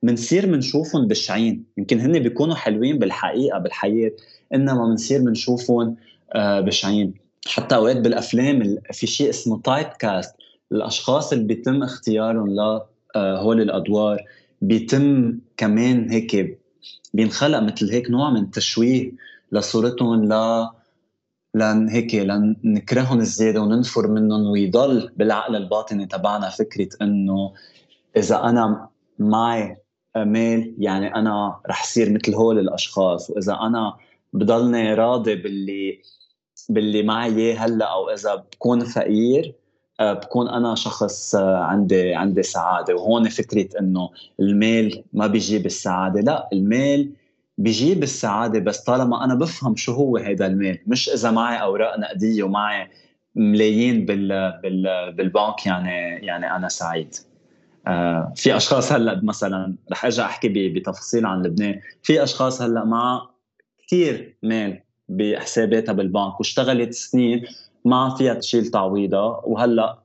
بنصير 0.04 0.46
بنشوفهم 0.46 1.08
بشعين 1.08 1.64
يمكن 1.78 2.00
هن 2.00 2.20
بيكونوا 2.20 2.56
حلوين 2.56 3.00
بالحقيقة 3.00 3.60
بالحياة 3.60 4.12
إنما 4.54 4.86
بنصير 4.86 5.22
بنشوفهم 5.22 5.96
آه، 6.34 6.60
بشعين. 6.60 7.14
حتى 7.48 7.76
أوقات 7.76 7.98
بالأفلام 7.98 8.78
في 8.92 9.08
شيء 9.08 9.30
اسمه 9.30 9.62
تايب 9.62 9.88
كاست 9.88 10.36
الأشخاص 10.72 11.34
اللي 11.34 11.46
بيتم 11.46 11.84
اختيارهم 11.84 12.50
ل 12.50 12.82
آه، 13.16 13.54
الأدوار 13.54 14.24
بيتم 14.62 15.38
كمان 15.58 16.10
هيك 16.10 16.60
بينخلق 17.14 17.60
مثل 17.60 17.92
هيك 17.92 18.10
نوع 18.10 18.30
من 18.30 18.42
التشويه 18.42 19.12
لصورتهم 19.52 20.26
ل 20.26 20.34
لأن 21.54 21.90
هيك 21.90 22.16
لنكرههم 22.16 23.22
زياده 23.22 23.62
وننفر 23.62 24.08
منهم 24.08 24.52
ويضل 24.52 25.12
بالعقل 25.18 25.56
الباطني 25.56 26.06
تبعنا 26.06 26.50
فكرة 26.50 26.90
إنه 27.02 27.54
إذا 28.18 28.44
أنا 28.44 28.90
معي 29.20 29.78
مال 30.16 30.76
يعني 30.78 31.16
أنا 31.16 31.60
رح 31.68 31.84
صير 31.86 32.12
مثل 32.12 32.36
هول 32.36 32.60
الأشخاص 32.60 33.30
وإذا 33.30 33.54
أنا 33.54 33.98
بضلني 34.34 34.94
راضي 34.94 35.36
باللي 35.36 36.02
باللي 36.70 37.04
معي 37.04 37.36
إياه 37.36 37.56
هلأ 37.56 37.86
أو 37.86 38.10
إذا 38.10 38.36
بكون 38.36 38.86
فقير 38.86 39.56
آه، 40.00 40.14
بكون 40.14 40.50
أنا 40.50 40.76
شخص 40.76 41.36
آه، 41.36 41.58
عندي 41.58 42.16
عندي 42.16 42.44
سعادة. 42.44 42.96
وهون 42.96 43.30
فكرة 43.30 43.80
إنه 43.80 44.10
المال 44.40 45.04
ما 45.14 45.28
بيجيب 45.28 45.66
السعاده 45.66 46.22
لأ 46.22 46.50
المال 46.54 47.12
بيجيب 47.60 48.04
السعادة 48.04 48.60
بس 48.60 48.84
طالما 48.84 49.24
أنا 49.24 49.36
بفهم 49.36 49.76
شو 49.76 49.94
هو 49.94 50.18
هذا 50.18 50.46
المال 50.48 50.80
مش 50.88 51.10
إذا 51.10 51.32
معي 51.32 51.62
أوراق 51.62 52.00
نقدية 52.00 52.44
ومعي 52.44 52.90
ملايين 53.36 54.06
بال 54.06 54.60
بال 54.64 55.14
بالبنك 55.14 55.66
يعني 55.66 56.26
يعني 56.26 56.56
أنا 56.56 56.68
سعيد. 56.68 57.16
آه 57.88 58.34
في 58.36 58.56
أشخاص 58.56 58.92
هلأ 58.92 59.22
مثلا 59.24 59.76
رح 59.92 60.06
ارجع 60.06 60.26
أحكي 60.26 60.70
بتفاصيل 60.70 61.26
عن 61.26 61.42
لبنان 61.42 61.80
في 62.04 62.24
أشخاص 62.24 62.62
هلأ 62.62 62.86
مع 62.86 63.30
كثير 63.88 64.38
مال 64.44 64.82
بحساباتها 65.10 65.94
بالبنك 65.94 66.40
واشتغلت 66.40 66.94
سنين 66.94 67.46
ما 67.86 68.16
فيها 68.16 68.34
تشيل 68.34 68.66
تعويضها 68.66 69.42
وهلأ 69.46 70.00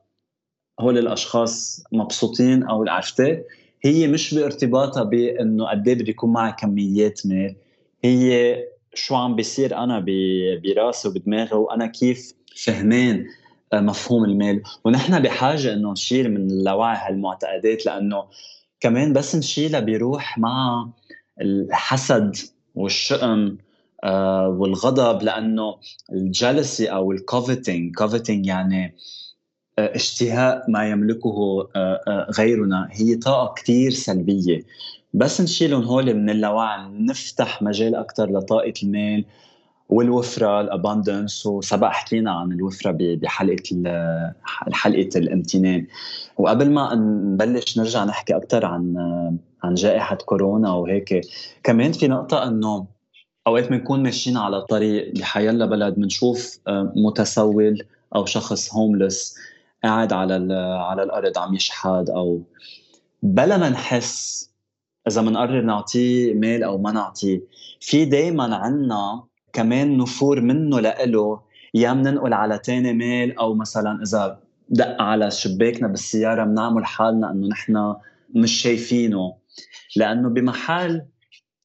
هول 0.79 0.97
الأشخاص 0.97 1.83
مبسوطين 1.91 2.63
أو 2.63 2.85
عرفتي 2.87 3.43
هي 3.81 4.07
مش 4.07 4.33
بارتباطها 4.33 5.03
بإنه 5.03 5.69
قد 5.69 5.87
إيه 5.87 5.95
بدي 5.95 6.11
يكون 6.11 6.33
معي 6.33 6.51
كميات 6.51 7.21
مال. 7.25 7.55
هي 8.03 8.57
شو 8.93 9.15
عم 9.15 9.35
بيصير 9.35 9.77
أنا 9.77 10.05
براسي 10.63 11.07
وبدماغي 11.07 11.55
وأنا 11.55 11.87
كيف 11.87 12.33
فهمان 12.55 13.25
آه، 13.73 13.79
مفهوم 13.79 14.25
المال. 14.25 14.61
ونحن 14.85 15.19
بحاجة 15.19 15.73
إنه 15.73 15.91
نشيل 15.91 16.31
من 16.31 16.51
اللاوعي 16.51 16.97
هالمعتقدات 16.97 17.85
لأنه 17.85 18.23
كمان 18.79 19.13
بس 19.13 19.35
نشيلها 19.35 19.79
بيروح 19.79 20.37
مع 20.37 20.89
الحسد 21.41 22.35
والشؤم 22.75 23.57
آه، 24.03 24.49
والغضب 24.49 25.23
لأنه 25.23 25.77
ال 26.11 26.19
jealousy 26.19 26.87
أو 26.87 27.11
ال 27.11 27.20
coveting 27.20 27.95
coveting 27.95 28.45
يعني 28.45 28.95
اشتهاء 29.79 30.71
ما 30.71 30.89
يملكه 30.89 31.67
آه، 31.75 32.27
غيرنا. 32.37 32.87
هي 32.91 33.15
طاقة 33.15 33.53
كثير 33.53 33.91
سلبية. 33.91 34.63
بس 35.13 35.41
نشيلهم 35.41 35.83
هول 35.83 36.13
من 36.13 36.29
اللاوعي. 36.29 36.87
نفتح 36.91 37.61
مجال 37.61 37.95
أكثر 37.95 38.31
لطاقة 38.31 38.73
المال 38.83 39.25
والوفرة 39.89 40.61
الاباندنس 40.61 41.45
وسبق 41.45 41.87
حكينا 41.87 42.31
عن 42.31 42.51
الوفرة 42.51 42.97
بحلقة 42.99 43.63
حلقة 44.71 45.09
الامتنان. 45.15 45.87
وقبل 46.37 46.71
ما 46.71 46.95
نبلش 46.95 47.77
نرجع 47.77 48.03
نحكي 48.03 48.35
أكثر 48.35 48.65
عن 48.65 48.95
عن 49.63 49.73
جائحة 49.73 50.15
كورونا 50.15 50.73
وهيك 50.73 51.21
كمان 51.63 51.91
في 51.91 52.07
نقطة 52.07 52.47
إنه 52.47 52.85
أوقات 53.47 53.69
بنكون 53.69 54.03
ماشيين 54.03 54.37
على 54.37 54.61
طريق 54.61 55.13
بحيلا 55.19 55.65
بلد 55.65 55.95
بنشوف 55.95 56.59
آه، 56.67 56.93
متسول 56.95 57.83
أو 58.15 58.25
شخص 58.25 58.73
هوملس 58.73 59.35
قاعد 59.85 60.13
على 60.13 60.53
على 60.79 61.03
الأرض 61.03 61.37
عم 61.37 61.53
يشحد 61.53 62.09
أو 62.09 62.41
بلا 63.23 63.57
ما 63.57 63.69
نحس 63.69 64.49
إذا 65.07 65.21
بنقرر 65.21 65.61
نعطيه 65.61 66.33
مال 66.33 66.63
أو 66.63 66.77
ما 66.77 66.91
نعطيه. 66.91 67.41
في 67.79 68.05
دائما 68.05 68.55
عنا 68.55 69.23
كمان 69.53 69.97
نفور 69.97 70.41
منه 70.41 70.79
لإله 70.79 71.41
يا 71.73 71.93
بننقل 71.93 72.33
على 72.33 72.57
تاني 72.57 72.93
مال 72.93 73.37
أو 73.37 73.53
مثلا 73.53 74.01
إذا 74.03 74.39
دق 74.69 75.01
على 75.01 75.31
شباكنا 75.31 75.87
بالسيارة 75.87 76.43
بنعمل 76.43 76.85
حالنا 76.85 77.31
إنه 77.31 77.47
نحن 77.47 77.95
مش 78.35 78.51
شايفينه. 78.61 79.33
لأنه 79.95 80.29
بمحل 80.29 81.05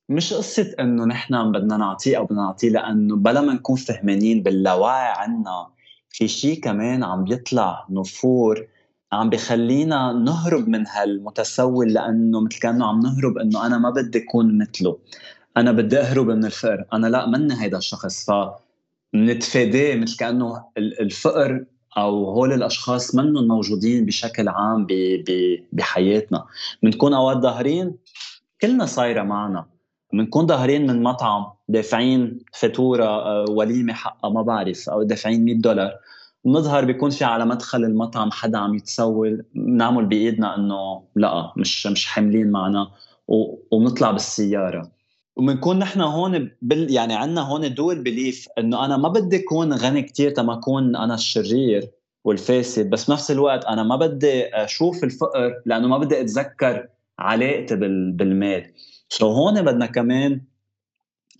مش 0.08 0.32
قصة 0.32 0.74
إنه 0.80 1.04
نحن 1.04 1.52
بدنا 1.52 1.76
نعطيه 1.76 2.18
أو 2.18 2.24
بدنا 2.24 2.42
نعطيه 2.42 2.68
لأنه 2.68 3.16
بلا 3.16 3.40
ما 3.40 3.52
نكون 3.52 3.76
فهمانين 3.76 4.42
باللاوعي 4.42 5.08
عنا 5.08 5.68
في 6.10 6.28
شيء 6.28 6.60
كمان 6.60 7.04
عم 7.04 7.24
بيطلع 7.24 7.86
نفور 7.90 8.66
عم 9.12 9.30
بخلينا 9.30 10.12
نهرب 10.12 10.68
من 10.68 10.86
هالمتسول 10.86 11.92
لأنه 11.92 12.40
مثل 12.40 12.58
كأنه 12.60 12.86
عم 12.86 13.00
نهرب 13.00 13.38
إنه 13.38 13.66
أنا 13.66 13.78
ما 13.78 13.90
بدي 13.90 14.18
أكون 14.18 14.58
مثله. 14.58 14.98
أنا 15.56 15.72
بدي 15.72 16.00
أهرب 16.00 16.26
من 16.26 16.44
الفقر. 16.44 16.84
أنا 16.92 17.06
لا 17.06 17.26
مني 17.26 17.62
هيدا 17.62 17.78
الشخص. 17.78 18.30
ف 18.30 18.32
نتفاداه 19.14 19.96
مثل 19.96 20.16
كأنه 20.16 20.64
الفقر 20.78 21.64
أو 21.96 22.30
هول 22.30 22.52
الأشخاص 22.52 23.14
منهم 23.14 23.48
موجودين 23.48 24.06
بشكل 24.06 24.48
عام 24.48 24.86
بحياتنا. 25.72 26.44
بنكون 26.82 27.14
أوقات 27.14 27.36
ظاهرين 27.36 27.96
كلنا 28.60 28.86
صايرة 28.86 29.22
معنا. 29.22 29.66
بنكون 30.12 30.46
ظاهرين 30.46 30.86
من 30.86 31.02
مطعم. 31.02 31.46
دافعين 31.70 32.38
فاتوره 32.52 33.04
آه، 33.04 33.44
وليمة 33.48 33.92
حقها 33.92 34.30
ما 34.30 34.42
بعرف 34.42 34.88
أو 34.88 35.02
دافعين 35.02 35.44
100 35.44 35.54
دولار. 35.54 35.92
بنظهر 36.44 36.84
بيكون 36.84 37.10
في 37.10 37.24
على 37.24 37.44
مدخل 37.44 37.84
المطعم 37.84 38.30
حدا 38.30 38.58
عم 38.58 38.74
يتسول 38.74 39.44
بنعمل 39.54 40.06
بإيدنا 40.06 40.56
إنه 40.56 41.02
لا 41.16 41.52
مش 41.56 41.86
مش 41.86 42.06
حاملين 42.06 42.50
معنا 42.50 42.90
وبنطلع 43.70 44.10
بالسيارة. 44.10 44.90
وبنكون 45.36 45.78
نحن 45.78 46.00
هون 46.00 46.50
بال 46.62 46.92
يعني 46.92 47.14
عندنا 47.14 47.40
هون 47.40 47.74
dual 47.74 48.02
belief 48.02 48.48
إنه 48.58 48.84
أنا 48.84 48.96
ما 48.96 49.08
بدي 49.08 49.36
أكون 49.36 49.72
غني 49.72 50.02
كثير 50.02 50.30
تما 50.30 50.52
أكون 50.52 50.96
أنا 50.96 51.14
الشرير 51.14 51.90
والفاسد 52.24 52.90
بس 52.90 53.10
بنفس 53.10 53.30
الوقت 53.30 53.64
أنا 53.64 53.82
ما 53.82 53.96
بدي 53.96 54.46
أشوف 54.46 55.04
الفقر 55.04 55.62
لأنه 55.66 55.88
ما 55.88 55.98
بدي 55.98 56.20
أتذكر 56.20 56.88
علاقتي 57.18 57.76
بالمال. 57.76 58.72
so 59.08 59.30
هون 59.32 59.62
بدنا 59.62 59.86
كمان 59.86 60.40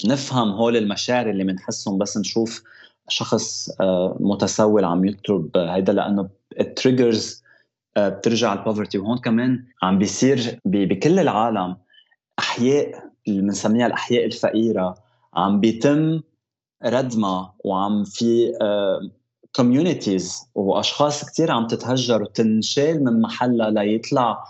نفهم 0.06 0.50
هول 0.50 0.76
المشاعر 0.76 1.30
اللي 1.30 1.44
بنحسهم 1.44 1.98
بس 1.98 2.18
نشوف 2.18 2.62
شخص 3.08 3.70
آه، 3.80 4.16
متسول 4.20 4.84
عم 4.84 5.04
يطلب 5.04 5.56
هيدا 5.56 5.92
لأنه 5.92 6.28
ال 6.60 6.70
triggers 6.70 7.42
آه، 7.96 8.08
بترجع 8.08 8.52
ال 8.52 8.58
poverty 8.58 8.98
وهون 8.98 9.18
كمان 9.18 9.64
عم 9.82 9.98
بيصير 9.98 10.58
بكل 10.64 11.18
العالم 11.18 11.76
أحياء 12.38 13.10
اللي 13.28 13.42
بنسميها 13.42 13.86
الأحياء 13.86 14.24
الفقيرة 14.24 14.94
عم 15.34 15.60
بيتم 15.60 16.20
ردمها 16.84 17.54
وعم 17.64 18.04
في 18.04 18.52
communities 19.56 20.36
آه، 20.56 20.60
وأشخاص 20.60 21.24
كثير 21.24 21.50
عم 21.50 21.66
تتهجر 21.66 22.22
وتنشال 22.22 23.04
من 23.04 23.20
محلها 23.20 23.70
ليطلع 23.70 24.44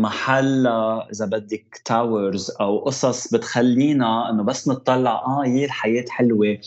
محل 0.00 0.66
إذا 1.12 1.26
بدك 1.26 1.82
towers 1.84 2.50
أو 2.60 2.78
قصص 2.78 3.34
بتخلينا 3.34 4.30
إنه 4.30 4.42
بس 4.42 4.68
نطلع 4.68 5.24
آه 5.26 5.46
يي 5.46 5.64
الحياة 5.64 6.04
حلوة 6.08 6.58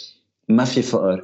ما 0.49 0.65
في 0.65 0.81
فقر. 0.81 1.21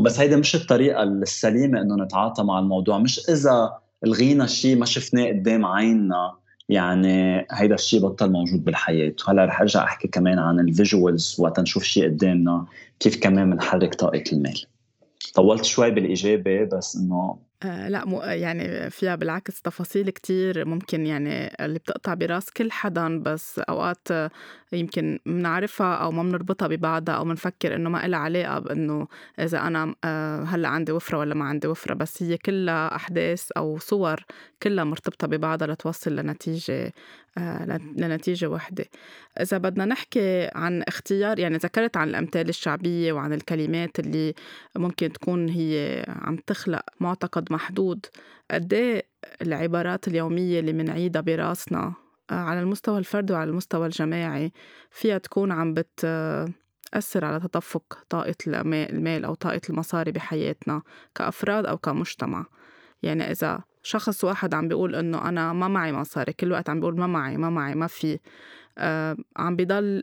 بس 0.00 0.20
هيدا 0.20 0.36
مش 0.36 0.54
الطريقة 0.54 1.02
السليمة 1.02 1.80
إنه 1.80 2.04
نتعاطى 2.04 2.42
مع 2.42 2.58
الموضوع 2.58 2.98
مش 2.98 3.28
إذا 3.28 3.78
لغينا 4.04 4.46
شيء 4.46 4.76
ما 4.76 4.86
شفناه 4.86 5.26
قدام 5.28 5.66
عيننا 5.66 6.34
يعني 6.68 7.46
هيدا 7.50 7.74
الشيء 7.74 8.00
بطل 8.00 8.32
موجود 8.32 8.64
بالحياة. 8.64 9.12
وهلأ 9.26 9.44
رح 9.44 9.60
أرجع 9.60 9.84
أحكي 9.84 10.08
كمان 10.08 10.38
عن 10.38 10.60
ال 10.60 10.69
visuals 10.69 11.36
وقت 11.38 11.60
نشوف 11.60 11.82
شيء 11.82 12.04
قدامنا 12.04 12.66
كيف 13.00 13.20
كمان 13.20 13.50
بنحرك 13.50 13.94
طاقة 13.94 14.24
المال. 14.32 14.64
طولت 15.34 15.64
شوي 15.64 15.90
بالإجابة 15.90 16.64
بس 16.64 16.96
إنه 16.96 17.36
آه 17.62 17.88
لا 17.88 18.04
مو 18.04 18.22
يعني 18.22 18.90
فيها 18.90 19.14
بالعكس 19.14 19.62
تفاصيل 19.62 20.10
كتير. 20.10 20.64
ممكن 20.64 21.06
يعني 21.06 21.64
اللي 21.64 21.78
بتقطع 21.78 22.14
براس 22.14 22.50
كل 22.50 22.72
حدا 22.72 23.18
بس 23.22 23.58
أوقات 23.58 24.08
يمكن 24.72 25.18
بنعرفها 25.26 25.94
أو 25.94 26.10
ما 26.12 26.22
بنربطها 26.22 26.68
ببعضها 26.68 27.14
أو 27.14 27.24
بنفكر 27.24 27.74
إنه 27.74 27.90
ما 27.90 28.08
لها 28.08 28.18
علاقة 28.18 28.58
بإنه 28.58 29.08
إذا 29.38 29.58
أنا 29.60 29.94
آه 30.04 30.42
هلأ 30.42 30.68
عندي 30.68 30.92
وفرة 30.92 31.18
ولا 31.18 31.34
ما 31.34 31.44
عندي 31.44 31.68
وفرة. 31.68 31.94
بس 31.94 32.22
هي 32.22 32.36
كلها 32.36 32.96
أحداث 32.96 33.50
أو 33.56 33.78
صور 33.78 34.24
كلها 34.62 34.84
مرتبطة 34.84 35.26
ببعضها 35.26 35.68
لتوصل 35.68 36.16
لنتيجة 36.16 36.92
آه 37.38 37.80
لنتيجة 37.96 38.46
وحدة. 38.46 38.84
إذا 39.40 39.58
بدنا 39.58 39.84
نحكي 39.84 40.50
عن 40.54 40.82
اختيار 40.82 41.38
يعني 41.38 41.56
ذكرت 41.56 41.96
عن 41.96 42.08
الأمثال 42.08 42.48
الشعبية 42.48 43.12
وعن 43.12 43.32
الكلمات 43.32 43.98
اللي 43.98 44.34
ممكن 44.76 45.12
تكون 45.12 45.48
هي 45.48 46.04
عم 46.08 46.36
تخلق 46.36 46.82
معتقد 47.00 47.45
محدود 47.50 48.06
قد 48.50 48.72
إيه 48.72 49.06
العبارات 49.42 50.08
اليومية 50.08 50.60
اللي 50.60 50.72
منعيدها 50.72 51.22
براسنا 51.22 51.94
آه، 52.30 52.34
على 52.34 52.60
المستوى 52.60 52.98
الفردي 52.98 53.32
وعلى 53.32 53.50
المستوى 53.50 53.86
الجماعي 53.86 54.52
فيها 54.90 55.18
تكون 55.18 55.52
عم 55.52 55.74
بتأثر 55.74 57.24
على 57.24 57.40
تدفق 57.40 57.98
طاقة 58.08 58.34
المال 58.46 59.24
أو 59.24 59.34
طاقة 59.34 59.60
المصاري 59.70 60.12
بحياتنا 60.12 60.82
كأفراد 61.14 61.66
أو 61.66 61.78
كمجتمع. 61.78 62.46
يعني 63.02 63.30
إذا 63.30 63.60
شخص 63.82 64.24
واحد 64.24 64.54
عم 64.54 64.68
بيقول 64.68 64.94
إنه 64.94 65.28
أنا 65.28 65.52
ما 65.52 65.68
معي 65.68 65.92
مصاري 65.92 66.32
كل 66.32 66.52
وقت 66.52 66.70
عم 66.70 66.80
بيقول 66.80 66.98
ما 67.00 67.06
معي 67.06 67.36
ما 67.36 67.50
معي 67.50 67.74
ما 67.74 67.86
في 67.86 68.18
آه 68.78 69.16
عم 69.36 69.56
بضل 69.56 70.02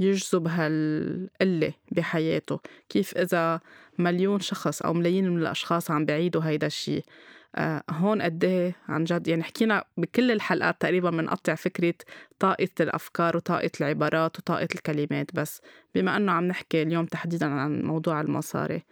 يجذب 0.00 0.48
هالقلة 0.48 1.72
بحياته. 1.92 2.60
كيف 2.88 3.16
إذا 3.16 3.60
مليون 3.98 4.40
شخص 4.40 4.82
أو 4.82 4.92
ملايين 4.92 5.30
من 5.30 5.38
الأشخاص 5.42 5.90
عم 5.90 6.04
بيعيدوا 6.04 6.42
هيدا 6.44 6.66
الشيء 6.66 7.04
آه 7.56 7.82
هون 7.90 8.22
قد 8.22 8.44
إيه 8.44 8.76
عن 8.88 9.04
جد 9.04 9.28
يعني 9.28 9.42
حكينا 9.42 9.84
بكل 9.96 10.30
الحلقات 10.30 10.80
تقريبا 10.80 11.10
بنقطع 11.10 11.54
فكرة 11.54 11.94
طاقة 12.38 12.68
الأفكار 12.80 13.36
وطاقة 13.36 13.70
العبارات 13.80 14.38
وطاقة 14.38 14.68
الكلمات 14.74 15.34
بس 15.34 15.62
بما 15.94 16.16
أنه 16.16 16.32
عم 16.32 16.44
نحكي 16.44 16.82
اليوم 16.82 17.06
تحديدا 17.06 17.46
عن 17.46 17.82
موضوع 17.82 18.20
المصاري. 18.20 18.82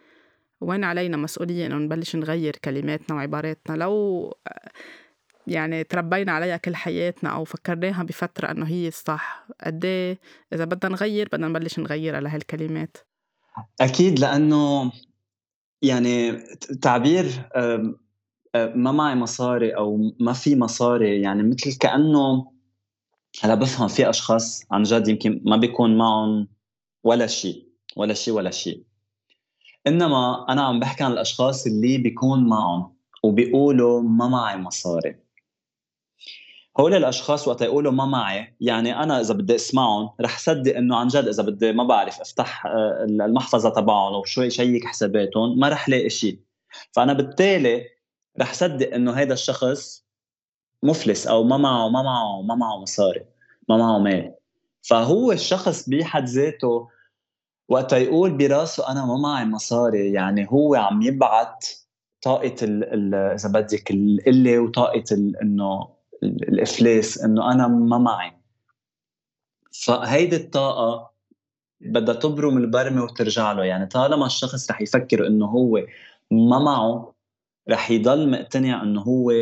وين 0.60 0.84
علينا 0.84 1.16
مسؤولية 1.16 1.66
إنه 1.66 1.76
نبلش 1.76 2.16
نغير 2.16 2.56
كلماتنا 2.64 3.16
وعباراتنا؟ 3.16 3.76
لو 3.76 4.34
يعني 5.48 5.84
تربينا 5.84 6.32
عليها 6.32 6.56
كل 6.56 6.76
حياتنا 6.76 7.30
أو 7.30 7.44
فكرناها 7.44 8.02
بفترة 8.02 8.50
إنه 8.50 8.66
هي 8.66 8.88
الصح. 8.88 9.46
قد 9.64 9.84
إيه 9.84 10.18
إذا 10.52 10.64
بدنا 10.64 10.92
نغير 10.92 11.28
بدنا 11.32 11.48
نبلش 11.48 11.78
نغيرها 11.78 12.20
لهالكلمات. 12.20 12.96
أكيد 13.80 14.18
لأنه 14.18 14.92
يعني 15.82 16.32
تعبير 16.82 17.48
ما 18.54 18.92
معي 18.92 19.14
مصاري 19.14 19.76
أو 19.76 20.12
ما 20.20 20.32
في 20.32 20.56
مصاري 20.56 21.20
يعني 21.20 21.42
مثل 21.42 21.78
كأنه 21.78 22.52
هلا 23.42 23.54
بفهم 23.54 23.88
في 23.88 24.10
أشخاص 24.10 24.66
عن 24.70 24.82
جد 24.82 25.08
يمكن 25.08 25.42
ما 25.44 25.56
بيكون 25.56 25.98
معهم 25.98 26.48
ولا 27.04 27.26
شيء 27.26 27.68
ولا 27.96 28.14
شيء 28.14 28.34
ولا 28.34 28.50
شيء 28.50 28.84
إنما 29.86 30.46
أنا 30.48 30.62
عم 30.62 30.80
بحكي 30.80 31.04
عن 31.04 31.12
الأشخاص 31.12 31.66
اللي 31.66 31.98
بيكون 31.98 32.48
معهم 32.48 32.96
وبيقولوا 33.22 34.02
ما 34.02 34.28
معي 34.28 34.56
مصاري. 34.56 35.16
هول 36.80 36.94
الأشخاص 36.94 37.48
وقت 37.48 37.62
يقولوا 37.62 37.92
ما 37.92 38.04
معي 38.06 38.56
يعني 38.60 39.02
أنا 39.02 39.20
إذا 39.20 39.34
بدي 39.34 39.54
أسمعهم 39.54 40.10
رح 40.20 40.38
صدق 40.38 40.76
إنه 40.76 40.96
عن 40.96 41.08
جد 41.08 41.28
إذا 41.28 41.42
بدي 41.42 41.72
ما 41.72 41.84
بعرف 41.84 42.20
أفتح 42.20 42.66
آه، 42.66 43.04
المحفظة 43.04 43.70
تبعهم 43.70 44.14
وشوي 44.14 44.50
شيك 44.50 44.84
حساباتهم 44.84 45.58
ما 45.58 45.68
رح 45.68 45.88
لاقي 45.88 46.10
شيء 46.10 46.38
فأنا 46.92 47.12
بالتالي 47.12 47.84
رح 48.40 48.54
صدق 48.54 48.94
إنه 48.94 49.12
هذا 49.12 49.32
الشخص 49.32 50.04
مفلس 50.82 51.26
أو 51.26 51.44
ما 51.44 51.56
معه 51.56 51.88
ما 51.88 52.02
معه 52.02 52.42
ما 52.42 52.54
معه 52.54 52.82
مصاري 52.82 53.24
ما 53.68 53.76
معه 53.76 53.98
مال. 53.98 54.34
فهو 54.82 55.32
الشخص 55.32 55.88
بحد 55.88 56.24
ذاته 56.24 56.88
وقت 57.68 57.92
يقول 57.92 58.30
براسه 58.30 58.90
أنا 58.92 59.06
ما 59.06 59.16
معي 59.16 59.44
مصاري 59.44 60.12
يعني 60.12 60.46
هو 60.50 60.74
عم 60.74 61.02
يبعت 61.02 61.68
طاقة 62.22 62.56
إذا 63.34 63.48
بدك 63.48 63.90
القله 63.90 64.58
وطاقة 64.58 65.04
إنه 65.42 65.97
الإفلاس 66.22 67.24
إنه 67.24 67.52
أنا 67.52 67.68
ما 67.68 67.98
معي. 67.98 68.32
فهيدي 69.72 70.36
الطاقة 70.36 71.10
بدها 71.80 72.14
تبرم 72.14 72.58
البرمة 72.58 73.04
وترجع 73.04 73.52
له. 73.52 73.64
يعني 73.64 73.86
طالما 73.86 74.26
الشخص 74.26 74.70
رح 74.70 74.80
يفكر 74.80 75.26
إنه 75.26 75.46
هو 75.46 75.86
ما 76.30 76.58
معه 76.58 77.14
رح 77.70 77.90
يضل 77.90 78.30
مقتنع 78.30 78.82
إنه 78.82 79.00
هو 79.00 79.32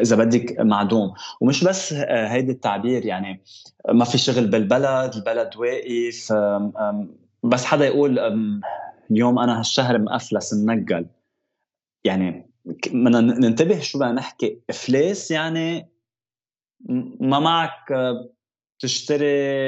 إذا 0.00 0.16
بدك 0.16 0.60
معدوم. 0.60 1.14
ومش 1.40 1.64
بس 1.64 1.92
هيدي 1.92 2.52
التعبير 2.52 3.06
يعني 3.06 3.42
ما 3.88 4.04
في 4.04 4.18
شغل 4.18 4.46
بالبلد 4.46 5.14
البلد 5.14 5.56
واقف 5.56 6.32
بس 7.42 7.64
حدا 7.64 7.86
يقول 7.86 8.18
اليوم 9.10 9.38
أنا 9.38 9.58
هالشهر 9.60 9.98
مفلس 9.98 10.54
منقول. 10.54 11.06
يعني 12.04 12.50
بدنا 12.86 13.20
ننتبه 13.20 13.80
شو 13.80 13.98
بدنا 13.98 14.12
نحكي. 14.12 14.58
إفلاس 14.70 15.30
يعني 15.30 15.91
ما 17.20 17.38
معك 17.38 17.92
آه، 17.92 18.28
تشتري 18.78 19.26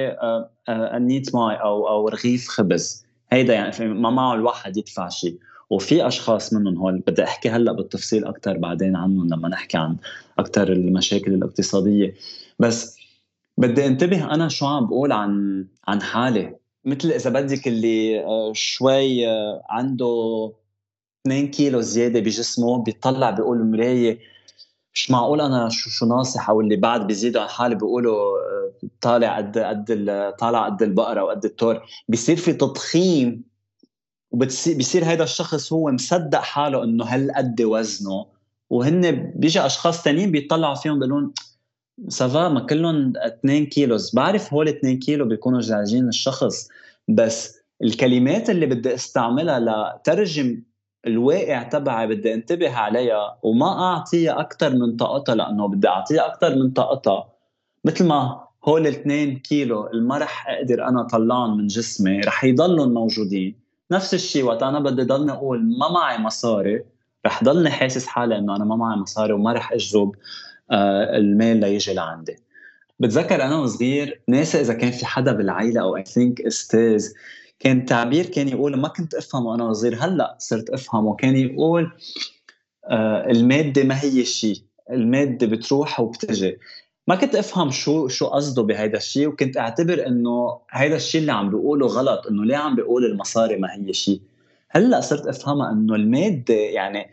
آه، 0.08 0.50
آه، 0.68 0.96
قنينة 0.96 1.34
ماي 1.34 1.56
أو 1.56 1.88
أو 1.88 2.08
رغيف 2.08 2.48
خبز. 2.48 3.04
هيدا 3.32 3.54
يعني 3.54 3.88
ما 3.94 4.10
معه 4.10 4.34
الواحد 4.34 4.76
يدفع 4.76 5.08
شيء 5.08 5.38
وفي 5.70 6.06
أشخاص 6.06 6.52
منهم 6.52 6.78
هول 6.78 6.98
بدي 7.06 7.24
أحكي 7.24 7.50
هلأ 7.50 7.72
بالتفصيل 7.72 8.24
أكثر 8.24 8.58
بعدين 8.58 8.96
عنهم 8.96 9.28
لما 9.28 9.48
نحكي 9.48 9.76
عن 9.76 9.96
أكثر 10.38 10.72
المشاكل 10.72 11.34
الاقتصادية. 11.34 12.14
بس 12.58 12.98
بدي 13.58 13.86
انتبه 13.86 14.34
أنا 14.34 14.48
شو 14.48 14.66
عم 14.66 14.86
بقول 14.86 15.12
عن 15.12 15.64
عن 15.88 16.02
حالي. 16.02 16.56
مثل 16.84 17.08
إذا 17.10 17.30
بدك 17.30 17.68
اللي 17.68 18.24
شوي 18.52 19.26
عنده 19.70 20.52
2 21.26 21.50
كيلو 21.50 21.80
زيادة 21.80 22.20
بجسمه 22.20 22.82
بيطلع 22.82 23.30
بيقول 23.30 23.64
مراية 23.70 24.33
مش 24.94 25.10
معقول 25.10 25.40
أنا 25.40 25.68
شو 25.68 25.90
شو 25.90 26.06
ناصح 26.06 26.50
أو 26.50 26.60
اللي 26.60 26.76
بعد 26.76 27.06
بيزيدوا 27.06 27.42
عن 27.42 27.48
حالي 27.48 27.74
بيقولوا 27.74 28.38
آه، 28.38 28.72
طالع 29.00 29.36
قد 29.36 29.58
قد 29.58 30.34
طالع 30.38 30.66
قد 30.66 30.82
البقرة 30.82 31.24
وقد 31.24 31.44
التور. 31.44 31.82
بيصير 32.08 32.36
في 32.36 32.52
تضخيم 32.52 33.44
وبصير 34.30 35.04
هذا 35.04 35.24
الشخص 35.24 35.72
هو 35.72 35.90
مصدق 35.90 36.38
حاله 36.38 36.84
إنه 36.84 37.04
هالقد 37.04 37.62
وزنه؟ 37.62 38.26
وهن 38.70 39.32
بيجي 39.36 39.60
أشخاص 39.60 40.02
تانيين 40.02 40.30
بيطلعوا 40.30 40.74
فيهم 40.74 40.98
بيقولون 40.98 41.32
سافا 42.08 42.48
ما 42.48 42.60
كلهم 42.60 43.12
2 43.16 43.66
كيلوز 43.66 44.14
بعرف 44.14 44.54
هول 44.54 44.68
2 44.68 44.98
كيلو 44.98 45.24
بيكونوا 45.24 45.60
جاجين 45.60 46.08
الشخص 46.08 46.68
بس 47.08 47.58
الكلمات 47.82 48.50
اللي 48.50 48.66
بدي 48.66 48.94
استعملها 48.94 49.60
لترجم 49.60 50.62
الواقع 51.06 51.62
تبعي 51.62 52.06
بدي 52.06 52.34
انتبه 52.34 52.76
عليها 52.76 53.38
وما 53.42 53.82
أعطيها 53.82 54.40
أكثر 54.40 54.70
من 54.70 54.96
طاقتها 54.96 55.34
لأنه 55.34 55.68
بدي 55.68 55.88
أعطيها 55.88 56.26
أكثر 56.26 56.56
من 56.56 56.70
طاقتها. 56.70 57.28
مثل 57.84 58.06
ما 58.06 58.44
هول 58.64 58.80
الاثنين 58.80 59.38
كيلو 59.38 59.88
ما 59.94 60.18
رح 60.18 60.48
أقدر 60.48 60.88
أنا 60.88 61.02
طلعهم 61.02 61.56
من 61.56 61.66
جسمي 61.66 62.20
رح 62.20 62.44
يضلهم 62.44 62.94
موجودين. 62.94 63.56
نفس 63.90 64.14
الشيء 64.14 64.44
وقت 64.44 64.62
أنا 64.62 64.80
بدي 64.80 65.02
ضلني 65.02 65.32
أقول 65.32 65.78
ما 65.78 65.92
معي 65.92 66.18
مصاري 66.18 66.84
رح 67.26 67.44
ضلني 67.44 67.70
حاسس 67.70 68.06
حالي 68.06 68.38
إنه 68.38 68.56
أنا 68.56 68.64
ما 68.64 68.76
معي 68.76 68.96
مصاري 68.96 69.32
وما 69.32 69.52
رح 69.52 69.72
أجذب 69.72 70.12
آه 70.70 71.16
المال 71.16 71.56
ليجي 71.56 71.94
لعندي. 71.94 72.36
بتذكر 73.00 73.42
أنا 73.42 73.58
وصغير 73.58 74.20
ناسي 74.28 74.60
إذا 74.60 74.74
كان 74.74 74.90
في 74.90 75.06
حدا 75.06 75.32
بالعائله 75.32 75.80
أو 75.80 75.96
اي 75.96 76.04
ثينك 76.04 76.40
أستاذ 76.40 77.08
كان 77.58 77.84
تعبير 77.84 78.26
كان 78.26 78.48
يقول 78.48 78.76
ما 78.76 78.88
كنت 78.88 79.14
افهمه 79.14 79.46
وأنا 79.46 79.72
صغير 79.72 79.96
هلأ 80.00 80.36
صرت 80.38 80.70
أفهمه. 80.70 81.16
كان 81.16 81.36
يقول 81.36 81.92
آه 82.90 83.30
المادة 83.30 83.84
ما 83.84 84.02
هي 84.04 84.24
شيء 84.24 84.56
المادة 84.90 85.46
بتروح 85.46 86.00
وبتجي. 86.00 86.58
ما 87.08 87.14
كنت 87.14 87.34
أفهم 87.34 87.70
شو 87.70 88.08
شو 88.08 88.26
قصده 88.26 88.62
بهيدا 88.62 88.96
الشيء 88.98 89.26
وكنت 89.28 89.56
أعتبر 89.56 90.06
إنه 90.06 90.60
هيدا 90.70 90.96
الشيء 90.96 91.20
اللي 91.20 91.32
عم 91.32 91.50
بيقوله 91.50 91.86
غلط 91.86 92.26
إنه 92.26 92.44
ليه 92.44 92.56
عم 92.56 92.76
بيقول 92.76 93.04
المصاري 93.04 93.56
ما 93.56 93.74
هي 93.74 93.92
شيء. 93.92 94.20
هلأ 94.70 95.00
صرت 95.00 95.26
أفهمها 95.26 95.72
إنه 95.72 95.94
المادة 95.94 96.54
يعني 96.54 97.10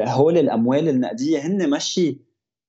هول 0.00 0.38
الأموال 0.38 0.88
النقدية 0.88 1.46
هن 1.46 1.70
ماشي 1.70 2.18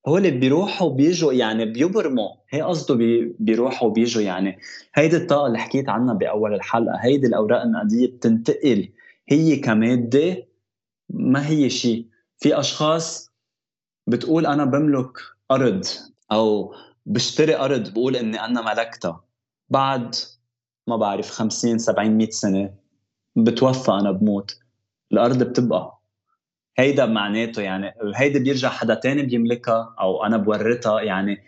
هول 0.08 0.30
بيروحوا 0.30 0.90
بيجوا 0.90 1.32
يعني 1.32 1.64
بيبرموا. 1.64 2.28
هي 2.50 2.62
قصده 2.62 2.94
بي 2.94 3.36
بيروحوا 3.38 3.90
بيجوا 3.90 4.22
يعني. 4.22 4.58
هيدي 4.94 5.16
الطاقة 5.16 5.46
اللي 5.46 5.58
حكيت 5.58 5.88
عنها 5.88 6.14
بأول 6.14 6.54
الحلقة. 6.54 6.96
هيدي 7.00 7.26
الأوراق 7.26 7.62
النقدية 7.62 8.06
بتنتقل. 8.06 8.88
هي 9.28 9.56
كمادة 9.56 10.46
ما 11.10 11.48
هي 11.48 11.70
شيء. 11.70 12.06
في 12.38 12.60
أشخاص 12.60 13.30
بتقول 14.06 14.46
أنا 14.46 14.64
بملك 14.64 15.12
أرض 15.50 15.84
أو 16.32 16.74
بشتري 17.06 17.56
أرض 17.56 17.92
بقول 17.92 18.16
إني 18.16 18.44
أنا 18.44 18.62
ملكتها. 18.62 19.24
بعد 19.70 20.14
ما 20.86 20.96
بعرف 20.96 21.30
50 21.30 21.78
70 21.78 22.10
100 22.16 22.30
سنة 22.30 22.74
بتوفى 23.36 23.90
أنا 23.90 24.12
بموت. 24.12 24.58
الأرض 25.12 25.42
بتبقى. 25.42 25.97
هيدا 26.78 27.06
معناته 27.06 27.62
يعني 27.62 27.94
هيدا 28.14 28.38
بيرجع 28.38 28.68
حدا 28.68 28.94
تاني 28.94 29.22
بيملكها 29.22 29.94
أو 30.00 30.24
أنا 30.24 30.36
بورثها 30.36 31.00
يعني 31.00 31.38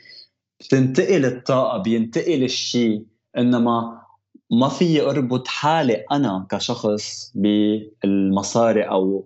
بتنتقل 0.60 1.24
الطاقة 1.24 1.78
بينتقل 1.78 2.42
الشيء 2.44 3.04
إنما 3.38 4.00
ما 4.50 4.68
في 4.68 5.02
أربط 5.02 5.48
حالي 5.48 5.94
أنا 6.12 6.46
كشخص 6.50 7.32
بالمصاري 7.34 8.82
أو 8.82 9.24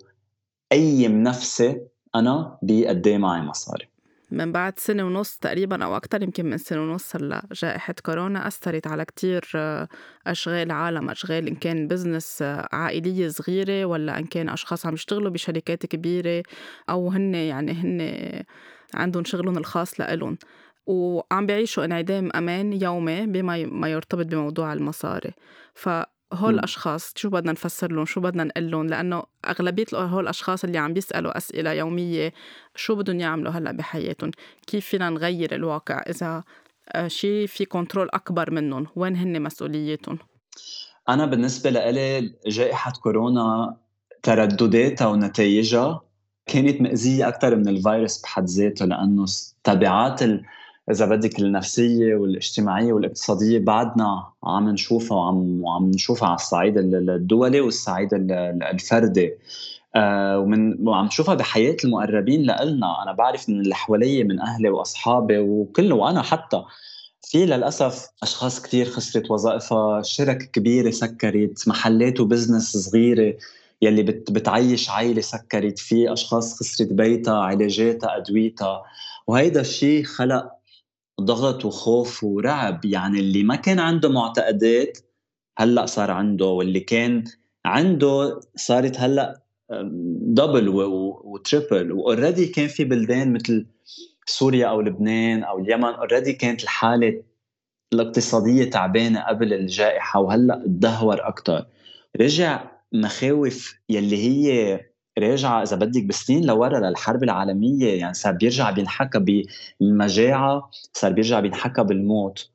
أي 0.72 1.08
نفسي 1.08 1.80
أنا 2.14 2.58
بقد 2.62 3.06
إيه 3.06 3.18
معي 3.18 3.40
مصاري. 3.40 3.93
من 4.34 4.52
بعد 4.52 4.78
سنة 4.78 5.04
ونص 5.06 5.36
تقريبا 5.36 5.84
أو 5.84 5.96
أكتر 5.96 6.22
يمكن 6.22 6.46
من 6.46 6.58
سنة 6.58 6.82
ونص 6.82 7.16
هلأ 7.16 7.46
جائحة 7.52 7.94
كورونا 8.06 8.46
أثرت 8.46 8.86
على 8.86 9.04
كتير 9.04 9.44
آه، 9.54 9.88
أشغال 10.26 10.70
عالم 10.70 11.10
أشغال 11.10 11.48
إن 11.48 11.54
كان 11.54 11.88
بزنس 11.88 12.42
آه، 12.42 12.68
عائلية 12.72 13.28
صغيرة 13.28 13.84
ولا 13.84 14.18
إن 14.18 14.24
كان 14.24 14.48
أشخاص 14.48 14.86
عم 14.86 14.94
يشتغلوا 14.94 15.30
بشركات 15.30 15.86
كبيرة 15.86 16.42
أو 16.90 17.08
هن 17.08 17.34
يعني 17.34 17.72
هن 17.72 18.42
عندهم 18.94 19.24
شغلهم 19.24 19.58
الخاص 19.58 20.00
لإلهم. 20.00 20.38
وعم 20.86 21.46
بيعيشوا 21.46 21.84
انعدام 21.84 22.30
أمان 22.36 22.72
يومي 22.72 23.26
بما 23.26 23.66
ما 23.66 23.88
يرتبط 23.88 24.26
بموضوع 24.26 24.72
المصاري. 24.72 25.30
ف 25.74 25.88
هول 26.34 26.54
الأشخاص 26.54 27.12
شو 27.16 27.30
بدنا 27.30 27.52
نفسر 27.52 27.92
لهم؟ 27.92 28.04
شو 28.04 28.20
بدنا 28.20 28.44
نقول 28.44 28.70
لهم؟ 28.70 28.86
لأنه 28.86 29.22
أغلبية 29.48 29.86
هول 29.94 30.22
الأشخاص 30.22 30.64
اللي 30.64 30.78
عم 30.78 30.92
بيسألوا 30.92 31.36
أسئلة 31.36 31.72
يومية 31.72 32.32
شو 32.76 32.94
بدهم 32.94 33.20
يعملوا 33.20 33.52
هلأ 33.52 33.72
بحياتهم؟ 33.72 34.30
كيف 34.66 34.86
فينا 34.86 35.10
نغير 35.10 35.54
الواقع 35.54 36.02
إذا 36.08 36.42
آه، 36.92 37.08
شيء 37.08 37.46
في 37.46 37.64
كنترول 37.64 38.08
أكبر 38.12 38.50
منهم؟ 38.50 38.86
وين 38.96 39.16
هن 39.16 39.42
مسؤوليتهم؟ 39.42 40.18
أنا 41.08 41.26
بالنسبة 41.26 41.70
لإلي 41.70 42.34
جائحة 42.46 42.92
كورونا 43.02 43.76
تردداتها 44.22 45.06
ونتائجها 45.06 46.00
كانت 46.46 46.80
مأزية 46.80 47.28
أكثر 47.28 47.56
من 47.56 47.68
الفيروس 47.68 48.22
بحد 48.22 48.44
ذاته 48.44 48.84
لأنه 48.84 49.24
تبعات 49.64 50.22
إذا 50.90 51.06
بدك 51.06 51.38
النفسية 51.38 52.14
والاجتماعية 52.14 52.92
والاقتصادية 52.92 53.58
بعدنا 53.58 54.26
عم 54.44 54.68
نشوفها 54.68 55.16
وعم 55.16 55.62
وعم 55.62 55.90
نشوفها 55.90 56.28
على 56.28 56.34
الصعيد 56.34 56.78
الدولي 56.78 57.60
والصعيد 57.60 58.08
الفردي. 58.72 59.34
آه 59.96 60.38
ومن 60.38 60.88
وعم 60.88 61.06
نشوفها 61.06 61.34
بحياة 61.34 61.76
المقربين 61.84 62.42
لنا 62.42 63.02
أنا 63.02 63.12
بعرف 63.12 63.48
من 63.48 63.60
اللي 63.60 63.74
حوالي 63.74 64.24
من 64.24 64.40
أهلي 64.40 64.68
وأصحابي 64.68 65.38
وكله 65.38 65.94
وأنا 65.94 66.22
حتى. 66.22 66.62
في 67.22 67.46
للأسف 67.46 68.08
أشخاص 68.22 68.62
كثير 68.62 68.86
خسرت 68.86 69.30
وظائفها 69.30 70.02
شرك 70.02 70.50
كبيرة 70.52 70.90
سكرت 70.90 71.68
محلات 71.68 72.20
وبزنس 72.20 72.76
صغيرة 72.76 73.34
يلي 73.82 74.02
بتعيش 74.02 74.90
عائله 74.90 75.20
سكرت. 75.20 75.78
في 75.78 76.12
أشخاص 76.12 76.58
خسرت 76.60 76.92
بيتها 76.92 77.38
علاجاتها 77.38 78.16
أدويتها. 78.16 78.82
وهيدا 79.26 79.60
الشيء 79.60 80.04
خلق 80.04 80.50
ضغط 81.20 81.64
وخوف 81.64 82.24
ورعب. 82.24 82.84
يعني 82.84 83.20
اللي 83.20 83.42
ما 83.42 83.56
كان 83.56 83.78
عنده 83.78 84.08
معتقدات 84.08 84.98
هلأ 85.58 85.86
صار 85.86 86.10
عنده 86.10 86.46
واللي 86.46 86.80
كان 86.80 87.24
عنده 87.64 88.40
صارت 88.56 89.00
هلأ 89.00 89.40
double 90.20 90.68
و 90.68 90.86
triple 90.86 91.92
و 91.92 91.99
already 91.99 92.46
كان 92.46 92.66
في 92.68 92.84
بلدان 92.84 93.32
مثل 93.32 93.66
سوريا 94.26 94.66
أو 94.66 94.80
لبنان 94.80 95.42
أو 95.42 95.58
اليمن 95.58 95.84
already 95.84 96.32
كانت 96.32 96.62
الحالة 96.62 97.22
الاقتصادية 97.92 98.70
تعبانة 98.70 99.20
قبل 99.20 99.52
الجائحة 99.52 100.20
وهلأ 100.20 100.62
تدهور 100.66 101.28
أكثر 101.28 101.66
رجع 102.20 102.70
مخاوف 102.92 103.74
يلي 103.88 104.16
هي 104.16 104.80
راجعه 105.18 105.62
إذا 105.62 105.76
بدك 105.76 106.04
بسنين 106.04 106.44
لورا 106.46 106.78
للحرب 106.78 107.24
العالمية 107.24 107.98
يعني 107.98 108.14
صار 108.14 108.32
بيرجع 108.32 108.70
بينحكى 108.70 109.44
بالمجاعة 109.80 110.70
صار 110.92 111.12
بيرجع 111.12 111.40
بينحكى 111.40 111.84
بالموت. 111.84 112.50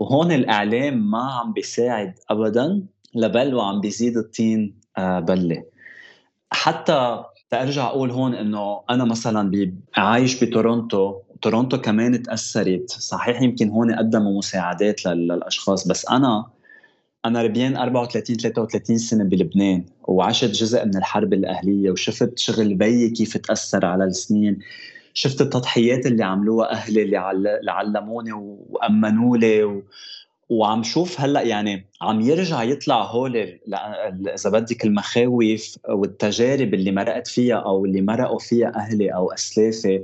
وهون 0.00 0.32
الإعلام 0.32 1.10
ما 1.10 1.32
عم 1.32 1.52
بيساعد 1.52 2.14
ابدا 2.30 2.82
لبل 3.14 3.54
وعم 3.54 3.80
بيزيد 3.80 4.16
الطين 4.16 4.80
آه، 4.98 5.20
بله 5.20 5.64
حتى 6.50 7.24
ترجع 7.50 7.86
أقول 7.86 8.10
هون 8.10 8.34
إنه 8.34 8.80
أنا 8.90 9.04
مثلا 9.04 9.72
عايش 9.96 10.44
بتورونتو 10.44 11.20
تورونتو 11.42 11.80
كمان 11.80 12.22
تأثرت. 12.22 12.90
صحيح 12.90 13.42
يمكن 13.42 13.68
هون 13.68 13.94
قدموا 13.94 14.38
مساعدات 14.38 15.06
للأشخاص 15.06 15.88
بس 15.88 16.08
أنا 16.10 16.46
أنا 17.26 17.42
ربيان 17.42 17.76
34 17.76 18.36
33 18.36 18.98
سنة 18.98 19.24
بلبنان 19.24 19.84
وعشت 20.08 20.50
جزء 20.50 20.84
من 20.84 20.96
الحرب 20.96 21.32
الأهلية 21.32 21.90
وشفت 21.90 22.38
شغل 22.38 22.74
بيي 22.74 23.10
كيف 23.10 23.36
تأثر 23.36 23.86
على 23.86 24.04
السنين. 24.04 24.58
شفت 25.14 25.40
التضحيات 25.40 26.06
اللي 26.06 26.24
عملوها 26.24 26.72
أهلي 26.72 27.02
اللي 27.02 27.70
علموني 27.70 28.32
وامنوا 28.32 29.36
لي 29.36 29.64
و... 29.64 29.82
وعم 30.48 30.82
شوف 30.82 31.20
هلأ 31.20 31.42
يعني 31.42 31.86
عم 32.02 32.20
يرجع 32.20 32.62
يطلع 32.62 33.02
هول 33.02 33.36
إذا 34.34 34.50
بدك 34.50 34.84
المخاوف 34.84 35.76
والتجارب 35.88 36.74
اللي 36.74 36.92
مرقت 36.92 37.26
فيها 37.26 37.56
أو 37.56 37.84
اللي 37.84 38.00
مرقوا 38.00 38.38
فيها 38.38 38.72
أهلي 38.76 39.14
أو 39.14 39.32
أسلافي 39.32 40.02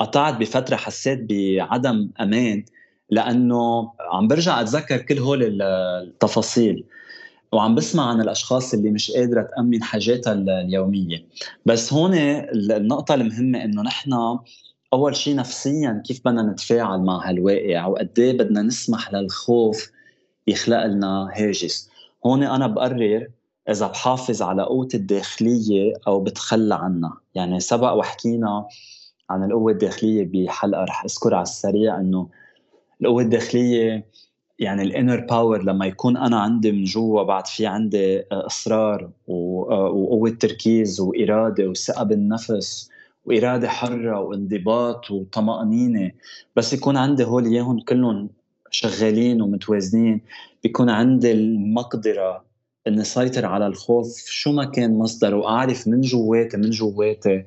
قطعت 0.00 0.36
بفترة 0.36 0.76
حسيت 0.76 1.20
بعدم 1.30 2.10
أمان. 2.20 2.64
لأنه 3.12 3.92
عم 4.12 4.28
برجع 4.28 4.60
أتذكر 4.60 4.96
كل 4.96 5.18
هول 5.18 5.62
التفاصيل 5.62 6.84
وعم 7.52 7.74
بسمع 7.74 8.08
عن 8.10 8.20
الأشخاص 8.20 8.74
اللي 8.74 8.90
مش 8.90 9.10
قادرة 9.10 9.42
تأمن 9.42 9.82
حاجاتها 9.82 10.32
اليومية. 10.32 11.24
بس 11.66 11.92
هون 11.92 12.14
النقطة 12.14 13.14
المهمة 13.14 13.64
إنه 13.64 13.82
نحن 13.82 14.38
أول 14.92 15.16
شيء 15.16 15.36
نفسيا 15.36 16.02
كيف 16.06 16.20
بدنا 16.24 16.42
نتفاعل 16.42 17.00
مع 17.00 17.28
هالواقع 17.28 17.86
وقد 17.86 18.18
إيه 18.18 18.38
بدنا 18.38 18.62
نسمح 18.62 19.12
للخوف 19.12 19.90
يخلق 20.46 20.86
لنا 20.86 21.28
هاجس. 21.32 21.90
هون 22.26 22.42
أنا 22.42 22.66
بقرر 22.66 23.28
إذا 23.68 23.86
بحافظ 23.86 24.42
على 24.42 24.62
قوتي 24.62 24.96
الداخلية 24.96 25.92
أو 26.06 26.20
بتخلى 26.20 26.74
عنها. 26.74 27.20
يعني 27.34 27.60
سبق 27.60 27.92
وحكينا 27.92 28.66
عن 29.30 29.44
القوة 29.44 29.72
الداخلية 29.72 30.30
بحلقة 30.32 30.84
رح 30.84 31.04
اذكر 31.04 31.34
على 31.34 31.42
السريع 31.42 32.00
إنه 32.00 32.28
القوة 33.02 33.22
الداخلية 33.22 34.06
يعني 34.58 34.82
ال 34.82 34.88
inner 34.88 35.20
power 35.20 35.62
لما 35.62 35.86
يكون 35.86 36.16
أنا 36.16 36.40
عندي 36.40 36.72
من 36.72 36.84
جوا 36.84 37.22
بعد 37.22 37.46
في 37.46 37.66
عندي 37.66 38.18
آه، 38.18 38.46
إصرار 38.46 39.10
آه، 39.28 39.90
وقوة 39.94 40.30
تركيز 40.30 41.00
وإرادة 41.00 41.68
وثقة 41.68 42.02
بالنفس 42.04 42.90
وإرادة 43.24 43.68
حرة 43.68 44.20
وانضباط 44.20 45.10
وطمأنينة 45.10 46.10
بس 46.56 46.72
يكون 46.72 46.96
عندي 46.96 47.24
هول 47.24 47.46
إياهم 47.46 47.80
كلهم 47.80 48.28
شغالين 48.70 49.42
ومتوازنين 49.42 50.20
بيكون 50.62 50.90
عندي 50.90 51.32
المقدرة 51.32 52.44
إني 52.86 53.04
سيطر 53.04 53.46
على 53.46 53.66
الخوف 53.66 54.16
شو 54.26 54.52
ما 54.52 54.64
كان 54.64 54.98
مصدره 54.98 55.36
وأعرف 55.36 55.88
من 55.88 56.00
جواتي 56.00 56.56
من 56.56 56.70
جواتي 56.70 57.44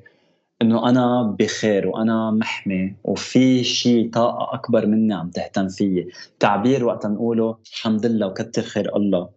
إنه 0.62 0.88
أنا 0.88 1.22
بخير 1.38 1.88
وأنا 1.88 2.30
محمي 2.30 2.96
وفي 3.04 3.64
شيء 3.64 4.10
طاقة 4.10 4.54
أكبر 4.54 4.86
مني 4.86 5.14
عم 5.14 5.30
تهتم 5.30 5.68
فيي. 5.68 6.08
تعبير 6.40 6.84
وقت 6.84 7.06
نقوله 7.06 7.56
الحمد 7.72 8.06
لله 8.06 8.26
وكتر 8.26 8.62
خير 8.62 8.96
الله. 8.96 9.28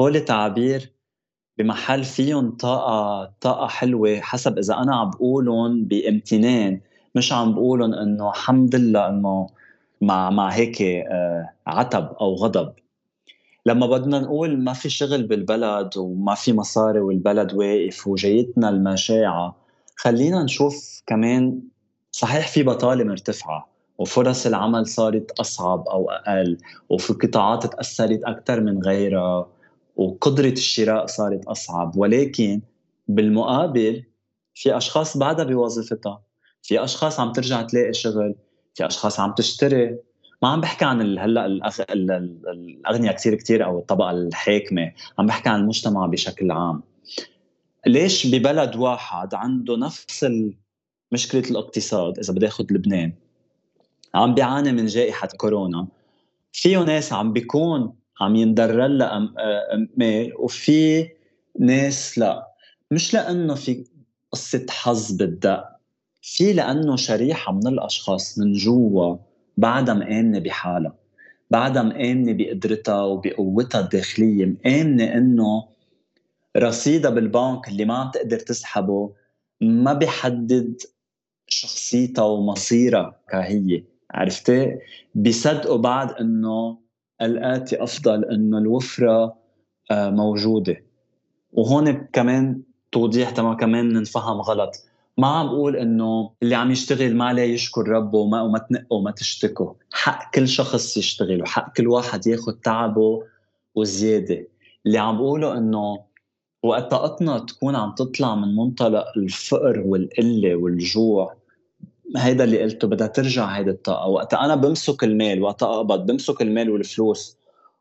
هول 0.00 0.20
تعابير 0.24 0.92
بمحل 1.58 2.04
فيهم 2.04 2.50
طاقة 2.56 3.32
طاقة 3.40 3.66
حلوة 3.68 4.20
حسب 4.20 4.58
إذا 4.58 4.74
أنا 4.74 4.96
عم 4.96 5.10
بقولهم 5.10 5.84
بامتنان 5.84 6.80
مش 7.14 7.32
عم 7.32 7.54
بقولهم 7.54 7.94
إنه 7.94 8.30
الحمد 8.30 8.74
لله 8.76 9.08
إنه 9.08 9.46
مع 10.00 10.30
مع 10.30 10.48
هيك 10.48 10.82
آه، 10.82 11.50
عتب 11.66 12.08
أو 12.20 12.34
غضب. 12.34 12.72
لما 13.66 13.86
بدنا 13.86 14.18
نقول 14.20 14.58
ما 14.58 14.72
في 14.72 14.88
شغل 14.90 15.22
بالبلد 15.22 15.90
وما 15.96 16.34
في 16.34 16.52
مصاري 16.52 17.00
والبلد 17.00 17.54
واقف 17.54 18.06
وجايتنا 18.08 18.68
المشاعة 18.68 19.63
خلينا 19.96 20.42
نشوف 20.42 21.02
كمان 21.06 21.62
صحيح 22.10 22.48
في 22.48 22.62
بطالة 22.62 23.04
مرتفعة 23.04 23.74
وفرص 23.98 24.46
العمل 24.46 24.86
صارت 24.86 25.30
أصعب 25.30 25.88
أو 25.88 26.10
أقل 26.10 26.58
وفي 26.88 27.12
قطاعات 27.12 27.66
تأثرت 27.66 28.20
أكثر 28.24 28.60
من 28.60 28.82
غيرها 28.82 29.46
وقدرة 29.96 30.52
الشراء 30.52 31.06
صارت 31.06 31.44
أصعب. 31.44 31.96
ولكن 31.96 32.60
بالمقابل 33.08 34.04
في 34.54 34.76
أشخاص 34.76 35.16
بعدها 35.16 35.44
بوظيفتها 35.44 36.22
في 36.62 36.84
أشخاص 36.84 37.20
عم 37.20 37.32
ترجع 37.32 37.62
تلاقي 37.62 37.92
شغل 37.92 38.34
في 38.74 38.86
أشخاص 38.86 39.20
عم 39.20 39.32
تشتري. 39.32 39.98
ما 40.42 40.48
عم 40.48 40.60
بحكي 40.60 40.84
عن 40.84 41.18
هلأ 41.18 41.46
الأغنياء 41.46 43.14
كثير 43.14 43.34
كثير 43.34 43.64
أو 43.64 43.78
الطبقة 43.78 44.10
الحاكمة 44.10 44.92
عم 45.18 45.26
بحكي 45.26 45.48
عن 45.48 45.60
المجتمع 45.60 46.06
بشكل 46.06 46.50
عام. 46.50 46.82
ليش 47.86 48.26
ببلد 48.26 48.76
واحد 48.76 49.34
عنده 49.34 49.76
نفس 49.76 50.26
مشكلة 51.12 51.42
الاقتصاد 51.50 52.18
إذا 52.18 52.32
بدي 52.32 52.46
أخذ 52.46 52.64
لبنان؟ 52.70 53.12
عم 54.14 54.34
بيعاني 54.34 54.72
من 54.72 54.86
جائحة 54.86 55.28
كورونا. 55.36 55.86
فيه 56.52 56.78
ناس 56.78 57.12
عم 57.12 57.32
بيكون 57.32 57.92
عم 58.20 58.36
يندر 58.36 58.86
لها 58.86 59.18
مال 59.96 60.32
وفي 60.38 61.08
ناس 61.60 62.18
لا. 62.18 62.48
مش 62.90 63.14
لأنه 63.14 63.54
في 63.54 63.84
قصة 64.32 64.66
حظ 64.70 65.12
بالدق 65.12 65.64
في 66.22 66.52
لأنه 66.52 66.96
شريحة 66.96 67.52
من 67.52 67.66
الأشخاص 67.66 68.38
من 68.38 68.52
جوا 68.52 69.16
بعدها 69.56 69.94
مآمنة 69.94 70.38
بحالها 70.38 70.94
بعدها 71.50 71.82
مآمنة 71.82 72.32
بقدرتها 72.32 73.02
وبقوتها 73.02 73.80
الداخلية 73.80 74.44
مآمنة 74.64 75.04
إنه 75.04 75.68
رصيدها 76.56 77.10
بالبنك 77.10 77.68
اللي 77.68 77.84
ما 77.84 77.94
عم 77.94 78.10
تقدر 78.10 78.38
تسحبه 78.38 79.12
ما 79.60 79.92
بيحدد 79.92 80.82
شخصيتها 81.46 82.24
ومصيرها 82.24 83.20
كهي 83.28 83.84
عرفتي؟ 84.10 84.78
بيصدقوا 85.14 85.76
بعد 85.76 86.10
إنه 86.10 86.78
الآتي 87.22 87.82
أفضل 87.82 88.24
إنه 88.24 88.58
الوفرة 88.58 89.36
آه، 89.90 90.10
موجودة. 90.10 90.84
وهون 91.52 91.92
كمان 91.92 92.62
توضيح 92.92 93.30
تمام 93.30 93.56
كمان 93.56 93.92
ننفهم 93.92 94.40
غلط. 94.40 94.74
ما 95.18 95.26
عم 95.26 95.46
بقول 95.46 95.76
إنه 95.76 96.30
اللي 96.42 96.54
عم 96.54 96.70
يشتغل 96.70 97.16
ما 97.16 97.24
عليه 97.24 97.54
يشكر 97.54 97.88
ربه 97.88 98.18
وما 98.18 98.42
وما 98.42 98.58
تنقوا 98.58 98.98
وما 98.98 99.10
تشتكوا 99.10 99.74
حق 99.92 100.34
كل 100.34 100.48
شخص 100.48 100.96
يشتغل 100.96 101.42
وحق 101.42 101.76
كل 101.76 101.88
واحد 101.88 102.26
ياخذ 102.26 102.52
تعبه 102.52 103.22
وزياده 103.74 104.46
اللي 104.86 104.98
عم 104.98 105.16
بقوله 105.16 105.58
إنه 105.58 105.98
وقت 106.64 106.90
طاقتنا 106.90 107.38
تكون 107.38 107.76
عم 107.76 107.94
تطلع 107.94 108.34
من 108.34 108.56
منطلق 108.56 109.04
الفقر 109.16 109.80
والقلة 109.80 110.54
والجوع. 110.54 111.36
هيدا 112.16 112.44
اللي 112.44 112.62
قلته 112.62 112.88
بدها 112.88 113.06
ترجع 113.06 113.46
هيدي 113.46 113.70
الطاقة. 113.70 114.06
وقت 114.08 114.34
أنا 114.34 114.54
بمسك 114.54 115.04
المال 115.04 115.42
وقت 115.42 115.62
أقبض 115.62 116.06
بمسك 116.06 116.42
المال 116.42 116.70
والفلوس 116.70 117.36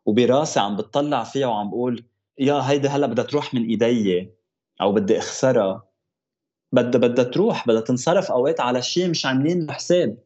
وبراسي 0.05 0.59
عم 0.59 0.75
بتطلع 0.75 1.23
فيها 1.23 1.47
وعم 1.47 1.69
بقول 1.69 2.03
يا 2.39 2.53
هيدي 2.53 2.87
هلا 2.87 3.07
بدها 3.07 3.25
تروح 3.25 3.53
من 3.53 3.65
إيدي 3.65 4.29
أو 4.81 4.91
بدي 4.91 5.17
أخسرها. 5.17 5.83
بدها 6.71 7.01
بدها 7.01 7.25
تروح 7.25 7.67
بدها 7.67 7.81
تنصرف 7.81 8.31
أوقات 8.31 8.59
على 8.59 8.81
شيء 8.81 9.09
مش 9.09 9.25
عاملين 9.25 9.71
حساب. 9.71 10.17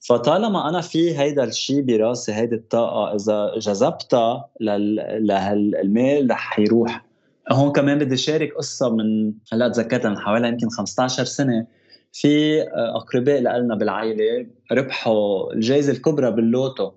فطالما 0.00 0.68
أنا 0.68 0.80
في 0.80 1.18
هيدا 1.18 1.44
الشيء 1.44 1.82
براسي 1.82 2.32
هيدي 2.32 2.54
الطاقة 2.54 3.14
إذا 3.14 3.58
جذبتها 3.58 4.48
للمال 4.60 6.30
رح 6.30 6.58
يروح. 6.58 7.13
هون 7.52 7.72
كمان 7.72 7.98
بدي 7.98 8.16
شارك 8.16 8.54
قصة 8.54 8.94
من 8.94 9.32
هلا 9.52 9.68
تذكرتها 9.68 10.08
من 10.08 10.18
حوالي 10.18 10.48
يمكن 10.48 10.68
15 10.68 11.24
سنة. 11.24 11.66
في 12.12 12.62
أقرباء 12.72 13.40
لنا 13.40 13.74
بالعائلة 13.74 14.46
ربحوا 14.72 15.52
الجائزة 15.52 15.92
الكبرى 15.92 16.30
باللوتو. 16.30 16.92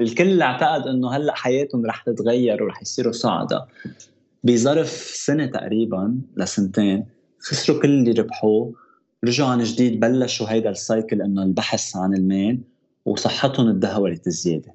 الكل 0.00 0.42
اعتقد 0.42 0.86
إنه 0.86 1.10
هلأ 1.10 1.34
حياتهم 1.34 1.86
رح 1.86 2.02
تتغير 2.02 2.62
ورح 2.62 2.82
يصيروا 2.82 3.12
سعداء. 3.12 3.68
بظرف 4.44 4.90
سنة 5.14 5.46
تقريبا 5.46 6.20
لسنتين 6.36 7.06
خسروا 7.40 7.80
كل 7.82 7.88
اللي 7.88 8.10
ربحوه. 8.10 8.74
رجعوا 9.24 9.48
عن 9.50 9.62
جديد 9.62 10.00
بلشوا 10.00 10.46
هيدا 10.50 10.70
ال 10.70 10.79
cycle 10.79 11.22
إنه 11.22 11.42
البحث 11.42 11.96
عن 11.96 12.14
المال 12.14 12.58
وصحتهم 13.04 13.72
تدهورت 13.72 14.28
زياده 14.28 14.74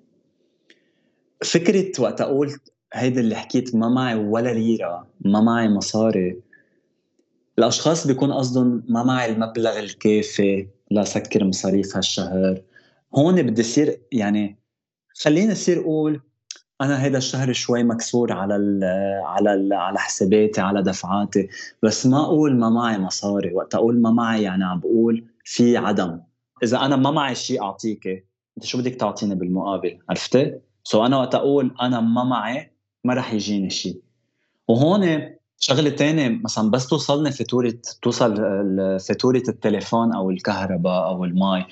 فكرة 1.44 2.02
وقت 2.02 2.22
أقول 2.22 2.52
هيدا 2.94 3.22
اللي 3.22 3.36
حكيت 3.36 3.76
ما 3.76 3.89
معي 3.89 4.16
ولا 4.16 4.54
ليرة 4.54 5.08
ما 5.22 5.41
معي 5.41 5.70
مصاري. 5.70 6.39
الأشخاص 7.60 8.08
بيكون 8.08 8.34
قصدهم 8.34 8.84
ما 8.88 9.04
معي 9.04 9.32
المبلغ 9.32 9.80
الكافي 9.80 10.68
لسكر 10.91 11.44
مصاريف 11.44 11.96
هالشهر. 11.96 12.62
هون 13.16 13.41
بدي 13.41 13.62
يصير 13.62 14.02
يعني 14.12 14.58
خليني 15.22 15.52
اصير 15.52 15.80
أقول 15.80 16.22
أنا 16.82 16.96
هذا 16.96 17.18
الشهر 17.18 17.54
شوي 17.54 17.84
مكسور 17.84 18.32
على 18.32 18.56
ال 18.56 18.84
على 19.24 19.54
ال 19.54 19.74
على 19.74 20.00
حساباتي 20.00 20.62
على 20.62 20.84
دفعاتي. 20.84 21.50
بس 21.84 22.06
ما 22.06 22.24
أقول 22.24 22.58
ما 22.60 22.70
معي 22.70 22.98
مصاري. 22.98 23.54
وقت 23.54 23.76
أقول 23.76 24.02
ما 24.02 24.12
معي 24.12 24.44
يعني 24.44 24.66
عم 24.66 24.80
بقول 24.80 25.26
في 25.44 25.78
عدم. 25.78 26.20
إذا 26.64 26.78
أنا 26.78 26.96
ما 26.96 27.12
معي 27.12 27.36
شيء 27.36 27.62
اعطيك 27.62 28.08
أنت 28.58 28.66
شو 28.66 28.78
بدك 28.78 28.96
تعطيني 28.96 29.36
بالمقابل؟ 29.36 30.00
عرفتي؟ 30.10 30.60
سو 30.84 31.06
أنا 31.06 31.18
وقت 31.18 31.36
أقول 31.36 31.76
أنا 31.82 32.00
ما 32.00 32.24
معي 32.24 32.73
ما 33.04 33.14
رح 33.14 33.34
يجيني 33.34 33.70
شيء 33.70 34.01
وهون 34.68 35.34
شغله 35.60 35.89
تانية 35.89 36.30
مثلا 36.30 36.72
بس 36.72 36.88
توصلني 36.88 37.32
فاتورة 37.32 37.74
توصل 38.01 38.36
فاتورة 38.99 39.43
التليفون 39.47 40.14
أو 40.14 40.30
الكهرباء 40.30 41.08
أو 41.08 41.26
المي 41.26 41.66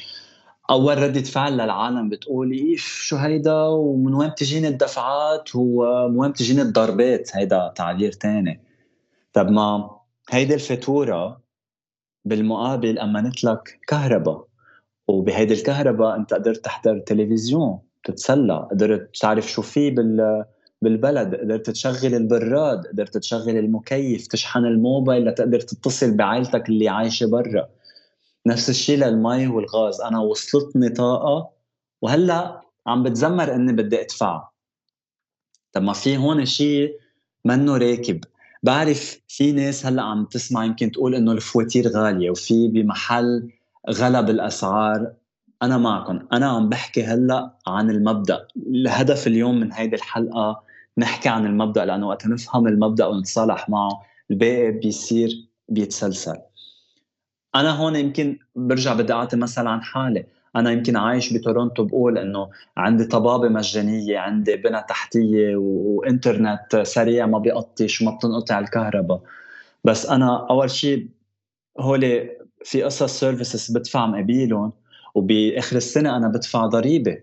أول 0.69 0.97
ردة 0.97 1.21
فعل 1.21 1.53
للعالم 1.53 2.09
بتقول 2.09 2.51
إيش 2.51 2.84
شو 2.84 3.15
هيدا؟ 3.15 3.63
ومن 3.63 4.13
وين 4.13 4.29
بتجيني 4.29 4.67
الدفعات؟ 4.67 5.55
ومن 5.55 6.19
وين 6.19 6.32
بتجيني 6.32 6.61
الضربات؟ 6.61 7.29
هيدا 7.36 7.73
تعبير 7.75 8.11
تاني. 8.11 8.61
طب 9.34 9.49
ما 9.51 9.89
هيدي 10.29 10.53
الفاتورة 10.53 11.41
بالمقابل 12.25 12.99
أمنت 12.99 13.43
لك 13.43 13.79
كهرباء. 13.88 14.47
وبهيدي 15.07 15.53
الكهرباء 15.53 16.15
أنت 16.15 16.34
قدرت 16.34 16.65
تحضر 16.65 16.99
تلفزيون 16.99 17.79
تتسلى 18.03 18.67
قدرت 18.71 19.09
تعرف 19.21 19.51
شو 19.51 19.61
في 19.61 19.89
بال 19.89 20.45
بالبلد 20.82 21.36
قدرت 21.36 21.69
تشغل 21.69 22.15
البراد 22.15 22.88
قدرت 22.88 23.17
تشغل 23.17 23.57
المكيف 23.57 24.27
تشحن 24.27 24.65
الموبايل 24.65 25.25
لتقدر 25.25 25.59
تتصل 25.59 26.17
بعائلتك 26.17 26.69
اللي 26.69 26.89
عايشة 26.89 27.25
برا. 27.25 27.69
نفس 28.47 28.69
الشيء 28.69 28.97
للمي 28.97 29.47
والغاز. 29.47 30.01
أنا 30.01 30.19
وصلتني 30.19 30.89
طاقه 30.89 31.49
وهلأ 32.01 32.61
عم 32.88 33.03
بتذمر 33.03 33.55
إني 33.55 33.73
بدي 33.73 34.01
أدفع. 34.01 34.47
طب 35.73 35.82
ما 35.82 35.93
في 35.93 36.17
هون 36.17 36.45
شيء 36.45 36.99
منه 37.45 37.77
راكب. 37.77 38.23
بعرف 38.63 39.21
في 39.27 39.51
ناس 39.51 39.86
هلأ 39.86 40.01
عم 40.01 40.25
تسمع 40.25 40.65
يمكن 40.65 40.91
تقول 40.91 41.15
إنه 41.15 41.32
الفواتير 41.32 41.88
غالية 41.88 42.29
وفي 42.29 42.67
بمحل 42.67 43.49
غلى 43.89 44.23
بالاسعار 44.23 45.13
أنا 45.61 45.77
معكم. 45.77 46.19
أنا 46.34 46.49
عم 46.49 46.69
بحكي 46.69 47.03
هلأ 47.03 47.53
عن 47.67 47.89
المبدأ. 47.89 48.47
الهدف 48.57 49.27
اليوم 49.27 49.59
من 49.59 49.71
هيدي 49.73 49.95
الحلقة 49.95 50.70
نحكي 51.02 51.30
عن 51.30 51.45
المبدأ 51.45 51.86
لأنه 51.86 52.08
وقت 52.08 52.28
نفهم 52.28 52.68
المبدأ 52.68 53.06
ونتصالح 53.06 53.70
معه 53.70 54.02
الباقي 54.32 54.72
بيصير 54.72 55.30
بيتسلسل. 55.70 56.38
أنا 57.56 57.72
هون 57.72 57.95
يمكن 57.95 58.39
برجع 58.56 58.93
بدي 58.93 59.14
اعطي 59.14 59.38
مثل 59.38 59.68
عن 59.68 59.82
حالي. 59.82 60.26
أنا 60.56 60.72
يمكن 60.72 60.97
عايش 60.97 61.34
بتورونتو 61.34 61.84
بقول 61.84 62.18
إنه 62.18 62.49
عندي 62.78 63.06
طبابة 63.06 63.49
مجانية 63.49 64.20
عندي 64.20 64.56
بنى 64.56 64.82
تحتية 64.89 65.56
وإنترنت 65.56 66.76
سريع 66.84 67.26
ما 67.26 67.39
بيقطش 67.39 68.02
وما 68.02 68.12
بتنقطع 68.12 68.60
الكهرباء. 68.60 69.22
بس 69.84 70.06
أنا 70.06 70.47
أول 70.49 70.70
شيء 70.70 71.08
هولي 71.80 72.38
في 72.64 72.84
قصص 72.84 73.20
سيرفيسز 73.20 73.78
بدفع 73.78 74.06
مقابيلهم 74.06 74.74
وبآخر 75.16 75.76
السنة 75.76 76.18
أنا 76.18 76.28
بدفع 76.28 76.66
ضريبة. 76.66 77.18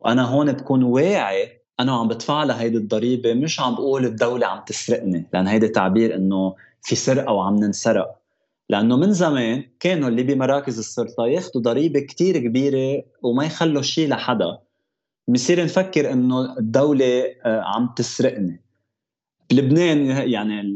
وأنا 0.00 0.22
هون 0.22 0.52
بكون 0.52 0.82
واعي 0.82 1.63
أنا 1.80 1.92
عم 1.92 2.08
بدفع 2.08 2.44
هيدي 2.44 2.76
الضريبة 2.76 3.34
مش 3.34 3.60
عم 3.60 3.74
بقول 3.74 4.04
الدولة 4.04 4.46
عم 4.46 4.64
تسرقني 4.66 5.26
لأن 5.32 5.46
هيدي 5.46 5.68
تعبير 5.68 6.14
إنه 6.14 6.54
في 6.82 6.96
سرقة 6.96 7.32
وعم 7.32 7.56
ننسرق. 7.56 8.20
لأنه 8.68 8.96
من 8.96 9.12
زمان 9.12 9.64
كانوا 9.80 10.08
اللي 10.08 10.22
بمراكز 10.22 10.78
السلطه 10.78 11.26
ياخذوا 11.26 11.62
ضريبة 11.62 12.00
كتير 12.00 12.38
كبيرة 12.38 13.04
وما 13.22 13.44
يخلوا 13.44 13.82
شيء 13.82 14.08
لحدا. 14.08 14.58
بصير 15.28 15.64
نفكر 15.64 16.12
إنه 16.12 16.58
الدولة 16.58 17.24
آه، 17.44 17.60
عم 17.60 17.94
تسرقني. 17.96 18.63
بلبنان 19.50 20.06
يعني 20.06 20.74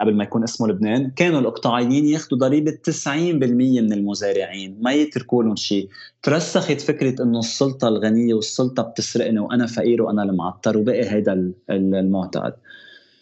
قبل 0.00 0.16
ما 0.16 0.24
يكون 0.24 0.42
اسمه 0.42 0.68
لبنان 0.68 1.10
كانوا 1.10 1.40
الأقطاعيين 1.40 2.06
ياخذوا 2.06 2.38
ضريبة 2.38 2.70
90% 2.70 3.08
من 3.08 3.92
المزارعين 3.92 4.78
ما 4.80 4.92
يتركوا 4.92 5.42
لهم 5.42 5.56
شيء. 5.56 5.88
ترسخت 6.22 6.80
فكرة 6.80 7.22
إنه 7.22 7.38
السلطة 7.38 7.88
الغنية 7.88 8.34
والسلطة 8.34 8.82
بتسرقني 8.82 9.38
وأنا 9.38 9.66
فقير 9.66 10.02
وأنا 10.02 10.22
المعطر 10.22 10.78
وبقي 10.78 11.10
هيدا 11.10 11.52
المعتقد. 11.70 12.52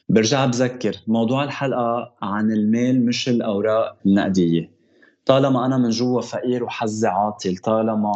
برجع 0.09 0.47
بذكر 0.47 0.97
موضوع 1.07 1.45
الحلقة 1.45 2.15
عن 2.23 2.53
المال 2.53 3.07
مش 3.07 3.29
الأوراق 3.29 3.97
النقدية. 4.07 4.71
طالما 5.27 5.67
أنا 5.67 5.77
من 5.79 5.91
جوا 5.91 6.21
فقير 6.21 6.65
وحظي 6.65 7.09
عاطل 7.09 7.57
طالما 7.57 8.13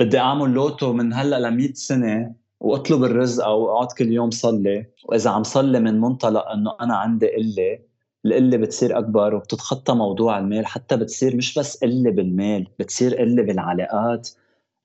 بدي 0.00 0.18
أعمل 0.18 0.50
لوتو 0.50 0.92
من 0.92 1.12
هلأ 1.12 1.40
ل 1.40 1.56
100 1.56 1.72
سنة 1.72 2.34
واطلب 2.60 3.04
الرزق 3.04 3.44
أو 3.44 3.70
أقعد 3.70 3.92
كل 3.98 4.12
يوم 4.12 4.30
صلي. 4.30 4.86
وإذا 5.04 5.30
عم 5.30 5.42
صلي 5.42 5.80
من 5.80 6.00
منطلق 6.00 6.48
إنه 6.48 6.74
أنا 6.80 6.96
عندي 6.96 7.26
قلة 7.26 7.78
القلة 8.26 8.56
بتصير 8.56 8.98
أكبر 8.98 9.34
وبتتخطى 9.34 9.94
موضوع 9.94 10.38
المال. 10.38 10.66
حتى 10.66 10.96
بتصير 10.96 11.36
مش 11.36 11.58
بس 11.58 11.84
قلة 11.84 12.10
بالمال 12.10 12.66
بتصير 12.78 13.14
قلة 13.16 13.42
بالعلاقات 13.42 14.28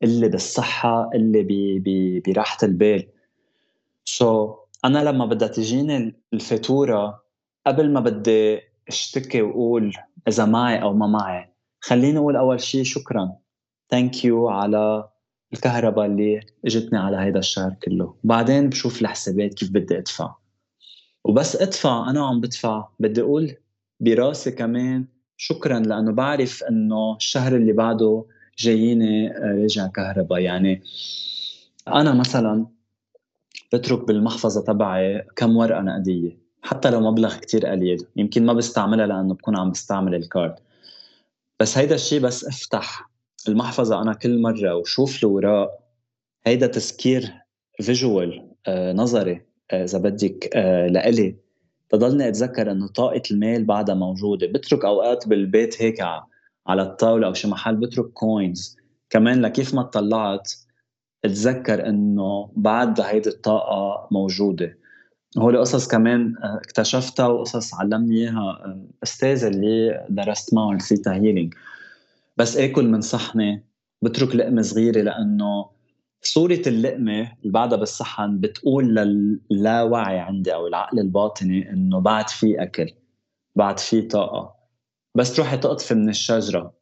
قلة 0.01 0.27
بالصحة 0.27 1.09
قلة 1.13 1.47
براحة 2.27 2.57
البال. 2.63 3.07
so 4.05 4.53
so, 4.53 4.57
أنا 4.85 5.03
لما 5.03 5.25
بدها 5.25 5.47
تجيني 5.47 6.15
الفاتورة 6.33 7.23
قبل 7.67 7.91
ما 7.93 7.99
بدي 7.99 8.59
اشتكي 8.87 9.41
وأقول 9.41 9.93
إذا 10.27 10.45
معي 10.45 10.81
أو 10.81 10.93
ما 10.93 11.07
معي 11.07 11.53
خليني 11.79 12.17
أقول 12.17 12.35
أول 12.35 12.61
شيء 12.61 12.83
شكرا. 12.83 13.31
thank 13.89 14.25
you 14.25 14.49
على 14.49 15.09
الكهرباء 15.53 16.05
اللي 16.05 16.41
اجتني 16.65 16.99
على 16.99 17.17
هيدا 17.17 17.39
الشهر 17.39 17.73
كله. 17.83 18.15
بعدين 18.23 18.69
بشوف 18.69 19.01
الحسابات 19.01 19.53
كيف 19.53 19.69
بدي 19.71 19.97
ادفع. 19.97 20.35
وبس 21.23 21.55
ادفع 21.55 22.09
أنا 22.09 22.27
عم 22.27 22.41
بدفع. 22.41 22.87
بدي 22.99 23.21
أقول 23.21 23.55
براسي 23.99 24.51
كمان 24.51 25.05
شكرا 25.37 25.79
لأنه 25.79 26.11
بعرف 26.11 26.63
إنه 26.63 27.15
الشهر 27.15 27.55
اللي 27.55 27.73
بعده 27.73 28.25
جاييني 28.57 29.37
آه، 29.37 29.61
راجع 29.61 29.87
كهرباء. 29.87 30.39
يعني 30.39 30.81
أنا 31.87 32.13
مثلا 32.13 32.65
بترك 33.73 34.07
بالمحفظة 34.07 34.61
تبعي 34.61 35.27
كم 35.35 35.57
ورقة 35.57 35.81
نقدية 35.81 36.37
حتى 36.61 36.89
لو 36.89 37.11
مبلغ 37.11 37.37
كتير 37.37 37.65
قليل. 37.65 38.05
يمكن 38.15 38.45
ما 38.45 38.53
بستعملها 38.53 39.07
لأنه 39.07 39.33
بكون 39.33 39.57
عم 39.57 39.71
بستعمل 39.71 40.15
ال 40.15 40.22
card. 40.22 40.55
بس 41.59 41.77
هيدا 41.77 41.95
الشيء 41.95 42.21
بس 42.21 42.45
افتح 42.45 43.12
المحفظة 43.47 44.01
أنا 44.01 44.13
كل 44.13 44.41
مرة 44.41 44.75
وشوف 44.75 45.23
الاوراق 45.23 45.69
هيدا 46.45 46.67
تذكير 46.67 47.33
visual 47.81 48.49
آه 48.67 48.93
نظري 48.93 49.41
آه، 49.71 49.83
إذا 49.83 49.97
بدك 49.97 50.49
آه 50.55 50.87
لإلي. 50.87 51.35
تضلني 51.89 52.27
أتذكر 52.27 52.71
إنه 52.71 52.87
طاقة 52.87 53.21
المال 53.31 53.65
بعدها 53.65 53.95
موجودة. 53.95 54.47
بترك 54.47 54.85
أوقات 54.85 55.27
بالبيت 55.27 55.81
هيك 55.81 56.01
على 56.67 56.81
الطاولة 56.81 57.27
أو 57.27 57.33
شي 57.33 57.47
محل 57.47 57.75
بترك 57.75 58.05
coins 58.05 58.77
كمان 59.09 59.41
لكيف 59.41 59.73
ما 59.73 59.81
طلعت 59.81 60.51
أتذكر 61.25 61.87
إنه 61.87 62.51
بعد 62.55 63.01
هيدي 63.01 63.29
الطاقة 63.29 64.07
موجودة. 64.11 64.77
هول 65.37 65.57
قصص 65.57 65.87
كمان 65.87 66.35
اكتشفتها 66.43 67.27
وقصص 67.27 67.73
علمني 67.73 68.15
إياها 68.15 68.77
أستاذ 69.03 69.43
اللي 69.43 70.05
درست 70.09 70.53
معه 70.53 70.71
ال 70.71 70.78
theta 70.78 71.13
healing 71.13 71.53
بس 72.37 72.57
آكل 72.57 72.87
من 72.87 73.01
صحنة 73.01 73.63
بترك 74.01 74.35
لقمة 74.35 74.61
صغيرة 74.61 75.01
لأنه 75.01 75.69
صورة 76.21 76.61
اللقمة 76.67 77.21
اللي 77.21 77.51
بعدها 77.53 77.77
بالصحن 77.77 78.39
بتقول 78.39 78.95
للاوعي 79.51 80.19
عندي 80.19 80.53
أو 80.53 80.67
العقل 80.67 80.99
الباطني 80.99 81.69
إنه 81.69 81.99
بعد 81.99 82.29
في 82.29 82.63
أكل 82.63 82.93
بعد 83.55 83.79
في 83.79 84.01
طاقة. 84.01 84.55
بس 85.15 85.35
تروحي 85.35 85.57
تقطفي 85.57 85.93
من 85.93 86.09
الشجرة. 86.09 86.73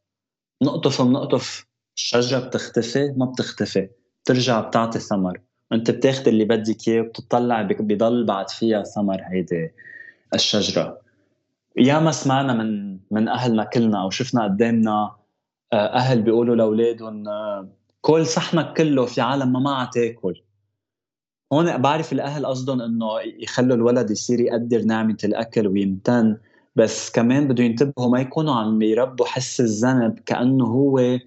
نقطف 0.64 1.02
بنقطف 1.02 1.66
الشجرة 1.96 2.40
بتختفي 2.40 3.14
ما 3.18 3.26
بتختفي 3.26 3.90
بترجع 4.24 4.62
بتعطي 4.62 5.00
ثمر. 5.00 5.42
أنت 5.74 5.92
بتاخد 5.92 6.28
اللي 6.28 6.46
بدك 6.46 6.88
إياه 6.88 7.02
وبتطلع 7.02 7.62
بضل 7.62 8.26
بعد 8.26 8.50
فيها 8.50 8.84
ثمر 8.84 9.22
هيدي 9.24 9.72
الشجرة. 10.34 11.02
ياما 11.78 12.12
سمعنا 12.12 12.54
من 12.54 13.00
من 13.12 13.28
أهلنا 13.28 13.64
كلنا 13.64 14.02
أو 14.02 14.10
شفنا 14.10 14.44
قدامنا 14.44 15.21
أهل 15.74 16.22
بيقولوا 16.22 16.56
لأولادهم 16.56 17.24
كل 18.02 18.26
صحنك 18.26 18.78
كله 18.78 19.06
في 19.06 19.22
عالم 19.22 19.54
ما 19.54 19.60
معها 19.60 19.90
تأكل. 19.94 20.42
هون 21.54 21.78
بعرف 21.78 22.14
الأهل 22.14 22.46
قصدهم 22.46 22.82
إنه 22.82 23.08
يخلوا 23.40 23.76
الولد 23.76 24.12
يصير 24.12 24.40
يقدر 24.40 24.82
نعمة 24.82 25.18
الأكل 25.24 25.68
ويمتن 25.68 26.38
بس 26.76 27.12
كمان 27.12 27.48
بده 27.48 27.64
ينتبهوا 27.64 28.10
ما 28.10 28.22
يكونوا 28.22 28.56
عم 28.56 28.82
يربوا 28.82 29.26
حس 29.26 29.62
الذنب 29.62 30.20
كأنه 30.20 30.66
هو 30.66 31.20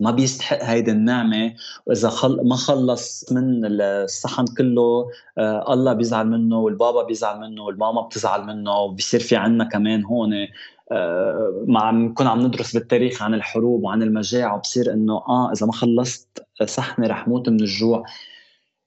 ما 0.00 0.10
بيستحق 0.10 0.62
هيدي 0.62 0.90
النعمة 0.90 1.54
وإذا 1.86 2.08
خل... 2.08 2.48
ما 2.48 2.56
خلص 2.56 3.32
من 3.32 3.60
الصحن 3.64 4.44
كله 4.58 5.10
آه 5.38 5.72
الله 5.72 5.92
بيزعل 5.92 6.26
منه 6.26 6.58
والبابا 6.58 7.02
بيزعل 7.02 7.40
منه 7.40 7.62
والماما 7.62 8.00
بتزعل 8.00 8.46
منه 8.46 8.78
وبيصير 8.78 9.20
في 9.20 9.36
عنا 9.36 9.64
كمان 9.64 10.04
هون 10.04 10.30
ما 11.66 11.80
عم 11.80 12.04
نكون 12.04 12.26
عم 12.26 12.46
ندرس 12.46 12.72
بالتاريخ 12.76 13.22
عن 13.22 13.34
الحروب 13.34 13.82
وعن 13.82 14.02
المجاعة 14.02 14.56
وبصير 14.56 14.92
إنه 14.92 15.14
آه 15.14 15.52
إذا 15.52 15.66
ما 15.66 15.72
خلصت 15.72 16.46
صحني 16.64 17.06
رح 17.06 17.28
موت 17.28 17.48
من 17.48 17.60
الجوع. 17.60 18.04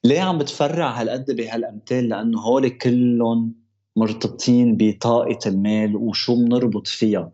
ليه 0.03 0.21
عم 0.21 0.37
بتفرع 0.37 0.89
هالقد 0.89 1.31
بهالأمثال؟ 1.31 2.09
لأنه 2.09 2.41
هول 2.41 2.69
كلهم 2.69 3.53
مرتبطين 3.95 4.77
بطاقة 4.77 5.39
المال 5.45 5.95
وشو 5.95 6.35
بنربط 6.35 6.87
فيها. 6.87 7.31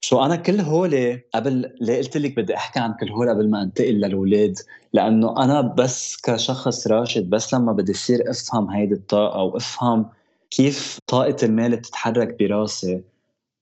شو 0.00 0.24
أنا 0.24 0.36
كل 0.36 0.60
هول 0.60 1.20
قبل 1.34 1.72
ليه 1.80 1.96
قلت 1.96 2.16
لك 2.16 2.36
بدي 2.36 2.56
أحكي 2.56 2.80
عن 2.80 2.94
كل 3.00 3.10
هول 3.10 3.28
قبل 3.30 3.50
ما 3.50 3.62
أنتقل 3.62 3.94
للأولاد؟ 3.94 4.54
لأنه 4.92 5.44
أنا 5.44 5.60
بس 5.60 6.16
كشخص 6.22 6.86
راشد 6.86 7.30
بس 7.30 7.54
لما 7.54 7.72
بدي 7.72 7.92
أصير 7.92 8.30
أفهم 8.30 8.70
هيدي 8.70 8.94
الطاقة 8.94 9.42
وأفهم 9.42 10.06
كيف 10.50 10.98
طاقة 11.06 11.36
المال 11.42 11.76
بتتحرك 11.76 12.38
براسي 12.38 13.02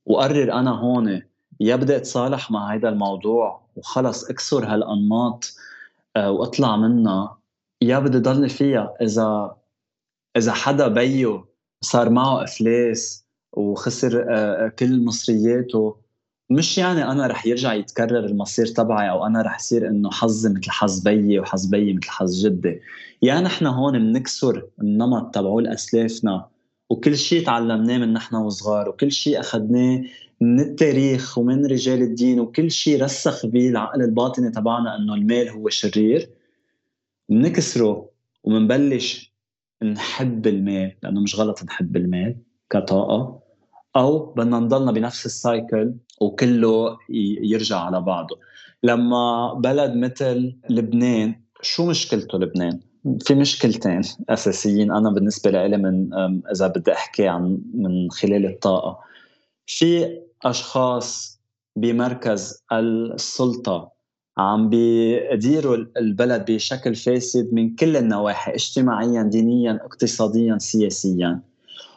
وقرر 0.07 0.53
أنا 0.53 0.71
هون 0.71 1.23
يا 1.61 1.77
بدي 1.77 1.97
أتصالح 1.97 2.51
مع 2.51 2.73
هيدا 2.73 2.89
الموضوع 2.89 3.61
وخلص 3.77 4.31
أكسر 4.31 4.65
هالأنماط 4.65 5.55
آه، 6.17 6.31
وأطلع 6.31 6.77
منها. 6.77 7.39
يا 7.83 7.99
بدي 7.99 8.19
ضلني 8.19 8.49
فيها 8.49 8.95
إذا 9.03 9.57
إذا 10.37 10.53
حدا 10.53 10.89
بيو 10.89 11.47
صار 11.81 12.11
معه 12.11 12.45
افلاس 12.45 13.27
وخسر 13.53 14.27
آه، 14.31 14.69
كل 14.69 15.05
مصرياته 15.05 15.97
مش 16.51 16.79
يعني 16.79 17.05
أنا 17.05 17.27
رح 17.27 17.47
يرجع 17.47 17.75
يتكرر 17.75 18.25
المصير 18.25 18.67
تبعي 18.67 19.11
أو 19.11 19.27
أنا 19.27 19.43
رح 19.43 19.57
يصير 19.57 19.89
إنه 19.89 20.11
حظي 20.11 20.49
مثل 20.49 20.71
حظ 20.71 21.01
بيي 21.01 21.41
وحظ 21.41 21.67
بيي 21.67 21.93
مثل 21.93 22.11
حظ 22.11 22.47
جدي. 22.47 22.81
يا 23.23 23.41
نحن 23.41 23.67
هون 23.67 23.99
بنكسر 23.99 24.67
النمط 24.81 25.35
تبعول 25.35 25.67
أسلافنا. 25.67 26.49
وكل 26.91 27.17
شيء 27.17 27.47
تعلمناه 27.47 27.99
من 27.99 28.13
نحن 28.13 28.37
وصغار 28.37 28.89
وكل 28.89 29.13
شيء 29.13 29.41
أخذناه 29.41 30.03
من 30.41 30.61
التاريخ 30.61 31.39
ومن 31.39 31.67
رجال 31.67 32.03
الدين 32.03 32.41
وكل 32.41 32.71
شيء 32.71 33.03
رسخ 33.03 33.47
به 33.47 33.69
العقل 33.69 34.03
الباطني 34.03 34.51
تبعنا 34.51 34.97
إنه 34.97 35.15
المال 35.15 35.49
هو 35.49 35.69
شرير. 35.69 36.31
بنكسره 37.29 38.11
وبنبلش 38.45 39.33
نحب 39.83 40.47
المال 40.47 40.97
لأنه 41.03 41.21
مش 41.21 41.41
غلط 41.41 41.65
نحب 41.65 41.97
المال 41.97 42.37
كطاقة 42.71 43.41
أو 43.97 44.19
بدنا 44.19 44.59
نضلنا 44.59 44.93
بنفس 44.93 45.27
السايكل 45.27 45.95
وكله 46.21 46.99
يرجع 47.43 47.79
على 47.79 48.01
بعضه. 48.01 48.39
لما 48.83 49.55
بلد 49.55 49.97
مثل 49.97 50.57
لبنان 50.71 51.35
شو 51.63 51.87
مشكلته 51.87 52.39
لبنان؟ 52.39 52.81
في 53.21 53.35
مشكلتين 53.35 54.01
أساسيين 54.29 54.93
أنا 54.93 55.11
بالنسبة 55.11 55.51
لي 55.51 55.77
من 55.77 56.15
إذا 56.53 56.67
بدي 56.67 56.93
أحكي 56.93 57.29
عن 57.29 57.59
من 57.75 58.11
خلال 58.11 58.47
الطاقة. 58.47 58.99
في 59.67 60.19
أشخاص 60.45 61.41
بمركز 61.77 62.63
السلطة 62.73 63.93
عم 64.39 64.69
بيديروا 64.69 65.77
البلد 65.97 66.51
بشكل 66.51 66.95
فاسد 66.95 67.55
من 67.55 67.75
كل 67.77 67.97
النواحي 67.97 68.55
اجتماعيا 68.55 69.23
دينيا 69.23 69.79
اقتصاديا 69.85 70.59
سياسيا. 70.59 71.41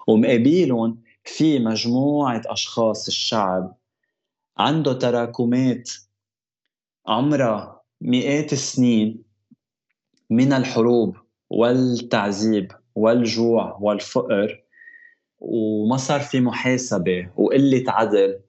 ومقابلهم 0.08 0.98
في 1.24 1.60
مجموعة 1.60 2.42
أشخاص 2.46 3.08
الشعب 3.08 3.76
عنده 4.58 4.94
تراكمات 4.94 5.90
عمرها 7.08 7.82
مئات 8.02 8.54
السنين 8.54 9.29
من 10.30 10.54
الحروب 10.54 11.16
والتعذيب 11.50 12.72
والجوع 12.96 13.78
والفقر 13.82 14.64
وما 15.40 15.98
صار 15.98 16.20
في 16.20 16.42
محاسبة 16.42 17.30
وقلة 17.36 17.84
عدل. 17.88 18.40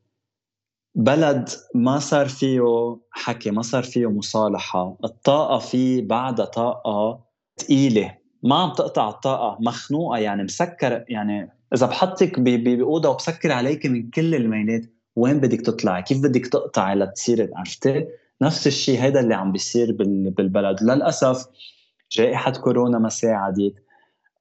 بلد 0.94 1.48
ما 1.74 1.98
صار 1.98 2.28
فيه 2.28 2.96
حكي 3.10 3.50
ما 3.50 3.62
صار 3.62 3.82
فيه 3.82 4.10
مصالحة. 4.10 4.96
الطاقة 5.04 5.58
فيه 5.58 6.08
بعدها 6.08 6.44
طاقة 6.44 7.20
ثقيلة 7.60 8.16
ما 8.42 8.56
عم 8.56 8.72
تقطع 8.72 9.08
الطاقة 9.08 9.58
مخنوقة 9.60 10.18
يعني. 10.18 10.42
مسكر 10.42 11.04
يعني. 11.08 11.52
إذا 11.74 11.86
بحطك 11.86 12.40
بأوضة 12.40 13.08
وبسكر 13.08 13.52
عليك 13.52 13.86
من 13.86 14.10
كل 14.10 14.34
الميلات 14.34 14.82
وين 15.16 15.40
بدك 15.40 15.60
تطلعي؟ 15.60 16.02
كيف 16.02 16.22
بدك 16.22 16.46
تقطعي 16.46 16.94
لتصيري؟ 16.94 17.48
عرفتي؟ 17.56 18.06
نفس 18.42 18.66
الشيء 18.66 19.00
هذا 19.00 19.20
اللي 19.20 19.34
عم 19.34 19.52
بيصير 19.52 19.96
بالبلد. 20.36 20.82
للأسف 20.82 21.46
جائحة 22.12 22.52
كورونا 22.52 22.98
ما 22.98 23.08
ساعدت. 23.08 23.74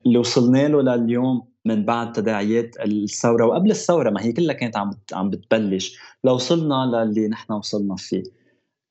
اللي 0.06 0.18
وصلنا 0.18 0.68
له 0.68 0.82
لليوم 0.82 1.50
من 1.66 1.86
بعد 1.86 2.12
تداعيات 2.12 2.76
الثورة 2.86 3.46
وقبل 3.46 3.72
الثورة 3.72 4.10
ما 4.10 4.22
هي 4.22 4.32
كلها 4.32 4.56
كانت 4.56 4.78
عم 4.78 4.92
عم 5.14 5.30
بتبلش. 5.30 5.98
لو 6.24 6.34
وصلنا 6.36 7.06
للي 7.06 7.28
نحن 7.28 7.54
وصلنا 7.54 7.96
فيه. 7.96 8.24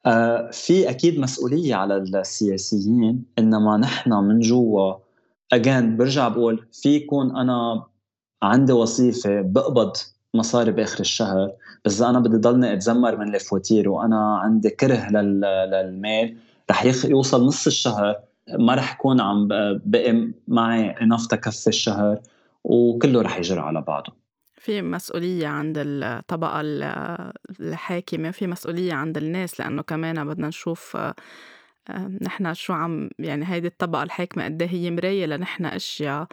آه 0.06 0.50
في 0.50 0.90
أكيد 0.90 1.20
مسؤولية 1.20 1.74
على 1.74 1.96
السياسيين 1.96 3.24
إنما 3.38 3.76
نحن 3.76 4.12
من 4.12 4.40
جوا 4.40 4.94
اجين 5.52 5.96
برجع 5.96 6.28
بقول 6.28 6.66
في 6.72 6.88
يكون 6.88 7.36
أنا 7.36 7.86
عندي 8.42 8.72
وظيفة 8.72 9.40
بقبض 9.40 9.92
مصاري 10.34 10.72
بآخر 10.72 11.00
الشهر. 11.00 11.52
بس 11.84 12.02
أنا 12.02 12.18
بدي 12.18 12.36
ضلني 12.36 12.72
أتذمر 12.72 13.16
من 13.16 13.34
الفواتير 13.34 13.88
وأنا 13.88 14.38
عندي 14.38 14.70
كره 14.70 15.10
للمال 15.10 16.36
رح 16.70 16.84
يوصل 17.04 17.46
نص 17.46 17.66
الشهر 17.66 18.16
ما 18.58 18.74
رح 18.74 18.94
يكون 18.94 19.20
عم 19.20 19.48
بقي 19.84 20.28
معي 20.48 20.90
انف 20.90 21.26
تكفي 21.26 21.66
الشهر 21.66 22.18
وكله 22.64 23.22
رح 23.22 23.38
يجري 23.38 23.60
على 23.60 23.80
بعضه. 23.80 24.12
في 24.56 24.82
مسؤولية 24.82 25.46
عند 25.46 25.74
الطبقة 25.78 26.60
الحاكمة 27.60 28.30
في 28.30 28.46
مسؤولية 28.46 28.92
عند 28.92 29.16
الناس 29.16 29.60
لأنه 29.60 29.82
كمان 29.82 30.28
بدنا 30.28 30.48
نشوف 30.48 30.96
نحن 32.22 32.54
شو 32.54 32.72
عم 32.72 33.10
يعني 33.18 33.44
هيدي 33.48 33.66
الطبقة 33.66 34.02
الحاكمة 34.02 34.44
قد 34.44 34.62
إيه 34.62 34.68
هي 34.68 34.90
مراية 34.90 35.26
لنحن 35.26 35.64
أشياء 35.64 36.26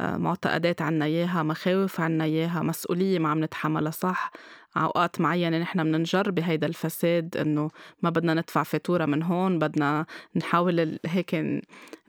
معتقدات 0.00 0.82
عنا 0.82 1.04
إياها 1.04 1.42
مخاوف 1.42 2.00
عنا 2.00 2.24
إياها 2.24 2.62
مسؤولية 2.62 3.18
ما 3.18 3.28
عم 3.28 3.44
نتحملها 3.44 3.90
صح. 3.90 4.32
أوقات 4.76 5.20
معينة 5.20 5.58
نحن 5.58 5.84
بننجر 5.84 6.30
بهيدا 6.30 6.66
الفساد 6.66 7.36
إنه 7.36 7.70
ما 8.02 8.10
بدنا 8.10 8.34
ندفع 8.34 8.62
فاتورة 8.62 9.04
من 9.04 9.22
هون 9.22 9.58
بدنا 9.58 10.06
نحاول 10.36 10.98
هيك 11.06 11.60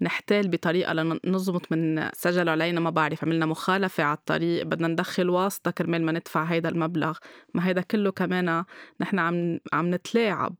نحتال 0.02 0.48
بطريقة 0.48 0.94
لنظبط 0.94 1.72
من 1.72 2.10
سجلوا 2.14 2.52
علينا 2.52 2.80
ما 2.80 2.90
بعرف 2.90 3.24
عملنا 3.24 3.46
مخالفة 3.46 4.04
على 4.04 4.18
الطريق 4.18 4.64
بدنا 4.64 4.88
ندخل 4.88 5.30
واسطة 5.30 5.72
كرمال 5.72 6.06
ما 6.06 6.12
ندفع 6.12 6.44
هيدا 6.44 6.70
المبلغ. 6.70 7.18
ما 7.54 7.68
هيدا 7.68 7.82
كله 7.82 8.12
كمان 8.12 8.64
نحن 9.02 9.20
عم 9.20 9.60
عم 9.74 9.94
نتلاعب. 9.94 10.56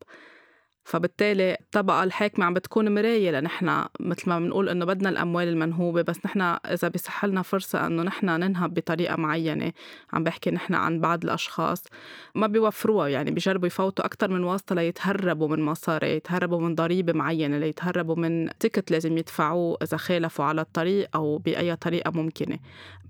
فبالتالي 0.84 1.56
الطبقة 1.60 2.04
الحاكمة 2.04 2.44
عم 2.44 2.54
بتكون 2.54 2.94
مراية 2.94 3.30
لنحن 3.30 3.84
مثل 4.00 4.30
ما 4.30 4.38
بنقول 4.38 4.68
إنه 4.68 4.84
بدنا 4.84 5.08
الأموال 5.08 5.48
المنهوبة 5.48 6.02
بس 6.02 6.16
نحن 6.26 6.40
إذا 6.40 6.88
بيصح 6.88 7.24
لنا 7.24 7.42
فرصة 7.42 7.86
إنه 7.86 8.02
نحن 8.02 8.26
ننهب 8.26 8.74
بطريقة 8.74 9.16
معينة 9.16 9.72
عم 10.12 10.24
بحكي 10.24 10.50
نحن 10.50 10.74
عن 10.74 11.00
بعض 11.00 11.24
الأشخاص 11.24 11.84
ما 12.34 12.46
بيوفروها 12.46 13.08
يعني 13.08 13.30
بيجربوا 13.30 13.66
يفوتوا 13.66 14.04
أكتر 14.04 14.30
من 14.30 14.44
واسطة 14.44 14.74
ليتهربوا 14.74 15.48
من 15.48 15.62
مصاري 15.62 16.16
يتهربوا 16.16 16.60
من 16.60 16.74
ضريبة 16.74 17.12
معينة 17.12 17.58
ليتهربوا 17.58 18.16
من 18.16 18.48
تيكت 18.58 18.90
لازم 18.90 19.18
يدفعوه 19.18 19.78
إذا 19.82 19.96
خالفوا 19.96 20.44
على 20.44 20.60
الطريق 20.60 21.08
أو 21.14 21.38
بأي 21.38 21.76
طريقة 21.76 22.10
ممكنة. 22.10 22.58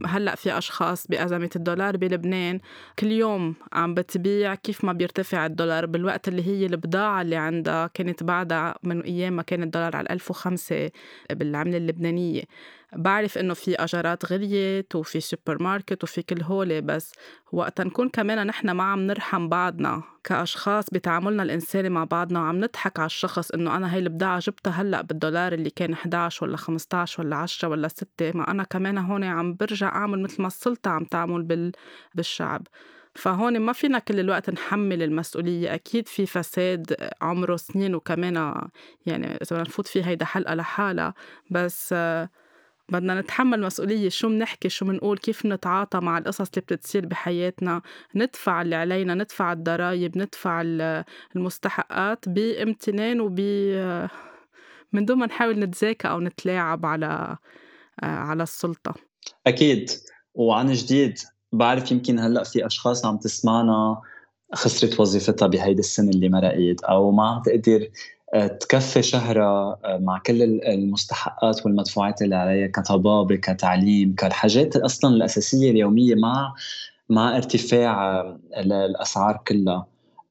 هلأ 0.07 0.35
في 0.35 0.59
أشخاص 0.59 1.07
بأزمة 1.07 1.51
الدولار 1.57 1.97
بلبنان 1.97 2.61
كل 2.99 3.13
يوم 3.13 3.55
عم 3.73 3.95
بتبيع 3.95 4.55
كيف 4.55 4.85
ما 4.85 4.93
بيرتفع 4.93 5.47
الدولار 5.47 5.87
بالوقت 5.87 6.29
اللي 6.29 6.47
هي 6.47 6.67
البضاعة 6.67 7.23
اللي 7.23 7.37
عندها 7.37 7.62
عندها 7.63 7.87
كانت 7.87 8.23
بعدها 8.23 8.75
من 8.83 9.01
أيام 9.01 9.33
ما 9.33 9.43
كان 9.43 9.63
الدولار 9.63 9.97
على 9.97 10.07
1005 10.11 10.91
بالعملة 11.31 11.77
اللبنانية. 11.77 12.43
بعرف 12.97 13.39
إنه 13.39 13.55
في 13.55 13.75
أجارات 13.75 14.33
غليت 14.33 14.95
وفي 14.97 15.21
سوبر 15.21 15.63
ماركت 15.63 16.05
وفي 16.05 16.23
كل 16.23 16.43
هولي 16.43 16.81
بس 16.81 17.13
وقت 17.53 17.81
نكون 17.81 18.09
كمان 18.09 18.47
نحن 18.47 18.71
ما 18.71 18.83
عم 18.83 19.01
نرحم 19.01 19.49
بعضنا 19.49 20.03
كأشخاص 20.25 20.91
بتعاملنا 20.93 21.43
الإنساني 21.43 21.89
مع 21.89 22.05
بعضنا 22.05 22.41
وعم 22.41 22.61
نضحك 22.61 22.99
على 22.99 23.07
الشخص 23.07 23.51
إنه 23.51 23.77
أنا 23.77 23.95
هاي 23.95 23.99
البضاعة 23.99 24.39
جبتها 24.39 24.71
هلأ 24.71 25.03
بالدولار 25.03 25.53
اللي 25.53 25.71
كان 25.71 25.93
11 25.93 26.47
ولا 26.47 26.57
15 26.57 27.23
ولا 27.23 27.37
10 27.37 27.69
ولا 27.69 27.89
6 27.89 28.33
ما 28.35 28.51
أنا 28.51 28.63
كمان 28.63 28.99
هون 28.99 29.25
عم 29.25 29.55
برجع 29.55 29.89
أعمل 29.89 30.23
مثل 30.23 30.43
ما 30.43 30.49
السلطة 30.49 30.91
عم 30.91 31.05
تعمل 31.05 31.43
بال... 31.43 31.73
بالشعب. 32.15 32.67
فهون 33.15 33.61
ما 33.61 33.73
فينا 33.73 33.99
كل 33.99 34.21
الوقت 34.21 34.51
نحمل 34.51 35.03
المسؤولية. 35.03 35.75
أكيد 35.75 36.09
في 36.09 36.27
فساد 36.27 36.97
عمره 37.21 37.57
سنين 37.57 37.95
وكمان 37.95 38.35
يعني 39.07 39.27
إذا 39.27 39.47
بدنا 39.51 39.63
نفوت 39.63 39.87
فيه 39.87 40.03
هيدا 40.03 40.25
حلقة 40.25 40.55
لحالها. 40.55 41.15
بس 41.51 41.95
بدنا 42.89 43.21
نتحمل 43.21 43.63
مسؤولية. 43.63 44.09
شو 44.09 44.29
بنحكي 44.29 44.69
شو 44.69 44.85
بنقول 44.85 45.19
كيف 45.19 45.47
نتعاطى 45.47 46.01
مع 46.01 46.19
القصص 46.19 46.49
اللي 46.49 46.61
بتتصير 46.61 47.07
بحياتنا؟ 47.07 47.83
ندفع 48.15 48.63
اللي 48.63 48.77
علينا 48.77 49.15
ندفع 49.15 49.53
الضرايب 49.53 50.19
ندفع 50.19 50.63
المستحقات 51.37 52.29
بامتنان 52.29 53.21
وب 53.21 53.41
من 54.93 55.05
دون 55.05 55.19
ما 55.19 55.27
نحاول 55.27 55.59
نتذاكى 55.59 56.09
أو 56.09 56.21
نتلاعب 56.21 56.87
على 56.87 57.37
على 58.03 58.43
السلطة. 58.43 58.95
أكيد. 59.47 59.91
وعن 60.35 60.73
جديد 60.73 61.19
بعرف 61.53 61.93
يمكن 61.93 62.19
هلأ 62.19 62.45
في 62.45 62.67
أشخاص 62.67 63.07
عم 63.07 63.17
تسمعنا 63.17 64.01
خسرت 64.55 65.01
وظيفتها 65.01 65.47
بهيدي 65.49 65.81
السنة 65.81 66.11
اللي 66.11 66.29
مرقت 66.29 66.85
أو 66.85 67.11
ما 67.11 67.29
عم 67.29 67.43
تقدر 67.43 67.89
آه، 68.35 68.47
تكفي 68.47 69.03
شهرها 69.03 69.79
آه، 69.85 69.99
مع 69.99 70.19
كل 70.19 70.43
المستحقات 70.43 71.67
والمدفوعات 71.67 72.23
اللي 72.23 72.37
عليها 72.37 72.67
كطبابة 72.67 73.37
كتعليم 73.37 74.15
كالحاجات 74.15 74.77
أصلا 74.77 75.15
الأساسية 75.17 75.71
اليومية 75.71 76.15
مع 76.15 76.55
مع 77.09 77.37
ارتفاع 77.37 78.21
آه، 78.21 78.41
الأسعار 78.57 79.43
كلها. 79.49 79.87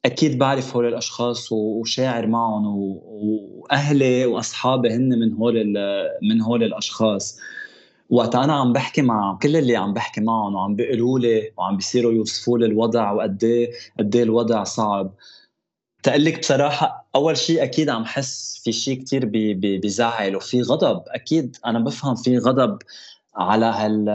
أكيد 0.06 0.38
بعرف 0.38 0.76
هول 0.76 0.88
الأشخاص 0.88 1.52
وشاعر 1.52 2.28
معهم 2.28 2.66
وأهلي 2.66 4.26
وأصحابي 4.26 4.90
هن 4.90 5.10
من 5.20 5.34
هول 5.34 5.74
من 6.22 6.42
هول 6.42 6.64
الأشخاص. 6.64 7.40
وقت 8.12 8.36
أنا 8.36 8.54
عم 8.54 8.74
بحكي 8.74 9.02
مع 9.02 9.38
كل 9.42 9.56
اللي 9.56 9.76
عم 9.76 9.94
بحكي 9.94 10.22
معهم 10.22 10.56
وعم 10.56 10.76
بيقولوا 10.76 11.20
لي 11.20 11.52
وعم 11.58 11.78
بيصيروا 11.78 12.14
يوصفوا 12.14 12.58
لي 12.58 12.66
الوضع 12.66 13.12
وقد 13.12 13.44
إيه 13.44 13.72
قد 14.00 14.16
إيه 14.16 14.24
الوضع 14.24 14.64
صعب. 14.64 15.12
تقول 16.04 16.26
لك 16.26 16.40
بصراحة 16.40 17.10
أول 17.16 17.38
شيء 17.38 17.64
أكيد 17.64 17.90
عم 17.90 18.06
حس 18.06 18.62
في 18.64 18.72
شيء 18.72 19.04
كثير 19.04 19.30
بزعل 19.84 20.36
وفي 20.36 20.62
غضب. 20.62 21.04
أكيد 21.08 21.58
أنا 21.66 21.80
بفهم 21.80 22.16
في 22.16 22.38
غضب 22.38 22.78
على 23.36 23.66
هال 23.66 24.10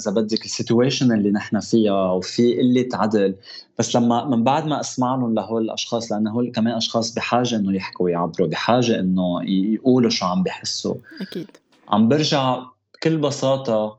إذا 0.00 0.10
بدك 0.10 0.44
ال 0.44 0.51
situation 0.51 1.12
اللي 1.12 1.30
نحن 1.30 1.60
فيها 1.60 2.10
وفي 2.10 2.58
قلة 2.58 2.88
عدل. 2.94 3.34
بس 3.78 3.96
لما 3.96 4.24
من 4.24 4.44
بعد 4.44 4.66
ما 4.66 4.80
أسمع 4.80 5.14
لهم 5.14 5.34
لهول 5.34 5.62
الأشخاص 5.62 6.12
لأنه 6.12 6.30
هول 6.30 6.52
كمان 6.54 6.74
أشخاص 6.74 7.14
بحاجة 7.14 7.56
إنه 7.56 7.76
يحكوا 7.76 8.04
ويعبروا 8.04 8.48
بحاجة 8.48 9.00
إنه 9.00 9.42
يقولوا 9.44 10.10
شو 10.10 10.26
عم 10.26 10.42
بحسوا. 10.42 10.94
أكيد. 11.20 11.46
عم 11.88 12.08
برجع 12.08 12.71
بكل 13.02 13.18
بساطة 13.18 13.98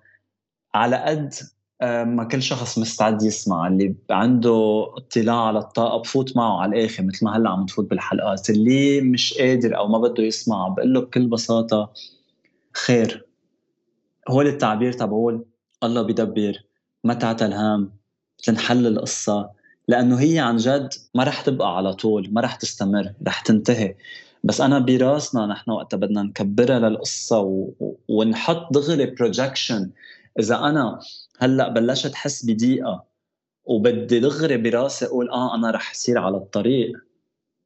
على 0.76 0.96
قد 0.96 1.34
آه، 1.82 2.04
ما 2.04 2.24
كل 2.24 2.42
شخص 2.42 2.78
مستعد 2.78 3.24
يسمع 3.24 3.68
اللي 3.68 3.96
عنده 4.10 4.88
اطلاع 4.98 5.48
على 5.48 5.60
الطاقة 5.60 5.98
بفوت 6.02 6.38
معه 6.38 6.62
على 6.62 6.80
الآخر 6.80 7.04
مثل 7.04 7.26
ما 7.26 7.38
هلأ 7.38 7.50
عم 7.50 7.66
تفوت 7.66 7.90
بالحلقات. 7.90 8.50
اللي 8.50 9.02
مش 9.02 9.34
قادر 9.34 9.78
أو 9.78 9.88
ما 9.88 9.98
بده 9.98 10.24
يسمع 10.24 10.68
بقول 10.68 10.94
له 10.94 11.02
بكل 11.02 11.28
بساطة 11.28 11.94
خير. 12.74 13.26
هو 14.30 14.42
التعبير 14.42 14.94
تبعول 14.94 15.46
الله 15.84 16.02
بيدبر 16.02 16.64
ما 17.04 17.14
تعتل 17.14 17.54
هام 17.54 17.92
تنحل 18.44 18.88
القصة. 18.88 19.50
لأنه 19.88 20.20
هي 20.20 20.40
عن 20.40 20.58
جد 20.58 20.94
ما 21.16 21.24
رح 21.24 21.42
تبقى 21.42 21.78
على 21.78 21.94
طول 21.94 22.30
ما 22.32 22.42
رح 22.42 22.56
تستمر 22.56 23.14
رح 23.28 23.40
تنتهي. 23.40 23.96
بس 24.44 24.62
أنا 24.62 24.80
براسنا 24.80 25.46
نحن 25.46 25.72
وقتها 25.72 25.98
بدنا 25.98 26.24
نكبرها 26.24 26.80
للقصة 26.80 27.40
و... 27.40 27.72
ونحط 28.08 28.74
دغري 28.74 29.06
projection 29.06 29.92
إذا 30.40 30.60
أنا 30.60 31.00
هلأ 31.40 31.70
بلشت 31.70 32.14
احس 32.14 32.46
بضيقه 32.46 33.04
وبدي 33.66 34.20
دغري 34.20 34.58
براسي 34.58 35.06
أقول 35.06 35.30
آه 35.30 35.56
أنا 35.56 35.72
رح 35.72 35.92
أصير 35.92 36.18
على 36.18 36.38
الطريق. 36.38 36.92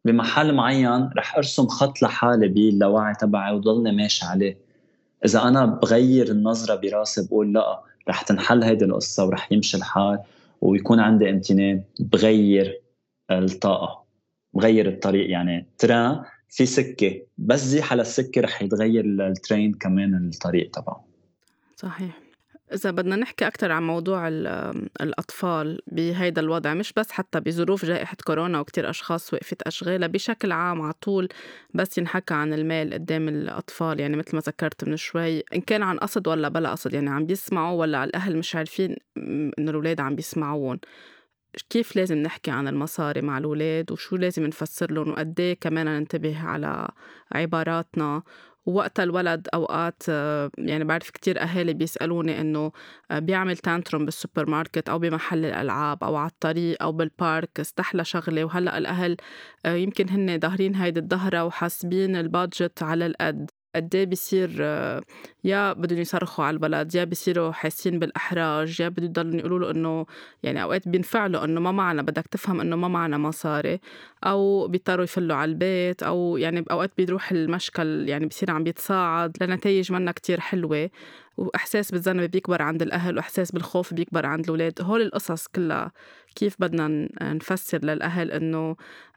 بمحل 0.05 0.53
معين 0.53 1.09
رح 1.17 1.35
أرسم 1.37 1.67
خط 1.67 2.01
لحالي 2.01 2.47
باللاوعي 2.47 3.13
تبعي 3.15 3.53
وضلني 3.55 3.91
ماشي 3.91 4.25
عليه. 4.25 4.57
إذا 5.25 5.43
أنا 5.43 5.65
بغير 5.65 6.27
النظرة 6.31 6.75
براسي 6.75 7.27
بقول 7.27 7.53
لأ 7.53 7.81
رح 8.09 8.21
تنحل 8.21 8.63
هيدي 8.63 8.85
القصة 8.85 9.25
ورح 9.25 9.51
يمشي 9.51 9.77
الحال 9.77 10.19
ويكون 10.61 10.99
عندي 10.99 11.29
امتنان. 11.29 11.83
بغير 11.99 12.81
الطاقة 13.31 14.03
بغير 14.53 14.87
الطريق 14.87 15.29
يعني. 15.31 15.67
ترى 15.77 16.23
في 16.49 16.65
سكة 16.65 17.21
بس 17.37 17.59
زيح 17.59 17.91
على 17.91 18.01
السكة 18.01 18.41
رح 18.41 18.61
يتغير 18.61 19.05
الترين 19.05 19.73
كمان 19.73 20.29
الطريق 20.33 20.71
تبعه 20.71 21.07
صحيح. 21.75 22.27
إذا 22.73 22.91
بدنا 22.91 23.15
نحكي 23.15 23.47
أكثر 23.47 23.71
عن 23.71 23.83
موضوع 23.83 24.27
الأطفال 25.01 25.81
بهيدا 25.87 26.41
الوضع 26.41 26.73
مش 26.73 26.93
بس 26.93 27.11
حتى 27.11 27.39
بظروف 27.39 27.85
جائحة 27.85 28.17
كورونا 28.25 28.59
وكتير 28.59 28.89
أشخاص 28.89 29.33
وقفت 29.33 29.61
أشغالها 29.61 30.07
بشكل 30.07 30.51
عام 30.51 30.81
على 30.81 30.93
طول 31.01 31.29
بس 31.73 31.97
ينحكى 31.97 32.33
عن 32.33 32.53
المال 32.53 32.93
قدام 32.93 33.27
الأطفال. 33.27 33.99
يعني 33.99 34.17
مثل 34.17 34.35
ما 34.35 34.41
ذكرت 34.41 34.83
من 34.87 34.97
شوي 34.97 35.39
إن 35.39 35.61
كان 35.61 35.83
عن 35.83 35.97
قصد 35.97 36.27
ولا 36.27 36.49
بلا 36.49 36.71
قصد 36.71 36.93
يعني 36.93 37.09
عم 37.09 37.25
بيسمعوا 37.25 37.79
ولا 37.79 38.03
الأهل 38.03 38.37
مش 38.37 38.55
عارفين 38.55 38.95
إنه 39.17 39.71
الأولاد 39.71 39.99
عم 39.99 40.15
بيسمعوهم 40.15 40.79
كيف 41.69 41.95
لازم 41.95 42.17
نحكي 42.17 42.51
عن 42.51 42.67
المصاري 42.67 43.21
مع 43.21 43.37
الأولاد؟ 43.37 43.91
وشو 43.91 44.15
لازم 44.15 44.43
نفسر 44.45 44.91
لهم؟ 44.91 45.09
وقد 45.09 45.39
إيه 45.39 45.57
كمان 45.61 45.85
ننتبه 45.85 46.39
على 46.47 46.87
عباراتنا؟ 47.31 48.23
ووقتها 48.65 49.03
الولد 49.03 49.47
أوقات 49.53 50.03
يعني 50.57 50.83
بعرف 50.83 51.09
كتير 51.09 51.41
أهالي 51.41 51.73
بيسألوني 51.73 52.41
إنه 52.41 52.71
بيعمل 53.11 53.57
tantrum 53.57 54.05
بالسوبر 54.05 54.49
ماركت 54.49 54.89
أو 54.89 54.99
بمحل 54.99 55.45
الألعاب 55.45 56.03
أو 56.03 56.15
على 56.15 56.29
الطريق 56.29 56.83
أو 56.83 56.91
بال 56.91 57.14
park 57.14 57.59
استحلى 57.59 58.05
شغلة. 58.05 58.43
وهلأ 58.45 58.77
الأهل 58.77 59.17
يمكن 59.65 60.09
هن 60.09 60.39
ضاهرين 60.39 60.75
هيدي 60.75 60.99
الضهرة 60.99 61.45
وحاسبين 61.45 62.15
ال 62.15 62.25
budget 62.25 62.83
على 62.83 63.05
القد. 63.05 63.49
قد 63.77 63.95
إيه 63.95 64.05
بصير 64.05 64.61
يا 65.43 65.73
بدهم 65.73 65.99
يصرخوا 65.99 66.45
على 66.45 66.53
الولد 66.53 66.95
يا 66.95 67.03
بصيروا 67.03 67.51
حاسين 67.51 67.99
بالإحراج 67.99 68.79
يا 68.79 68.89
بدهم 68.89 69.05
يضلوا 69.09 69.39
يقولوا 69.39 69.59
له 69.59 69.71
إنه 69.71 70.05
يعني 70.43 70.63
أوقات 70.63 70.87
بينفعلوا 70.87 71.43
إنه 71.43 71.59
ما 71.59 71.71
معنا 71.71 72.01
بدك 72.01 72.27
تفهم 72.27 72.61
إنه 72.61 72.75
ما 72.75 72.87
معنا 72.87 73.17
مصاري 73.17 73.79
أو 74.23 74.67
بيضطروا 74.67 75.03
يفلوا 75.03 75.35
على 75.35 75.51
البيت 75.51 76.03
أو 76.03 76.37
يعني 76.37 76.65
اوقات 76.71 76.91
بيروح 76.97 77.31
المشكل 77.31 78.09
يعني 78.09 78.25
بصير 78.25 78.51
عم 78.51 78.63
بيتصاعد 78.63 79.37
لنتائج 79.43 79.91
منا 79.91 80.11
كتير 80.11 80.39
حلوة 80.39 80.89
وإحساس 81.37 81.91
بالذنب 81.91 82.31
بيكبر 82.31 82.61
عند 82.61 82.81
الأهل 82.81 83.17
وإحساس 83.17 83.51
بالخوف 83.51 83.93
بيكبر 83.93 84.25
عند 84.25 84.43
الأولاد 84.43 84.81
هول 84.81 85.01
القصص 85.01 85.47
كلها 85.47 85.91
كيف 86.37 86.55
بدنا 86.59 87.09
نفسر 87.21 87.85
للأهل 87.85 88.31
إنه 88.31 88.75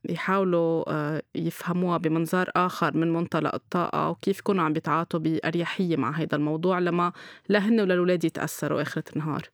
يحاولوا 0.08 0.84
آه، 0.92 1.22
يفهموها 1.34 1.98
بمنظار 1.98 2.50
آخر 2.56 2.96
من 2.96 3.12
منطلق 3.12 3.54
الطاقة 3.54 4.10
وكيف 4.10 4.38
يكونوا 4.38 4.64
عم 4.64 4.72
بيتعاطوا 4.72 5.20
بأريحية 5.20 5.96
مع 5.96 6.10
هذا 6.10 6.36
الموضوع 6.36 6.78
لما 6.78 7.12
لا 7.48 7.58
هن 7.58 7.80
ولا 7.80 7.94
الاولاد 7.94 8.24
يتأثروا 8.24 8.82
آخرة 8.82 9.04
النهار. 9.12 9.50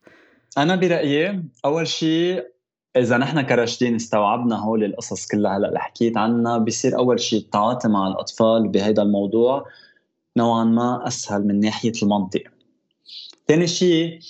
أنا 0.58 0.76
برأيي 0.76 1.44
أول 1.64 1.86
شيء 1.86 2.44
إذا 2.96 3.16
نحن 3.16 3.40
كراشدين 3.40 3.94
استوعبنا 3.94 4.56
هول 4.56 4.84
القصص 4.84 5.26
كلها 5.26 5.56
هلأ 5.56 5.68
اللي 5.68 5.80
حكيت 5.80 6.16
عنها 6.16 6.58
بصير 6.58 6.98
أول 6.98 7.20
شيء 7.20 7.38
التعاطي 7.38 7.88
مع 7.88 8.08
الأطفال 8.08 8.68
بهذا 8.68 9.02
الموضوع 9.02 9.66
نوعا 10.36 10.64
ما 10.64 11.06
أسهل 11.06 11.46
من 11.46 11.60
ناحية 11.60 11.92
المنطق. 12.02 12.42
ثاني 13.48 13.66
شيء 13.66 14.20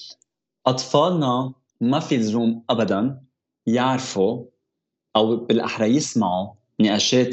أطفالنا 0.67 1.53
ما 1.81 2.01
في 2.01 2.17
لزوم 2.17 2.63
ابدا. 2.71 3.26
يعرفوا 3.67 4.45
أو 5.17 5.37
بالأحرى 5.37 5.87
يسمعوا 5.87 6.49
نقاشات 6.81 7.31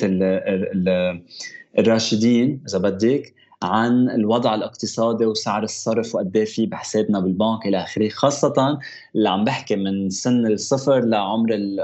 الراشدين 1.77 2.63
إذا 2.69 2.77
بدك 2.77 3.33
عن 3.63 4.09
الوضع 4.09 4.55
الاقتصادي 4.55 5.25
وسعر 5.25 5.63
الصرف 5.63 6.15
وقد 6.15 6.37
إيه 6.37 6.45
في 6.45 6.65
بحسابنا 6.65 7.19
بالبنك 7.19 7.65
إلى 7.65 7.83
آخره. 7.83 8.09
خاصة 8.09 8.79
اللي 9.15 9.29
عم 9.29 9.43
بحكي 9.43 9.75
من 9.75 10.09
سن 10.09 10.47
الصفر 10.47 11.05
لعمر 11.05 11.53
ال 11.53 11.79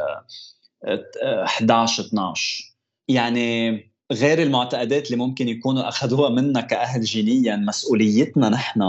11 1.45 2.03
12 2.03 2.75
يعني 3.07 3.79
غير 4.11 4.41
المعتقدات 4.43 5.05
اللي 5.05 5.17
ممكن 5.17 5.47
يكونوا 5.47 5.87
أخذوها 5.87 6.29
منا 6.29 6.61
كأهل 6.61 7.01
جينيا 7.01 7.55
مسؤوليتنا 7.55 8.49
نحن 8.49 8.79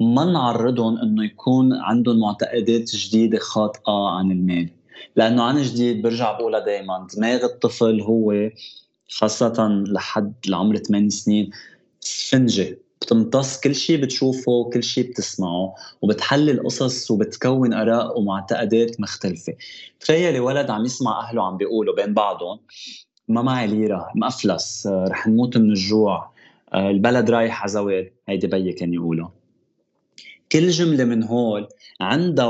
ما 0.00 0.24
نعرضهم 0.24 0.98
إنه 0.98 1.24
يكون 1.24 1.72
عندهم 1.72 2.20
معتقدات 2.20 2.96
جديدة 2.96 3.38
خاطئة 3.38 4.08
عن 4.08 4.30
المال. 4.30 4.77
لأنه 5.16 5.42
عن 5.42 5.62
جديد 5.62 6.02
برجع 6.02 6.32
بقولها 6.32 6.60
دائما 6.60 7.06
دماغ 7.16 7.44
الطفل 7.44 8.00
هو 8.00 8.50
خاصة 9.08 9.84
لحد 9.86 10.34
العمر 10.48 10.76
8 10.76 11.08
سنين 11.08 11.50
سفنجة. 12.00 12.78
بتمتص 13.00 13.60
كل 13.60 13.74
شيء 13.74 14.02
بتشوفه 14.02 14.70
كل 14.72 14.82
شيء 14.82 15.10
بتسمعه 15.10 15.74
وبتحلل 16.02 16.64
قصص 16.64 17.10
وبتكون 17.10 17.72
آراء 17.72 18.18
ومعتقدات 18.18 19.00
مختلفة. 19.00 19.54
تخيلي 20.00 20.40
ولد 20.40 20.70
عم 20.70 20.84
يسمع 20.84 21.20
أهله 21.20 21.46
عم 21.46 21.56
بيقولوا 21.56 21.94
بين 21.94 22.14
بعضهم 22.14 22.60
ما 23.28 23.42
معي 23.42 23.66
ليرة 23.66 24.12
مأفلس 24.14 24.86
رح 24.86 25.26
نموت 25.26 25.56
من 25.56 25.70
الجوع 25.70 26.30
البلد 26.74 27.30
رايح 27.30 27.62
على 27.62 27.70
زوال 27.70 28.10
هيدي 28.28 28.46
بيي 28.46 28.72
كان 28.72 28.94
يقولوا. 28.94 29.28
كل 30.52 30.68
جملة 30.68 31.04
من 31.04 31.24
هول 31.24 31.68
عندها 32.00 32.46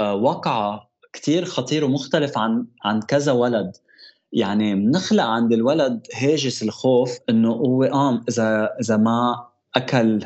وقعة 0.00 0.89
كتير 1.12 1.44
خطير 1.44 1.84
ومختلف 1.84 2.38
عن 2.38 2.66
عن 2.84 3.00
كذا 3.00 3.32
ولد. 3.32 3.76
يعني 4.32 4.74
بنخلق 4.74 5.24
عند 5.24 5.52
الولد 5.52 6.06
هاجس 6.14 6.62
الخوف 6.62 7.18
إنه 7.28 7.52
هو 7.52 7.84
آه 7.84 8.20
إذا 8.28 8.70
إذا 8.80 8.96
ما 8.96 9.46
أكل 9.76 10.22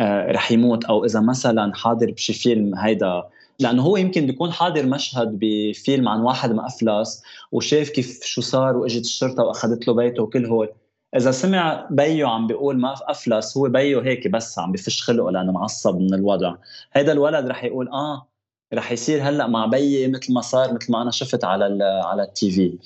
آه 0.00 0.32
رح 0.32 0.52
يموت 0.52 0.84
أو 0.84 1.04
إذا 1.04 1.20
مثلا 1.20 1.74
حاضر 1.74 2.10
بشي 2.10 2.32
فيلم 2.32 2.74
هيدا. 2.74 3.22
لأنه 3.60 3.82
هو 3.82 3.96
يمكن 3.96 4.26
بيكون 4.26 4.52
حاضر 4.52 4.86
مشهد 4.86 5.38
بفيلم 5.40 6.08
عن 6.08 6.20
واحد 6.20 6.52
مأفلس 6.52 7.22
وشاف 7.52 7.88
كيف 7.88 8.20
شو 8.24 8.40
صار 8.40 8.76
وإجت 8.76 9.04
الشرطة 9.04 9.42
وأخذت 9.42 9.88
له 9.88 9.94
بيته 9.94 10.22
وكل 10.22 10.46
هول. 10.46 10.68
إذا 11.16 11.30
سمع 11.30 11.86
بيو 11.90 12.28
عم 12.28 12.46
بيقول 12.46 12.80
ما 12.80 12.94
أفلس 13.02 13.56
هو 13.56 13.68
بيو 13.68 14.00
هيك 14.00 14.28
بس 14.28 14.58
عم 14.58 14.72
بفش 14.72 15.02
خلقه 15.02 15.30
لأنه 15.30 15.52
معصب 15.52 15.98
من 15.98 16.14
الوضع. 16.14 16.54
هيدا 16.92 17.12
الولد 17.12 17.46
رح 17.46 17.64
يقول 17.64 17.88
آه 17.88 18.28
رح 18.74 18.92
يصير 18.92 19.28
هلأ 19.28 19.46
مع 19.46 19.66
بيي 19.66 20.08
مثل 20.08 20.32
ما 20.32 20.40
صار 20.40 20.74
مثل 20.74 20.92
ما 20.92 21.02
أنا 21.02 21.10
شفت 21.10 21.44
على 21.44 21.84
على 22.04 22.22
التي 22.22 22.50
في. 22.50 22.78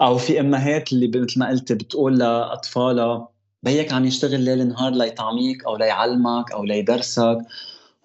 أو 0.00 0.18
في 0.18 0.40
امهات 0.40 0.92
اللي 0.92 1.20
مثل 1.20 1.40
ما 1.40 1.48
قلت 1.48 1.72
بتقول 1.72 2.18
لأطفالها 2.18 3.28
بيك 3.62 3.92
عم 3.92 4.04
يشتغل 4.04 4.40
ليل 4.40 4.68
نهار 4.68 4.92
ليطعميك 4.92 5.64
أو 5.64 5.76
ليعلمك 5.76 6.52
أو 6.52 6.64
ليدرسك. 6.64 7.38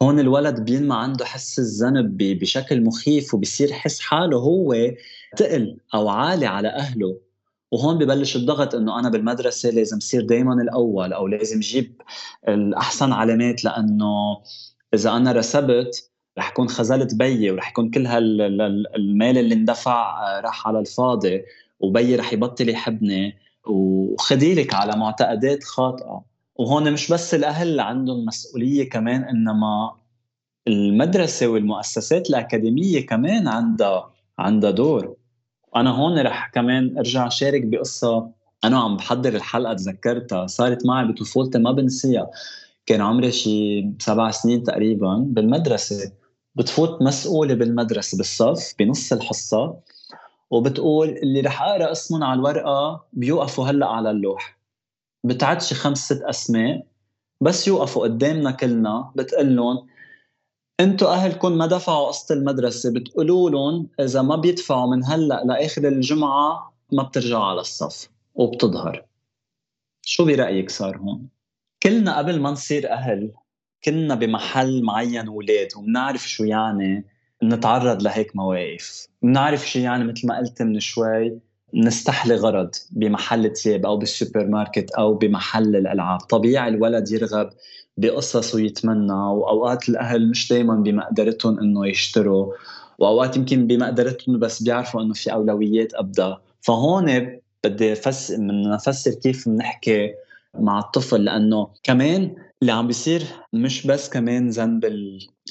هون 0.02 0.20
الولد 0.20 0.60
بينما 0.60 0.96
عنده 0.96 1.26
حس 1.26 1.60
الذنب 1.60 2.18
بشكل 2.18 2.84
مخيف 2.84 3.34
وبصير 3.34 3.72
حس 3.72 4.00
حاله 4.00 4.38
هو 4.38 4.76
تقل 5.38 5.78
أو 5.94 6.10
عالي 6.10 6.46
على 6.46 6.68
أهله. 6.68 7.18
وهون 7.72 7.98
ببلش 7.98 8.36
الضغط 8.36 8.76
إنه 8.76 9.00
أنا 9.00 9.10
بالمدرسة 9.10 9.70
لازم 9.70 10.00
صير 10.00 10.22
دائما 10.22 10.54
الأول 10.54 11.14
أو 11.14 11.28
لازم 11.28 11.60
جيب 11.60 12.02
الأحسن 12.48 13.14
علامات 13.14 13.64
لأنه 13.66 14.42
إذا 14.94 15.12
أنا 15.12 15.32
رسبت 15.32 16.10
رح 16.40 16.50
يكون 16.52 16.70
خذلت 16.70 17.16
بيي 17.16 17.52
ورح 17.52 17.70
يكون 17.70 17.90
كل 17.90 18.06
هالمال 18.06 19.38
اللي 19.38 19.56
اندفع 19.56 20.40
راح 20.40 20.68
على 20.68 20.80
الفاضي 20.80 21.42
وبيي 21.80 22.16
رح 22.16 22.34
يبطل 22.34 22.70
يحبني 22.70 23.38
وخديلك 23.68 24.74
على 24.74 24.96
معتقدات 24.98 25.64
خاطئة. 25.64 26.24
وهون 26.56 26.94
مش 26.94 27.12
بس 27.12 27.34
الأهل 27.34 27.80
عندهم 27.80 28.26
مسؤولية 28.26 28.90
كمان 28.90 29.24
إنما 29.24 29.92
المدرسة 30.68 31.48
والمؤسسات 31.48 32.30
الأكاديمية 32.30 33.06
كمان 33.06 33.48
عندها 33.48 34.12
عندها 34.40 34.72
دور. 34.72 35.16
أنا 35.76 35.90
هون 35.90 36.20
رح 36.20 36.52
كمان 36.54 36.98
أرجع 36.98 37.30
شارك 37.30 37.64
بقصة 37.64 38.30
أنا 38.64 38.80
عم 38.80 38.98
بحضر 38.98 39.36
الحلقة 39.36 39.74
تذكرتها. 39.74 40.48
صارت 40.48 40.86
معي 40.86 41.06
بطفولتي 41.06 41.58
ما 41.58 41.72
بنسيها. 41.72 42.30
كان 42.86 43.02
عمري 43.02 43.32
شي 43.32 43.86
سبع 44.00 44.32
سنين 44.32 44.64
تقريبا 44.64 45.16
بالمدرسة. 45.28 46.12
بتفوت 46.60 47.02
مسؤولة 47.02 47.54
بالمدرسة 47.54 48.18
بالصف 48.18 48.76
بنص 48.80 49.14
الحصة 49.14 49.80
وبتقول 50.52 51.10
اللي 51.10 51.42
رح 51.42 51.62
أقرأ 51.62 51.92
اسمهم 51.92 52.24
على 52.24 52.40
الورقة 52.40 53.06
بيوقفوا 53.14 53.66
هلأ 53.66 53.88
على 53.88 54.12
اللوح. 54.12 54.60
بتعد 55.24 55.62
شي 55.62 55.76
خمس 55.76 55.98
ست 55.98 56.22
أسماء 56.22 56.86
بس 57.42 57.68
يوقفوا 57.68 58.04
قدامنا 58.04 58.52
كلنا 58.52 59.12
بتقول 59.16 59.56
لهم 59.56 59.88
أنتوا 60.80 61.14
أهلكم 61.14 61.52
ما 61.52 61.66
دفعوا 61.66 62.08
قسط 62.08 62.32
المدرسة؟ 62.32 62.94
بتقولوا 62.94 63.50
لهم 63.50 63.90
إذا 64.00 64.22
ما 64.22 64.36
بيدفعوا 64.36 64.96
من 64.96 65.06
هلأ 65.06 65.44
لآخر 65.46 65.88
الجمعة 65.88 66.74
ما 66.92 67.04
بترجعوا 67.04 67.44
على 67.44 67.62
الصف 67.62 68.10
وبتظهر. 68.36 69.06
شو 70.02 70.26
برأيك 70.26 70.70
صار 70.70 70.98
هون؟ 70.98 71.28
كلنا 71.84 72.18
قبل 72.18 72.40
ما 72.40 72.52
نصير 72.52 72.92
أهل 72.92 73.32
كنا 73.86 74.16
بمحل 74.16 74.84
معين 74.84 75.28
أولاد 75.28 75.68
وبنعرف 75.78 76.30
شو 76.30 76.44
يعني 76.44 77.06
نتعرض 77.44 78.02
لهيك 78.02 78.36
مواقف. 78.36 79.08
بنعرف 79.22 79.70
شو 79.70 79.80
يعني 79.80 80.04
مثل 80.04 80.28
ما 80.28 80.38
قلت 80.38 80.62
من 80.62 80.80
شوي 80.80 81.40
نستحلي 81.74 82.36
غرض 82.36 82.76
بمحل 82.92 83.54
تياب 83.54 83.86
أو 83.86 83.98
بالسوبر 83.98 84.48
ماركت 84.48 84.92
أو 84.92 85.14
بمحل 85.14 85.76
الألعاب. 85.76 86.20
طبيعي 86.20 86.70
الولد 86.70 87.12
يرغب 87.12 87.50
بقصص 87.98 88.56
ويتمنى 88.56 89.14
وأوقات 89.14 89.90
الأهل 89.90 90.30
مش 90.30 90.50
دائما 90.50 90.76
بمقدرتهم 90.76 91.60
إنه 91.60 91.88
يشتروا 91.88 92.54
وأوقات 93.00 93.38
يمكن 93.38 93.68
بمقدرتهم 93.68 94.40
بس 94.40 94.64
بيعرفوا 94.64 95.02
إنه 95.02 95.14
في 95.14 95.32
أولويات 95.34 95.94
ابدا 95.94 96.38
فهون 96.62 97.40
بدي 97.64 97.96
فس 97.96 98.32
من 98.32 98.70
نفسر 98.70 99.12
كيف 99.12 99.50
بنحكي 99.50 100.14
مع 100.54 100.80
الطفل 100.80 101.24
لأنه 101.24 101.68
كمان 101.84 102.36
اللي 102.62 102.72
عم 102.72 102.88
بيصير 102.88 103.24
مش 103.54 103.88
بس 103.88 104.10
كمان 104.10 104.50
ذنب 104.50 104.86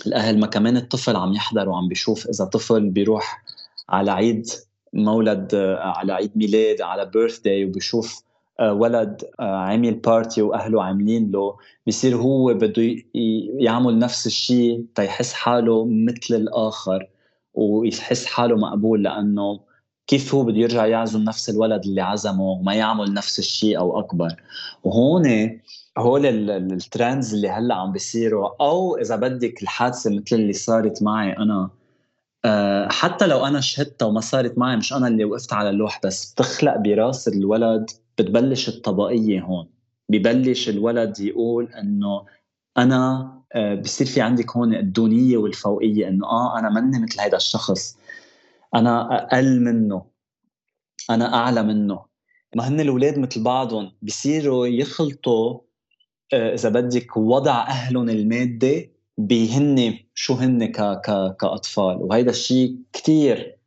الأهل 0.06 0.40
ما 0.40 0.46
كمان 0.46 0.76
الطفل 0.76 1.16
عم 1.16 1.32
يحضر 1.32 1.68
وعم 1.68 1.88
بيشوف 1.88 2.26
إذا 2.28 2.44
طفل 2.44 2.90
بيروح 2.90 3.44
على 3.88 4.10
عيد 4.10 4.46
مولد 4.92 5.54
على 5.78 6.12
عيد 6.12 6.30
ميلاد 6.36 6.80
على 6.80 7.06
birthday 7.06 7.64
وبيشوف 7.64 8.22
آه، 8.60 8.72
ولد 8.72 9.24
آه، 9.40 9.56
عامل 9.56 9.94
party 9.94 10.42
وأهله 10.42 10.84
عاملين 10.84 11.30
له 11.30 11.56
بيصير 11.86 12.16
هو 12.16 12.54
بده 12.54 12.96
يعمل 13.58 13.98
نفس 13.98 14.26
الشيء 14.26 14.84
تيحس 14.94 15.32
حاله 15.32 15.86
مثل 15.90 16.34
الآخر 16.34 17.08
ويحس 17.54 18.26
حاله 18.26 18.56
مقبول 18.56 19.02
لأنه 19.02 19.60
كيف 20.08 20.34
هو 20.34 20.42
بده 20.42 20.56
يرجع 20.58 20.86
يعزم 20.86 21.20
نفس 21.24 21.50
الولد 21.50 21.84
اللي 21.84 22.00
عزمه 22.00 22.42
وما 22.42 22.74
يعمل 22.74 23.14
نفس 23.14 23.38
الشيء 23.38 23.78
أو 23.78 23.98
أكبر. 24.00 24.42
وهون 24.84 25.26
هول 25.98 26.26
الترندز 26.26 27.34
اللي 27.34 27.48
هلأ 27.48 27.74
عم 27.74 27.92
بيصيروا. 27.92 28.50
أو 28.60 28.96
إذا 28.96 29.16
بدك 29.16 29.62
الحادثة 29.62 30.10
مثل 30.10 30.36
اللي 30.36 30.52
صارت 30.52 31.02
معي 31.02 31.32
أنا. 31.32 31.70
آه، 32.44 32.88
حتى 32.88 33.26
لو 33.26 33.46
أنا 33.46 33.60
شهدتها 33.60 34.06
وما 34.06 34.20
صارت 34.20 34.58
معي 34.58 34.76
مش 34.76 34.92
أنا 34.92 35.08
اللي 35.08 35.24
وقفت 35.24 35.52
على 35.52 35.70
اللوح 35.70 36.00
بس. 36.04 36.32
بتخلق 36.32 36.76
براس 36.76 37.28
الولد 37.28 37.90
بتبلش 38.18 38.68
الطبقية 38.68 39.40
هون. 39.40 39.68
ببلش 40.08 40.68
الولد 40.68 41.20
يقول 41.20 41.68
إنه 41.72 42.24
أنا 42.78 43.32
آه، 43.54 43.74
بصير 43.74 44.06
في 44.06 44.20
عندك 44.20 44.56
هون 44.56 44.74
الدونية 44.74 45.36
والفوقية 45.36 46.08
إنه 46.08 46.26
آه 46.26 46.58
أنا 46.58 46.70
مني 46.70 46.98
مثل 46.98 47.20
هذا 47.20 47.36
الشخص. 47.36 47.97
أنا 48.74 49.16
أقل 49.16 49.60
منه. 49.60 50.06
أنا 51.10 51.34
أعلى 51.34 51.62
منه. 51.62 52.04
ما 52.56 52.68
هن 52.68 52.80
الأولاد 52.80 53.18
مثل 53.18 53.42
بعضهم 53.42 53.92
بصيروا 54.02 54.66
يخلطوا 54.66 55.60
آه، 56.32 56.54
إذا 56.54 56.68
بدك 56.68 57.16
وضع 57.16 57.60
أهلهم 57.60 58.08
المادي 58.08 58.92
بهن 59.18 59.94
شو 60.14 60.34
هن 60.34 60.66
ك 60.66 60.80
ك 60.80 61.36
كأطفال. 61.40 61.96
وهيدا 61.96 62.30
الشيء 62.30 62.76
كثير 62.92 63.58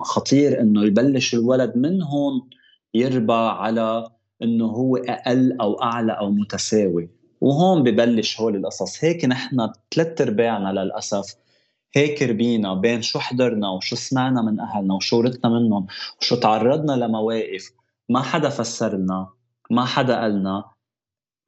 خطير 0.00 0.60
إنه 0.60 0.84
يبلش 0.84 1.34
الولد 1.34 1.76
من 1.76 2.02
هون 2.02 2.50
يربى 2.94 3.32
على 3.32 4.10
إنه 4.42 4.66
هو 4.66 4.96
أقل 4.96 5.56
أو 5.60 5.82
أعلى 5.82 6.12
أو 6.12 6.30
متساوي. 6.30 7.10
وهون 7.40 7.82
ببلش 7.82 8.40
هول 8.40 8.56
القصص. 8.56 9.04
هيك 9.04 9.24
نحن 9.24 9.72
ثلاث 9.94 10.20
أرباعنا 10.20 10.80
للأسف 10.80 11.36
هيك 11.94 12.22
ربينا 12.22 12.74
بين 12.74 13.02
شو 13.02 13.18
حضرنا 13.18 13.70
وشو 13.70 13.96
سمعنا 13.96 14.42
من 14.42 14.60
أهلنا 14.60 14.94
وشو 14.94 15.18
ورثنا 15.18 15.50
منهم 15.50 15.86
وشو 16.20 16.36
تعرضنا 16.36 16.92
لمواقف 16.92 17.72
ما 18.08 18.22
حدا 18.22 18.48
فسر 18.48 18.96
لنا 18.96 19.28
ما 19.70 19.84
حدا 19.84 20.20
قالنا 20.20 20.64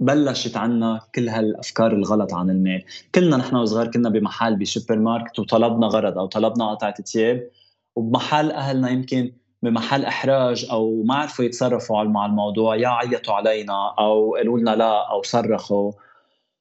بلشت 0.01 0.57
عنا 0.57 1.01
كل 1.15 1.29
هالأفكار 1.29 1.93
الغلط 1.93 2.35
عن 2.35 2.51
المال 2.51 2.85
كلنا 3.15 3.37
نحن 3.37 3.57
وصغار 3.57 3.91
كنا 3.91 4.09
بمحل 4.09 4.57
بسوبر 4.57 4.99
ماركت 4.99 5.39
وطلبنا 5.39 5.87
غرض 5.87 6.19
أو 6.19 6.27
طلبنا 6.27 6.71
قطعة 6.71 7.03
ثياب 7.03 7.51
وبمحل 7.97 8.51
أهلنا 8.51 8.91
يمكن 8.91 9.33
بمحل 9.63 10.05
إحراج 10.05 10.67
أو 10.71 11.03
ما 11.03 11.15
عرفوا 11.15 11.45
يتصرفوا 11.45 12.05
مع 12.05 12.27
الموضوع 12.27 12.77
يا 12.77 12.89
عيطوا 12.89 13.35
علينا 13.35 13.95
أو 13.99 14.35
قالوا 14.35 14.59
لنا 14.59 14.71
لا 14.71 15.11
أو 15.11 15.23
صرخوا 15.23 15.93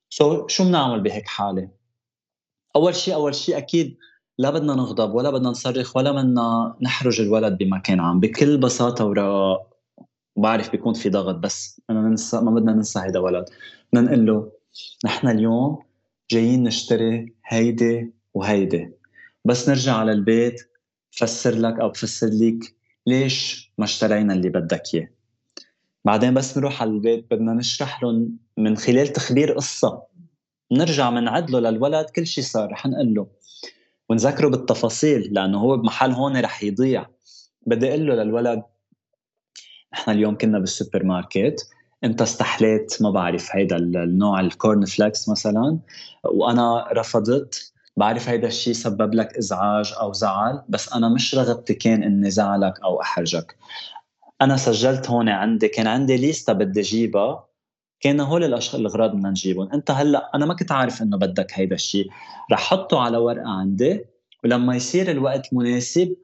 سو 0.09 0.47
so, 0.47 0.49
شو 0.49 0.63
بنعمل 0.63 0.99
بهيك 0.99 1.27
حالة؟ 1.27 1.80
أول 2.75 2.95
شيء 2.95 3.13
أول 3.13 3.35
شيء 3.35 3.57
أكيد 3.57 3.97
لا 4.37 4.49
بدنا 4.49 4.75
نغضب 4.75 5.13
ولا 5.13 5.29
بدنا 5.29 5.49
نصرخ 5.49 5.97
ولا 5.97 6.11
بدنا 6.11 6.75
نحرج 6.81 7.21
الولد 7.21 7.57
بمكان 7.57 7.99
عام 7.99 8.19
بكل 8.19 8.57
بساطة 8.57 9.05
ورقاق 9.05 9.71
بعرف 10.35 10.71
بيكون 10.71 10.93
في 10.93 11.09
ضغط 11.09 11.35
بس 11.35 11.81
أنا 11.89 12.01
ننسى 12.01 12.41
ما 12.41 12.51
بدنا 12.51 12.73
ننسى 12.73 12.99
هيدا 12.99 13.19
ولد. 13.19 13.45
بدنا 13.93 14.05
نقول 14.07 14.25
له 14.25 14.51
نحن 15.05 15.27
اليوم 15.27 15.83
جايين 16.31 16.63
نشتري 16.63 17.33
هيدي 17.45 18.13
وهيدي. 18.33 18.91
بس 19.45 19.69
نرجع 19.69 19.95
على 19.95 20.11
البيت 20.11 20.61
فسر 21.11 21.55
لك 21.55 21.79
أو 21.79 21.89
بفسر 21.89 22.27
لك 22.27 22.75
ليش 23.07 23.71
ما 23.77 23.85
اشترينا 23.85 24.33
اللي 24.33 24.49
بدك 24.49 24.83
إياه. 24.93 25.09
بعدين 26.05 26.33
بس 26.33 26.57
نروح 26.57 26.81
على 26.81 26.91
البيت 26.91 27.27
بدنا 27.31 27.53
نشرح 27.53 28.03
لهم 28.03 28.37
من 28.57 28.77
خلال 28.77 29.07
تخبير 29.07 29.51
قصة. 29.51 30.03
نرجع 30.71 31.09
منعد 31.09 31.49
له 31.49 31.59
للولد 31.59 32.05
كل 32.05 32.27
شيء 32.27 32.43
صار 32.43 32.71
رح 32.71 32.87
نقول 32.87 33.13
له. 33.13 33.27
ونذكره 34.09 34.47
بالتفاصيل 34.47 35.33
لأنه 35.33 35.59
هو 35.59 35.77
بمحل 35.77 36.11
هون 36.11 36.37
رح 36.41 36.63
يضيع. 36.63 37.05
بدي 37.67 37.89
أقول 37.89 38.07
له 38.07 38.15
للولد 38.15 38.63
نحن 39.93 40.11
اليوم 40.11 40.37
كنا 40.37 40.59
بالسوبر 40.59 41.03
ماركت 41.03 41.67
انت 42.03 42.21
استحليت 42.21 43.01
ما 43.01 43.11
بعرف 43.11 43.55
هيدا 43.55 43.77
النوع 43.77 44.39
ال 44.39 44.48
corn 44.48 44.85
flakes 44.85 45.29
مثلا 45.29 45.79
وأنا 46.23 46.87
رفضت. 46.91 47.73
بعرف 47.97 48.29
هيدا 48.29 48.47
الشيء 48.47 48.73
سبب 48.73 49.13
لك 49.13 49.37
إزعاج 49.37 49.93
أو 49.99 50.13
زعل 50.13 50.61
بس 50.69 50.93
أنا 50.93 51.09
مش 51.09 51.35
رغبتي 51.35 51.73
كان 51.73 52.03
إني 52.03 52.29
زعلك 52.29 52.79
أو 52.83 53.01
أحرجك. 53.01 53.55
أنا 54.41 54.57
سجلت 54.57 55.09
هون 55.09 55.29
عندي 55.29 55.67
كان 55.67 55.87
عندي 55.87 56.17
ليستا 56.17 56.53
بدي 56.53 56.79
اجيبها 56.79 57.50
كان 58.01 58.19
هول 58.19 58.43
الأشخاص 58.43 58.75
الاغراض 58.79 59.11
بدنا 59.11 59.29
نجيبهم. 59.29 59.71
أنت 59.73 59.91
هلأ 59.91 60.31
أنا 60.35 60.45
ما 60.45 60.53
كنت 60.53 60.71
عارف 60.71 61.01
إنه 61.01 61.17
بدك 61.17 61.51
هيدا 61.53 61.75
الشيء. 61.75 62.09
رح 62.51 62.59
حطه 62.59 62.99
على 62.99 63.17
ورقة 63.17 63.49
عندي 63.49 64.05
ولما 64.43 64.75
يصير 64.75 65.11
الوقت 65.11 65.53
مناسب 65.53 66.15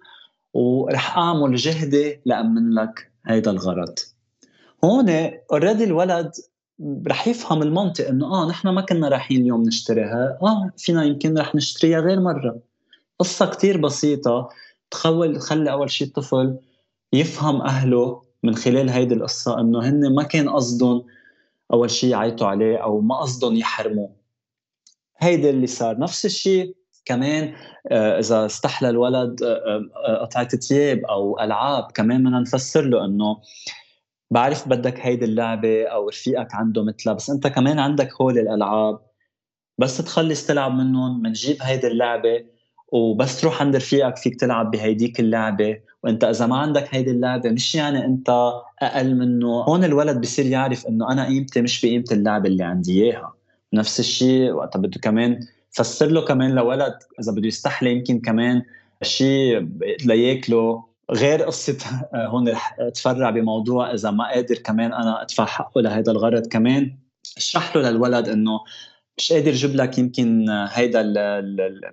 ورح 0.53 1.17
أعمل 1.17 1.55
جهدي 1.55 2.21
لأمن 2.25 2.73
لك 2.73 3.11
هيدا 3.25 3.51
الغرض. 3.51 3.93
هون 4.83 5.09
اوريدي 5.51 5.83
الولد 5.83 6.31
رح 7.07 7.27
يفهم 7.27 7.61
المنطق 7.61 8.07
إنه 8.07 8.25
آه 8.25 8.49
نحن 8.49 8.67
ما 8.69 8.81
كنا 8.81 9.09
رايحين 9.09 9.41
اليوم 9.41 9.63
نشتريها. 9.63 10.37
آه 10.41 10.71
فينا 10.77 11.03
يمكن 11.03 11.37
رح 11.37 11.55
نشتريها 11.55 11.99
غير 11.99 12.19
مرة. 12.19 12.59
قصة 13.19 13.45
كتير 13.45 13.77
بسيطة 13.77 14.49
تخول 14.91 15.35
تخلي 15.39 15.71
أول 15.71 15.91
شيء 15.91 16.07
الطفل 16.07 16.57
يفهم 17.13 17.61
أهله 17.61 18.21
من 18.43 18.55
خلال 18.55 18.89
هيدي 18.89 19.13
القصة 19.13 19.59
إنه 19.59 19.79
هن 19.79 20.15
ما 20.15 20.23
كان 20.23 20.49
قصدهم 20.49 21.03
أول 21.73 21.91
شيء 21.91 22.09
يعيطوا 22.09 22.47
عليه 22.47 22.77
أو 22.77 23.01
ما 23.01 23.15
قصدهم 23.21 23.55
يحرموه. 23.55 24.15
هيدا 25.19 25.49
اللي 25.49 25.67
صار. 25.67 25.99
نفس 25.99 26.25
الشيء 26.25 26.75
كمان 27.05 27.53
آه، 27.91 28.19
إذا 28.19 28.45
استحلى 28.45 28.89
الولد 28.89 29.43
آه، 29.43 29.81
آه، 30.07 30.25
قطعة 30.25 30.47
ثياب 30.47 31.05
أو 31.05 31.39
ألعاب 31.39 31.91
كمان 31.91 32.23
بدنا 32.23 32.39
نفسر 32.39 32.81
له 32.81 33.05
إنه 33.05 33.41
بعرف 34.31 34.67
بدك 34.67 34.99
هيدي 34.99 35.25
اللعبة 35.25 35.87
أو 35.87 36.09
رفيقك 36.09 36.55
عنده 36.55 36.83
مثلها 36.83 37.13
بس 37.13 37.29
أنت 37.29 37.47
كمان 37.47 37.79
عندك 37.79 38.21
هول 38.21 38.39
الألعاب. 38.39 38.99
بس 39.77 39.97
تخلص 39.97 40.47
تلعب 40.47 40.71
منهم 40.71 41.21
بنجيب 41.21 41.57
هيدي 41.61 41.87
اللعبة. 41.87 42.45
وبس 42.91 43.41
تروح 43.41 43.61
عند 43.61 43.75
رفيقك 43.75 44.17
فيك 44.17 44.39
تلعب 44.39 44.71
بهيديك 44.71 45.19
اللعبة 45.19 45.79
وإنت 46.03 46.23
إذا 46.23 46.45
ما 46.47 46.57
عندك 46.57 46.95
هيدي 46.95 47.11
اللعبة 47.11 47.49
مش 47.49 47.75
يعني 47.75 48.05
إنت 48.05 48.29
أقل 48.81 49.15
منه. 49.15 49.47
هون 49.47 49.83
الولد 49.83 50.21
بصير 50.21 50.45
يعرف 50.45 50.87
إنه 50.87 51.11
أنا 51.11 51.25
قيمتي 51.25 51.61
مش 51.61 51.85
بقيمة 51.85 52.05
اللعبة 52.11 52.49
اللي 52.49 52.63
عندي 52.63 53.03
إياها. 53.03 53.33
نفس 53.73 53.99
الشيء 53.99 54.51
وقتها 54.51 54.79
بده 54.79 54.99
كمان 54.99 55.39
فسر 55.71 56.05
له 56.05 56.21
كمان 56.21 56.51
لولد 56.51 56.97
إذا 57.19 57.31
بده 57.31 57.47
يستحلي 57.47 57.91
يمكن 57.91 58.19
كمان 58.19 58.61
شيء 59.03 59.67
لياكله. 60.05 60.83
غير 61.11 61.43
قصة 61.43 61.77
هون 62.13 62.49
رح 62.49 62.75
أتفرع 62.79 63.29
بموضوع 63.29 63.93
إذا 63.93 64.11
ما 64.11 64.29
قادر 64.29 64.55
كمان 64.55 64.93
أنا 64.93 65.21
أدفع 65.21 65.45
حقه 65.45 65.81
لهذا 65.81 66.11
الغرض 66.11 66.47
كمان. 66.47 66.97
اشرح 67.37 67.75
له 67.75 67.89
للولد 67.89 68.29
إنه 68.29 68.59
مش 69.17 69.33
قادر 69.33 69.47
يجيب 69.47 69.75
لك 69.75 69.97
يمكن 69.97 70.49
هيدا 70.49 71.03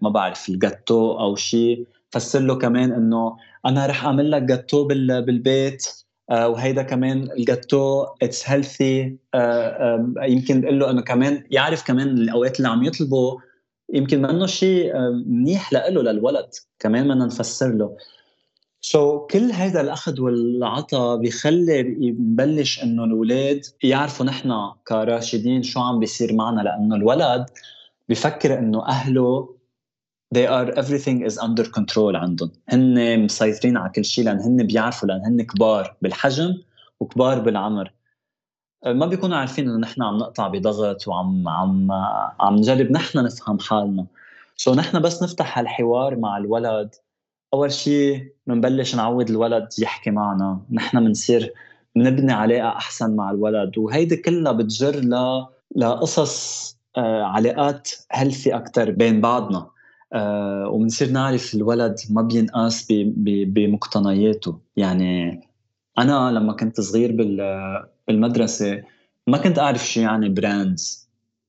ما 0.02 0.10
بعرف 0.10 0.48
الجاتو 0.48 1.20
أو 1.20 1.36
شيء 1.36 1.86
فسر 2.10 2.40
له 2.40 2.58
كمان 2.58 2.92
إنه 2.92 3.36
أنا 3.66 3.86
رح 3.86 4.04
أعمل 4.04 4.30
لك 4.30 4.42
جاتو 4.42 4.84
بالبيت 4.86 6.04
آه، 6.30 6.48
وهيدا 6.48 6.82
كمان 6.82 7.30
الجاتو 7.30 8.06
it's 8.22 8.50
healthy 8.50 9.16
يمكن 10.22 10.62
تقول 10.62 10.78
له 10.78 10.90
إنه 10.90 11.02
كمان 11.02 11.44
يعرف 11.50 11.86
كمان 11.86 12.08
الأوقات 12.08 12.56
اللي 12.56 12.68
عم 12.68 12.84
يطلبوا. 12.84 13.40
يمكن 13.92 14.22
منه 14.22 14.46
شيء 14.46 14.92
منيح 15.26 15.72
له 15.72 15.88
للولد. 15.88 16.48
كمان 16.78 17.08
بدنا 17.08 17.26
نفسر 17.26 17.72
له. 17.72 17.96
so 18.84 19.18
so, 19.18 19.32
كل 19.32 19.53
هذا 19.53 19.80
الأخذ 19.80 20.20
والعطاء 20.20 21.16
بيخلي 21.16 21.82
نبلش 21.82 22.82
إنه 22.82 23.05
الأولاد 23.05 23.66
يعرفوا 23.82 24.26
نحن 24.26 24.72
كراشدين 24.89 25.62
شو 25.62 25.80
عم 25.80 25.99
بيصير 25.99 26.35
معنا 26.35 26.61
لأنه 26.61 26.97
الولد 26.97 27.47
بفكر 28.09 28.59
إنه 28.59 28.87
أهله 28.87 29.57
they 30.35 30.47
are 30.47 30.74
everything 30.76 31.30
is 31.30 31.39
under 31.39 31.64
control 31.64 32.14
عندهم. 32.14 32.51
هن 32.68 33.24
مسيطرين 33.24 33.76
على 33.76 33.91
كل 33.91 34.05
شيء 34.05 34.24
لأن 34.24 34.41
هن 34.41 34.66
بيعرفوا 34.66 35.09
لأن 35.09 35.24
هن 35.24 35.43
كبار 35.43 35.97
بالحجم 36.03 36.55
وكبار 37.01 37.39
بالعمر. 37.39 37.93
ما 38.87 39.07
بيكونوا 39.07 39.37
عارفين 39.37 39.68
إنه 39.68 39.78
نحن 39.78 40.03
عم 40.03 40.16
نقطع 40.16 40.49
بضغط 40.49 41.09
وعم 41.09 41.49
عم 41.49 41.93
عم 42.41 42.57
نجرب 42.57 42.91
نحن 42.91 43.24
نفهم 43.24 43.59
حالنا. 43.59 44.07
سو 44.57 44.72
so 44.74 44.76
نحن 44.76 45.01
بس 45.01 45.22
نفتح 45.22 45.59
هالحوار 45.59 46.16
مع 46.16 46.37
الولد 46.37 46.95
أول 47.55 47.72
شيء 47.72 48.32
بنبلش 48.46 48.94
نعود 48.94 49.30
الولد 49.30 49.68
يحكي 49.78 50.11
معنا. 50.11 50.61
نحن 50.72 51.05
بنصير 51.05 51.52
بنبني 51.96 52.32
علاقه 52.32 52.68
أحسن 52.68 53.16
مع 53.16 53.30
الولد. 53.30 53.78
وهيدي 53.78 54.16
كلها 54.16 54.52
بتجر 54.52 54.96
ل 54.96 55.44
لقصص 55.76 56.76
آه 56.96 57.22
علاقات 57.22 57.90
healthy 58.12 58.55
أكثر 58.55 58.90
بين 58.90 59.20
بعضنا. 59.20 59.66
آه 60.12 60.68
وبنصير 60.68 61.11
نعرف 61.11 61.55
الولد 61.55 61.96
ما 62.11 62.22
بينقاس 62.22 62.86
بمقتنياته. 63.26 64.59
يعني 64.76 65.40
أنا 65.98 66.30
لما 66.30 66.52
كنت 66.52 66.80
صغير 66.80 67.12
بالمدرسة 68.09 68.82
ما 69.26 69.38
كنت 69.38 69.59
أعرف 69.59 69.86
شو 69.86 70.00
يعني 70.00 70.28
brands 70.28 71.09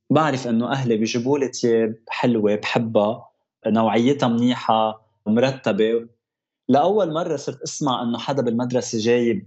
بعرف 0.09 0.47
إنه 0.47 0.71
أهلي 0.71 0.97
بيجيبوا 0.97 1.39
لي 1.39 1.47
ثياب 1.47 1.95
حلوة 2.09 2.55
بحبها 2.55 3.29
نوعيتها 3.67 4.29
منيحة 4.29 5.04
مرتبة. 5.27 6.07
لأول 6.69 7.13
مرة 7.13 7.35
صرت 7.35 7.61
أسمع 7.61 8.03
إنه 8.03 8.17
حدا 8.17 8.41
بالمدرسة 8.41 8.99
جايب 8.99 9.45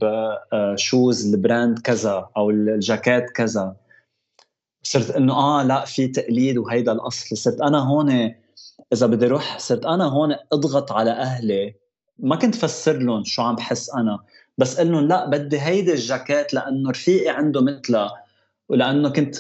shoes 0.77 1.27
آه، 1.27 1.35
ال 1.35 1.42
brand 1.42 1.79
كذا 1.79 2.31
أو 2.37 2.51
الجاكيت 2.51 3.31
كذا. 3.31 3.77
صرت 4.83 5.11
إنه 5.11 5.33
آه 5.33 5.63
لا 5.63 5.85
في 5.85 6.09
تقليد 6.09 6.59
وهيدا 6.59 6.93
الأصل. 6.93 7.37
صرت 7.37 7.61
أنا 7.61 7.79
هون 7.79 8.35
إذا 8.93 9.07
بدي 9.07 9.27
أروح 9.27 9.59
صرت 9.59 9.87
أنا 9.87 10.05
هون 10.05 10.37
أضغط 10.53 10.93
على 10.93 11.11
أهلي. 11.11 11.75
ما 12.19 12.37
كنت 12.37 12.55
فسر 12.55 12.99
لهم 12.99 13.25
شو 13.25 13.43
عم 13.43 13.57
بحس 13.57 13.91
أنا. 13.95 14.19
بس 14.59 14.81
قل 14.81 14.93
لهم 14.93 15.09
لا 15.09 15.31
بدي 15.31 15.61
هيدي 15.61 15.93
الجاكيت 15.93 16.55
لأنه 16.55 16.91
رفيقي 16.91 17.29
عنده 17.29 17.63
مثلها. 17.63 18.25
ولأنه 18.69 19.09
كنت 19.09 19.37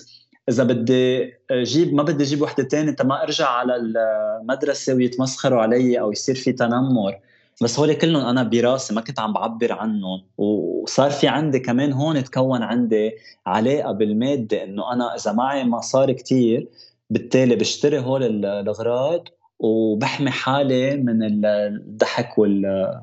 إذا 0.48 0.64
بدي 0.64 1.34
أجيب 1.50 1.94
ما 1.94 2.02
بدي 2.02 2.24
أجيب 2.24 2.42
وحدة 2.42 2.64
تانية. 2.64 2.96
ما 3.04 3.22
أرجع 3.22 3.48
على 3.48 3.76
المدرسة 3.76 4.94
ويتمسخروا 4.94 5.62
علي 5.62 6.00
أو 6.00 6.12
يصير 6.12 6.34
في 6.34 6.52
تنمر. 6.52 7.18
بس 7.62 7.78
هول 7.78 7.92
كلهم 7.92 8.26
أنا 8.26 8.42
براسي 8.42 8.94
ما 8.94 9.00
كنت 9.00 9.20
عم 9.20 9.32
بعبر 9.32 9.72
عنهم. 9.72 10.22
وصار 10.38 11.10
في 11.10 11.28
عندي 11.28 11.58
كمان 11.58 11.92
هون 11.92 12.24
تكون 12.24 12.62
عندي 12.62 13.12
علاقة 13.46 13.92
بالمادة 13.92 14.64
إنه 14.64 14.92
أنا 14.92 15.14
إذا 15.14 15.32
معي 15.32 15.64
مصاري 15.64 16.14
كتير 16.14 16.68
بالتالي 17.10 17.56
بشتري 17.56 17.98
هول 17.98 18.22
الأغراض 18.22 19.28
وبحمي 19.58 20.30
حالي 20.30 20.96
من 20.96 21.44
الضحك 21.44 22.38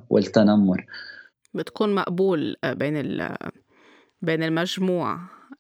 والتنمر. 0.10 0.86
بتكون 1.54 1.96
مقبول 1.96 2.56
بين 2.66 3.28
بين 4.22 4.44
المجموع 4.44 5.20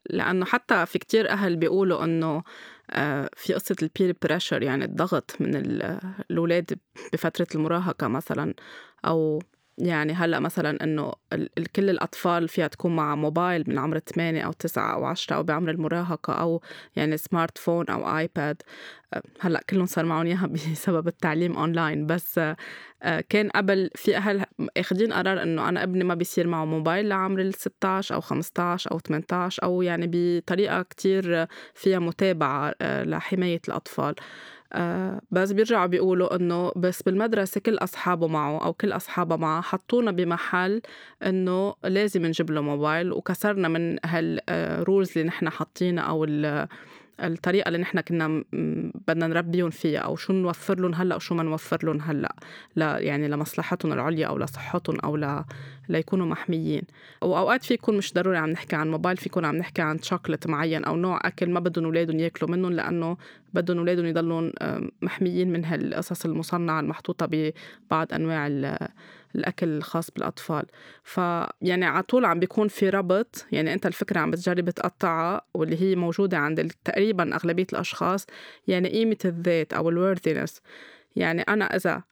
لأنه 0.09 0.45
حتى 0.45 0.85
في 0.85 0.99
كتير 0.99 1.29
أهل 1.29 1.55
بيقولوا 1.55 2.03
إنه 2.03 2.43
آه، 2.91 3.29
في 3.35 3.53
قصة 3.53 3.75
ال 3.81 3.88
peer 3.88 4.15
pressure 4.21 4.63
يعني 4.63 4.85
الضغط 4.85 5.35
من 5.39 5.55
الأولاد 5.55 6.79
بفترة 7.13 7.47
المراهقة 7.55 8.07
مثلا 8.07 8.53
أو 9.05 9.41
يعني 9.77 10.13
هلأ 10.13 10.39
مثلا 10.39 10.83
إنه 10.83 11.13
كل 11.75 11.89
الأطفال 11.89 12.47
فيها 12.47 12.67
تكون 12.67 12.95
مع 12.95 13.15
موبايل 13.15 13.63
من 13.67 13.79
عمر 13.79 13.99
8 13.99 14.41
أو 14.41 14.51
9 14.51 14.93
أو 14.93 15.05
10 15.05 15.35
أو 15.35 15.43
بعمر 15.43 15.71
المراهقة 15.71 16.33
أو 16.33 16.61
يعني 16.95 17.17
smartphone 17.17 17.85
أو 17.89 18.17
iPad 18.17 18.61
هلأ 19.39 19.63
كلهم 19.69 19.85
صار 19.85 20.05
معهم 20.05 20.25
إياها 20.25 20.47
بسبب 20.71 21.07
التعليم 21.07 21.57
اونلاين 21.57 22.05
بس 22.05 22.39
آه، 23.03 23.21
كان 23.29 23.49
قبل 23.49 23.89
في 23.95 24.17
أهل 24.17 24.45
اخذين 24.77 25.13
قرار 25.13 25.43
إنه 25.43 25.69
أنا 25.69 25.83
ابني 25.83 26.03
ما 26.03 26.13
بيصير 26.13 26.47
معه 26.47 26.65
موبايل 26.65 27.09
لعمر 27.09 27.41
ال 27.41 27.53
16 27.53 28.15
أو 28.15 28.21
15 28.21 28.91
أو 28.91 28.99
18 28.99 29.63
أو 29.63 29.81
يعني 29.81 30.09
بطريقة 30.13 30.81
كتير 30.81 31.47
فيها 31.73 31.99
متابعة 31.99 32.73
آه، 32.81 33.03
لحماية 33.03 33.61
الأطفال. 33.67 34.15
آه 34.73 35.21
بس 35.31 35.51
بيرجعوا 35.51 35.85
بيقولوا 35.85 36.35
إنه 36.35 36.71
بس 36.75 37.01
بالمدرسة 37.01 37.61
كل 37.61 37.77
أصحابه 37.77 38.27
معه 38.27 38.65
أو 38.65 38.73
كل 38.73 38.91
اصحابها 38.91 39.37
معه 39.37 39.61
حطونا 39.61 40.11
بمحل 40.11 40.81
إنه 41.23 41.75
لازم 41.83 42.25
نجيب 42.25 42.51
له 42.51 42.61
موبايل 42.61 43.11
وكسرنا 43.11 43.67
من 43.67 43.97
ال 44.05 44.23
rules 44.23 45.11
اللي 45.11 45.27
نحن 45.27 45.49
حاطينها 45.49 46.03
أو 46.03 46.25
الطريقة 47.19 47.67
اللي 47.67 47.79
نحن 47.79 47.99
كنا 47.99 48.43
بدنا 49.07 49.27
نربيهم 49.27 49.69
فيها 49.69 49.99
أو 49.99 50.15
شو 50.15 50.33
نوفر 50.33 50.79
لهم 50.79 50.93
هلأ 50.93 51.15
وشو 51.15 51.35
ما 51.35 51.43
نوفر 51.43 51.85
لهم 51.85 52.01
هلأ 52.01 52.35
لا 52.75 52.99
يعني 52.99 53.27
لمصلحتهم 53.27 53.93
العليا 53.93 54.27
أو 54.27 54.37
لصحتهم 54.37 54.99
أو 54.99 55.17
ل... 55.17 55.43
ليكونوا 55.89 56.25
محميين. 56.25 56.81
وأوقات 57.21 57.63
في 57.63 57.73
يكون 57.73 57.97
مش 57.97 58.13
ضروري 58.13 58.37
عم 58.37 58.49
نحكي 58.49 58.75
عن 58.75 58.91
موبايل 58.91 59.17
في 59.17 59.25
يكون 59.25 59.45
عم 59.45 59.55
نحكي 59.55 59.81
عن 59.81 60.01
شوكلت 60.01 60.47
معين 60.47 60.83
أو 60.83 60.95
نوع 60.95 61.19
أكل 61.23 61.49
ما 61.49 61.59
بدهم 61.59 61.85
أولادهم 61.85 62.19
يأكلوا 62.19 62.51
منهم 62.51 62.73
لأنه 62.73 63.17
بدهم 63.53 63.77
أولادهم 63.77 64.05
يضلون 64.05 64.51
محميين 65.01 65.51
من 65.51 65.65
هالقصص 65.65 66.25
المصنعة 66.25 66.79
المحطوطة 66.79 67.27
ببعض 67.31 68.13
أنواع 68.13 68.47
الأكل 69.35 69.67
الخاص 69.67 70.11
بالأطفال. 70.11 70.65
فيعني 71.03 71.85
على 71.85 72.03
طول 72.03 72.25
عم 72.25 72.39
بيكون 72.39 72.67
في 72.67 72.89
ربط 72.89 73.45
يعني 73.51 73.73
أنت 73.73 73.85
الفكرة 73.85 74.19
عم 74.19 74.31
بتجرب 74.31 74.69
تقطعها 74.69 75.41
واللي 75.53 75.81
هي 75.81 75.95
موجودة 75.95 76.37
عند 76.37 76.71
تقريبا 76.85 77.35
أغلبية 77.35 77.67
الأشخاص 77.73 78.25
يعني 78.67 78.89
قيمة 78.89 79.17
الذات 79.25 79.73
أو 79.73 79.89
ال 79.89 79.96
worthiness 79.96 80.61
يعني 81.15 81.41
أنا 81.41 81.75
إذا 81.75 82.03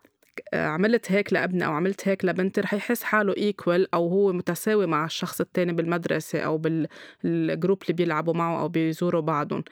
عملت 0.54 1.12
هيك 1.12 1.34
لأبني 1.34 1.66
أو 1.66 1.72
عملت 1.72 2.08
هيك 2.08 2.26
لبنتي 2.26 2.62
رح 2.62 2.74
يحس 2.74 3.04
حاله 3.04 3.38
equal 3.38 3.94
أو 3.94 4.08
هو 4.08 4.34
متساوي 4.34 4.86
مع 4.86 5.06
الشخص 5.06 5.42
التاني 5.42 5.74
بالمدرسة 5.74 6.40
أو 6.40 6.58
بال 6.58 6.93
group 6.93 7.82
اللي 7.82 7.94
بيلعبوا 7.94 8.34
معه 8.34 8.62
أو 8.62 8.70
بيزوروا 8.70 9.22
بعضهم. 9.22 9.64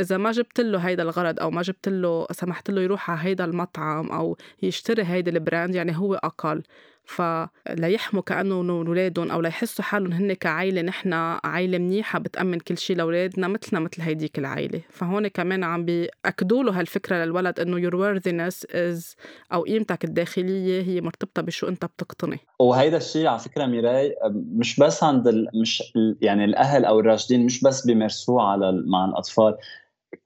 إذا 0.00 0.16
ما 0.16 0.30
جبت 0.30 0.60
له 0.60 0.78
هيدا 0.78 1.02
الغرض 1.02 1.40
أو 1.40 1.50
ما 1.50 1.62
جبت 1.62 1.88
له 1.88 2.26
سمحت 2.30 2.70
له 2.70 2.82
يروح 2.82 3.10
على 3.10 3.20
هيدا 3.22 3.44
المطعم 3.44 4.06
أو 4.12 4.36
يشتري 4.62 5.04
هيدا 5.04 5.30
ال 5.30 5.37
brand 5.37 5.74
يعني 5.74 5.98
هو 5.98 6.14
أقل. 6.14 6.62
فليحموا 7.10 8.22
كأنه 8.22 8.54
أولادهم 8.72 9.30
أو 9.30 9.40
ليحسوا 9.40 9.84
حالهم 9.84 10.12
هن 10.12 10.32
كعائلة 10.32 10.82
نحن 10.82 11.12
عائلة 11.44 11.78
منيحة 11.78 12.18
بتأمن 12.18 12.58
كل 12.58 12.78
شيء 12.78 12.96
لأولادنا 12.96 13.48
مثلنا 13.48 13.80
مثل 13.80 14.02
هيديك 14.02 14.38
العائلة 14.38 14.80
فهون 14.90 15.28
كمان 15.28 15.64
عم 15.64 15.84
بيأكدوا 15.84 16.62
له 16.62 16.80
هالفكرة 16.80 17.24
للولد 17.24 17.60
إنه 17.60 17.90
your 17.90 17.92
worthiness 17.92 18.64
is 18.70 19.16
أو 19.52 19.64
قيمتك 19.64 20.04
الداخلية 20.04 20.82
هي 20.82 21.00
مرتبطة 21.00 21.42
بشو 21.42 21.68
أنت 21.68 21.84
بتقتني 21.84 22.38
وهيدا 22.58 22.96
الشيء 22.96 23.26
على 23.26 23.38
فكرة 23.38 23.66
ميراي 23.66 24.14
مش 24.34 24.80
بس 24.80 25.02
عند. 25.04 25.28
مش 25.62 25.82
يعني 26.20 26.44
الأهل 26.44 26.84
أو 26.84 27.00
الراشدين 27.00 27.44
مش 27.46 27.60
بس 27.62 27.86
بيمارسوه 27.86 28.42
على 28.42 28.72
مع 28.86 29.04
الأطفال 29.04 29.56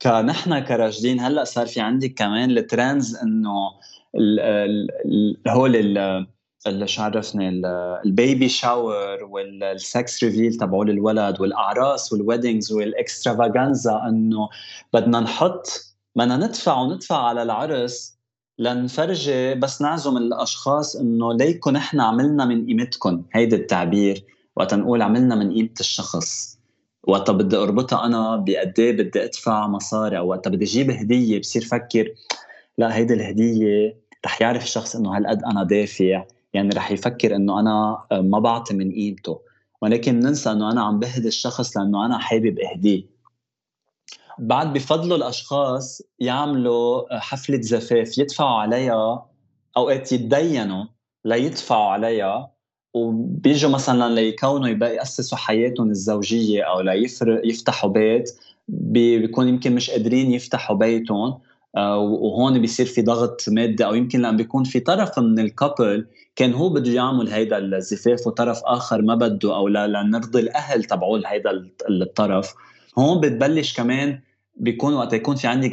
كنحن 0.02 0.58
كراشدين 0.58 1.20
هلأ 1.20 1.44
صار 1.44 1.66
في 1.66 1.80
عندك 1.80 2.14
كمان 2.14 2.50
ال 2.50 2.60
trends 2.60 3.16
إنه 3.16 3.70
هول 5.48 5.76
اللي 6.66 6.86
عرفني 6.98 7.48
ال 8.04 8.13
baby 8.13 8.48
shower 8.48 9.24
وال 9.24 9.64
sex 9.64 10.24
reveal 10.24 10.54
تبعول 10.54 10.90
الولد 10.90 11.40
والأعراس 11.40 12.12
وال 12.12 12.24
weddings 12.24 12.72
وال 12.72 12.91
extravaganza 12.91 14.02
إنه 14.08 14.48
بدنا 14.92 15.20
نحط 15.20 15.94
بدنا 16.16 16.36
ندفع 16.36 16.80
وندفع 16.80 17.16
على 17.16 17.42
العرس 17.42 18.14
لنفرجي 18.58 19.54
بس 19.54 19.82
نعزم 19.82 20.16
الأشخاص 20.16 20.96
إنه 20.96 21.32
ليكن 21.32 21.72
نحن 21.72 22.00
عملنا 22.00 22.44
من 22.44 22.66
قيمتكم 22.66 23.22
هيدا 23.32 23.56
التعبير. 23.56 24.24
وقت 24.56 24.74
نقول 24.74 25.02
عملنا 25.02 25.34
من 25.34 25.52
قيمة 25.52 25.74
الشخص. 25.80 26.58
وقت 27.02 27.30
بدي 27.30 27.56
أربطها 27.56 28.06
أنا 28.06 28.36
بقد 28.36 28.74
إيه 28.78 28.92
بدي 28.92 29.24
أدفع 29.24 29.66
مصاري 29.66 30.18
أو 30.18 30.28
وقت 30.28 30.48
بدي 30.48 30.64
أجيب 30.64 30.90
هدية 30.90 31.40
بصير 31.40 31.64
فكر 31.64 32.14
لا 32.78 32.96
هيدي 32.96 33.14
الهدية 33.14 33.96
رح 34.26 34.42
يعرف 34.42 34.64
الشخص 34.64 34.96
إنه 34.96 35.16
هالقد 35.16 35.42
أنا 35.42 35.64
دافع. 35.64 36.24
يعني 36.54 36.68
رح 36.68 36.90
يفكر 36.90 37.36
إنه 37.36 37.60
أنا 37.60 38.04
آه، 38.12 38.20
ما 38.20 38.38
بعطي 38.38 38.74
من 38.74 38.92
قيمته. 38.92 39.40
ولكن 39.82 40.18
ننسى 40.20 40.50
إنه 40.50 40.72
أنا 40.72 40.82
عم 40.82 40.98
بهدي 40.98 41.28
الشخص 41.28 41.76
لأنه 41.76 42.06
أنا 42.06 42.18
حابب 42.18 42.58
إهديه. 42.58 43.14
بعد 44.38 44.72
بفضلوا 44.72 45.16
الأشخاص 45.16 46.02
يعملوا 46.18 47.14
آه، 47.16 47.18
حفلة 47.18 47.60
زفاف 47.60 48.18
يدفعوا 48.18 48.58
عليها 48.58 49.26
أوقات 49.76 50.12
يتدينوا 50.12 50.84
ليدفعوا 51.24 51.90
عليها 51.90 52.50
وبيجوا 52.94 53.70
مثلا 53.70 54.14
ليكونوا 54.14 54.68
يأسسوا 54.68 55.38
حياتهم 55.38 55.90
الزوجية 55.90 56.62
أو 56.62 56.80
ليفتحوا 56.80 57.90
بيت 57.90 58.30
بيكون 58.68 59.48
يمكن 59.48 59.74
مش 59.74 59.90
قادرين 59.90 60.32
يفتحوا 60.32 60.76
بيتهم. 60.76 61.38
وهون 61.76 62.60
بيصير 62.60 62.86
في 62.86 63.02
ضغط 63.02 63.44
مادي 63.48 63.84
أو 63.86 63.94
يمكن 63.94 64.18
لما 64.18 64.36
بيكون 64.36 64.64
في 64.64 64.80
طرف 64.80 65.18
من 65.18 65.38
الكابل 65.38 66.06
كان 66.36 66.52
هو 66.52 66.68
بده 66.68 66.90
يعمل 66.92 67.28
هيدا 67.28 67.58
الزفاف 67.58 68.26
وطرف 68.26 68.60
آخر 68.64 69.02
ما 69.02 69.14
بده 69.14 69.56
أو 69.56 69.68
لنرضي 69.68 70.40
الأهل 70.40 70.84
تبعول 70.84 71.26
هيدا 71.26 71.50
الطرف. 71.90 72.54
هون 72.98 73.20
بتبلش 73.20 73.76
كمان 73.76 74.20
بيكون 74.56 74.94
وقت 74.94 75.12
يكون 75.12 75.36
في 75.36 75.46
عندك 75.46 75.72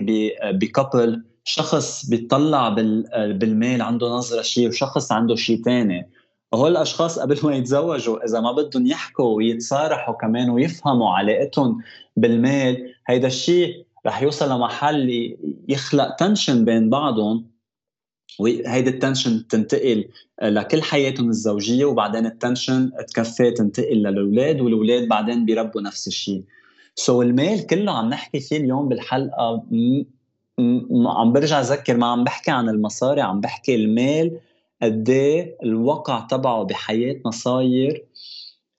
ب 0.53 0.63
couple 0.63 1.23
شخص 1.43 2.09
بيطلع 2.09 2.69
بالمال 3.15 3.81
عنده 3.81 4.07
نظرة 4.07 4.41
شيء 4.41 4.67
وشخص 4.67 5.11
عنده 5.11 5.35
شيء 5.35 5.61
ثاني 5.63 6.09
وهول 6.51 6.71
الأشخاص 6.71 7.19
قبل 7.19 7.39
ما 7.43 7.55
يتزوجوا 7.55 8.25
إذا 8.25 8.39
ما 8.39 8.51
بدهم 8.51 8.87
يحكوا 8.87 9.35
ويتصارحوا 9.35 10.15
كمان 10.15 10.49
ويفهموا 10.49 11.09
علاقتهم 11.09 11.77
بالمال 12.17 12.93
هيدا 13.07 13.27
الشيء 13.27 13.85
رح 14.05 14.21
يوصل 14.21 14.49
لمحل 14.49 15.37
يخلق 15.69 16.15
tension 16.15 16.65
بين 16.65 16.89
بعضهم 16.89 17.51
وهيدي 18.39 18.89
ال 18.89 18.96
tension 18.96 19.47
تنتقل 19.47 20.09
لكل 20.43 20.81
حياتهم 20.81 21.29
الزوجية 21.29 21.85
وبعدين 21.85 22.25
ال 22.25 22.33
tension 22.33 22.91
تكفي 23.07 23.51
تنتقل 23.51 23.95
للأولاد 23.97 24.61
والأولاد 24.61 25.07
بعدين 25.07 25.45
بيربوا 25.45 25.81
نفس 25.81 26.07
الشيء. 26.07 26.43
so 26.95 27.25
المال 27.25 27.67
كله 27.67 27.91
عم 27.91 28.09
نحكي 28.09 28.39
فيه 28.39 28.57
اليوم 28.57 28.89
بالحلقة 28.89 29.63
م... 29.71 30.03
م... 30.57 31.07
عم 31.07 31.33
برجع 31.33 31.59
أذكر 31.59 31.97
ما 31.97 32.07
عم 32.07 32.23
بحكي 32.23 32.51
عن 32.51 32.69
المصاري 32.69 33.21
عم 33.21 33.41
بحكي 33.41 33.75
المال 33.75 34.39
قد 34.81 35.09
إيه 35.09 35.57
الوقع 35.63 36.19
تبعه 36.19 36.63
بحياتنا 36.63 37.31
صاير 37.31 38.05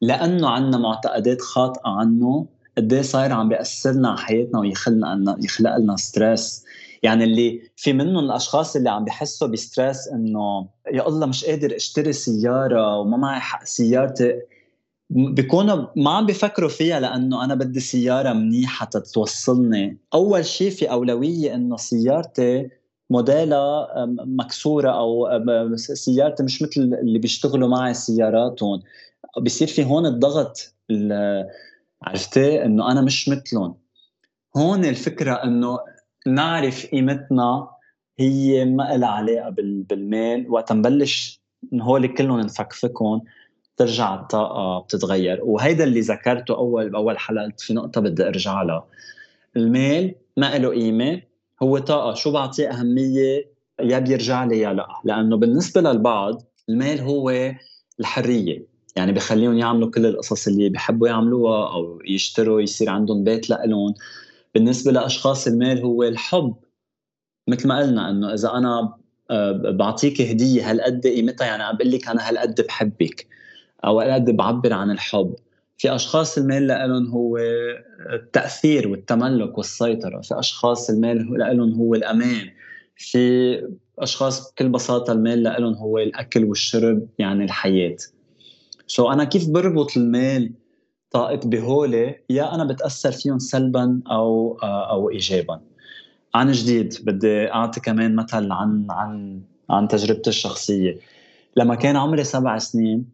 لأنه 0.00 0.48
عندنا 0.48 0.78
معتقدات 0.78 1.40
خاطئة 1.40 1.88
عنه. 1.88 2.46
قد 2.76 2.92
إيه 2.92 3.02
صاير 3.02 3.32
عم 3.32 3.48
بياثر 3.48 3.90
لنا 3.90 4.08
على 4.08 4.18
حياتنا 4.18 4.60
ويخلق 4.60 5.12
لنا 5.14 5.36
يخلق 5.40 5.76
لنا 5.76 5.96
stress 5.96 6.64
يعني 7.02 7.24
اللي 7.24 7.62
في 7.76 7.92
منهم 7.92 8.24
الأشخاص 8.24 8.76
اللي 8.76 8.90
عم 8.90 9.04
بحسوا 9.04 9.48
ب 9.48 9.57
stress 9.57 10.09
إنه 10.08 10.68
يا 10.92 11.08
الله 11.08 11.26
مش 11.26 11.44
قادر 11.44 11.76
أشتري 11.76 12.12
سيارة 12.12 12.98
وما 12.98 13.16
معي 13.16 13.40
حق 13.40 13.64
سيارتي. 13.64 14.40
بيكونوا 15.10 15.86
ما 15.96 16.10
عم 16.10 16.26
بيفكروا 16.26 16.68
فيها 16.68 17.00
لأنه 17.00 17.44
أنا 17.44 17.54
بدي 17.54 17.80
سيارة 17.80 18.32
منيحة 18.32 18.86
تتوصلني. 18.86 19.98
أول 20.14 20.44
شيء 20.44 20.70
في 20.70 20.90
أولوية 20.90 21.54
إنه 21.54 21.76
سيارتي 21.76 22.68
موديلها 23.10 23.88
مكسورة 24.26 24.90
أو 24.90 25.28
سيارتي 25.76 26.42
مش 26.42 26.62
مثل 26.62 26.80
اللي 26.80 27.18
بيشتغلوا 27.18 27.68
معي 27.68 27.94
سياراتهم. 27.94 28.82
بصير 29.42 29.68
في 29.68 29.84
هون 29.84 30.06
الضغط 30.06 30.74
عرفتي؟ 32.05 32.64
إنه 32.64 32.92
أنا 32.92 33.00
مش 33.00 33.28
مثلهم. 33.28 33.74
هون 34.57 34.84
الفكرة 34.84 35.34
إنه 35.34 35.78
نعرف 36.26 36.86
قيمتنا 36.86 37.68
هي 38.18 38.64
ما 38.64 38.96
لها 38.96 39.09
علاقة 39.09 39.50
بالمال. 39.59 40.50
وقت 40.50 40.72
نبلش 40.72 41.40
هول 41.74 42.07
كلهم 42.07 42.40
نفكفكهم 42.40 43.22
ترجع 43.76 44.14
الطاقة 44.14 44.80
بتتغير. 44.80 45.40
وهيدا 45.42 45.84
اللي 45.84 46.00
ذكرته 46.00 46.55
أول 46.55 46.90
بأول 46.90 47.18
حلقة 47.18 47.53
في 47.59 47.74
نقطة 47.74 48.00
بدي 48.00 48.26
أرجع 48.26 48.62
لها. 48.62 48.84
المال 49.57 50.14
ما 50.36 50.59
له 50.59 50.68
قيمة 50.68 51.22
هو 51.62 51.78
طاقة. 51.78 52.14
شو 52.14 52.32
بعطيه 52.32 52.68
أهمية؟ 52.68 53.53
يا 53.80 53.98
بيرجع 53.98 54.44
لي 54.44 54.59
يا 54.59 54.72
لا. 54.72 54.86
لأنه 55.05 55.36
بالنسبة 55.36 55.80
للبعض 55.80 56.42
المال 56.68 57.00
هو 57.00 57.53
الحرية. 58.00 58.71
يعني 58.97 59.12
بخليهم 59.12 59.59
يعملوا 59.59 59.90
كل 59.90 60.07
القصص 60.07 60.47
اللي 60.49 60.68
بيحبوا 60.68 61.09
يعملوها 61.09 61.74
أو 61.74 61.99
يشتروا 62.05 62.61
يصير 62.61 62.90
عندهم 62.90 63.24
بيت 63.24 63.51
لإلهم. 63.51 63.95
بالنسبة 64.55 64.93
لأشخاص 64.93 65.47
المال 65.47 65.78
هو 65.78 66.03
الحب. 66.03 66.55
مثل 67.49 67.68
ما 67.68 67.78
قلنا 67.78 68.11
إنه 68.11 68.34
إذا 68.34 68.53
أنا 68.55 68.95
آه، 69.30 69.53
بعطيك 69.53 70.20
هدية 70.20 70.70
هالقد 70.70 71.07
قيمتها 71.07 71.47
يعني 71.47 71.62
عم 71.62 71.76
بقول 71.76 71.93
لك 71.93 72.09
أنا 72.09 72.28
هالقد 72.28 72.61
بحبك؟ 72.61 73.26
أو 73.84 74.01
هالقد 74.01 74.30
بعبر 74.30 74.72
عن 74.72 74.90
الحب. 74.90 75.34
في 75.78 75.95
أشخاص 75.95 76.38
المال 76.38 76.66
لهم 76.66 77.07
هو 77.07 77.38
التأثير 78.12 78.88
والتملك 78.88 79.59
والسيطرة. 79.59 80.20
في 80.20 80.38
أشخاص 80.38 80.90
المال 80.90 81.38
لهم 81.57 81.72
هو 81.74 81.95
الأمان. 81.95 82.51
في 82.97 83.62
أشخاص 83.99 84.53
بكل 84.53 84.68
بساطة 84.68 85.12
المال 85.12 85.43
لهم 85.43 85.74
هو 85.74 85.99
الأكل 85.99 86.45
والشرب 86.45 87.07
يعني 87.18 87.45
الحياة. 87.45 87.97
سو 88.93 89.09
so 89.09 89.12
أنا 89.12 89.24
كيف 89.24 89.49
بربط 89.49 89.97
المال 89.97 90.53
طاقت 91.11 91.47
بهولي 91.47 92.24
يا 92.30 92.55
أنا 92.55 92.64
بتأثر 92.64 93.12
فيهم 93.12 93.38
سلبا 93.38 94.03
أو 94.11 94.59
أو 94.62 95.11
ايجابا. 95.11 95.61
عن 96.34 96.53
جديد 96.53 96.95
بدي 97.03 97.53
أعطي 97.53 97.80
كمان 97.80 98.16
مثل 98.16 98.53
عن 98.53 98.86
عن 98.90 99.43
عن 99.70 99.88
تجربتي 99.88 100.30
الشخصية. 100.30 100.99
لما 101.57 101.74
كان 101.74 101.97
عمري 101.97 102.24
سبع 102.24 102.59
سنين 102.59 103.07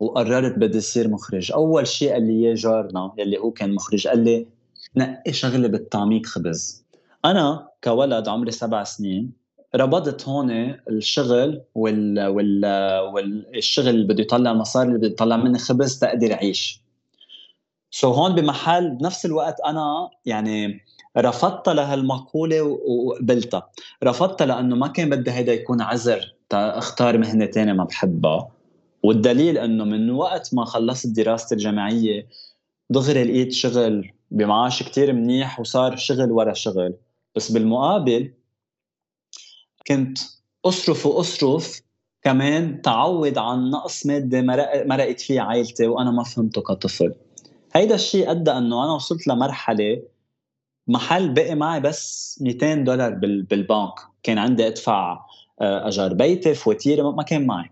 وقررت 0.00 0.58
بدي 0.58 0.78
أصير 0.78 1.08
مخرج 1.08 1.52
أول 1.52 1.86
شيء 1.86 2.12
قال 2.12 2.26
لي 2.26 2.32
إياه 2.32 2.54
جارنا 2.54 3.12
يلي 3.18 3.38
هو 3.38 3.50
كان 3.50 3.74
مخرج 3.74 4.08
قال 4.08 4.24
لي 4.24 4.46
نقي 4.96 5.32
شغلة 5.32 5.68
بالطعميك 5.68 6.26
خبز. 6.26 6.84
أنا 7.24 7.68
كولد 7.84 8.28
عمري 8.28 8.50
سبع 8.50 8.84
سنين 8.84 9.39
ربطت 9.74 10.28
هون 10.28 10.50
الشغل 10.90 11.62
وال 11.74 12.26
وال 12.26 12.66
والشغل 13.14 13.88
اللي 13.88 14.06
بده 14.06 14.22
يطلع 14.22 14.50
المصاري 14.50 14.88
اللي 14.88 14.98
بده 14.98 15.08
يطلع 15.08 15.36
مني 15.36 15.58
خبز 15.58 15.98
تقدر 15.98 16.32
اعيش 16.32 16.80
سو 17.90 18.12
so 18.12 18.16
هون 18.16 18.34
بمحل 18.34 18.90
بنفس 18.90 19.26
الوقت 19.26 19.60
أنا 19.60 20.10
يعني 20.26 20.80
رفضت 21.18 21.68
لهالمقولة 21.68 22.62
وقبلتها. 22.62 23.70
رفضتها 24.04 24.46
لأنه 24.46 24.76
ما 24.76 24.86
كان 24.86 25.10
بدي 25.10 25.30
هيدا 25.30 25.52
يكون 25.52 25.80
عذر 25.80 26.34
أختار 26.52 27.18
مهنة 27.18 27.46
تانية 27.46 27.72
ما 27.72 27.84
بحبها. 27.84 28.48
والدليل 29.02 29.58
إنه 29.58 29.84
من 29.84 30.10
وقت 30.10 30.54
ما 30.54 30.64
خلصت 30.64 31.06
دراستي 31.06 31.54
الجامعية 31.54 32.26
دغري 32.90 33.24
لقيت 33.24 33.52
شغل 33.52 34.12
بمعاش 34.30 34.82
كتير 34.82 35.12
منيح 35.12 35.60
وصار 35.60 35.96
شغل 35.96 36.32
ورا 36.32 36.52
شغل. 36.52 36.94
بس 37.36 37.52
بالمقابل 37.52 38.32
كنت 39.86 40.18
أصرف 40.64 41.06
وأصرف 41.06 41.80
كمان 42.22 42.82
تعوض 42.82 43.38
عن 43.38 43.70
نقص 43.70 44.06
مادي 44.06 44.42
مرقت 44.42 45.20
فيه 45.20 45.40
عائلتي 45.40 45.86
وأنا 45.86 46.10
ما 46.10 46.24
فهمته 46.24 46.62
كطفل. 46.62 47.14
هيدا 47.72 47.94
الشيء 47.94 48.30
أدى 48.30 48.50
إنه 48.50 48.84
أنا 48.84 48.92
وصلت 48.92 49.26
لمرحلة 49.26 50.02
محل 50.88 51.34
بقي 51.34 51.54
معي 51.54 51.80
بس 51.80 52.38
200 52.42 52.74
دولار 52.74 53.14
بالبنك. 53.14 53.94
كان 54.22 54.38
عندي 54.38 54.66
أدفع 54.66 55.20
آه، 55.60 55.88
أجار 55.88 56.14
بيتي 56.14 56.54
فواتيري 56.54 57.02
ما 57.02 57.22
كان 57.22 57.46
معي. 57.46 57.70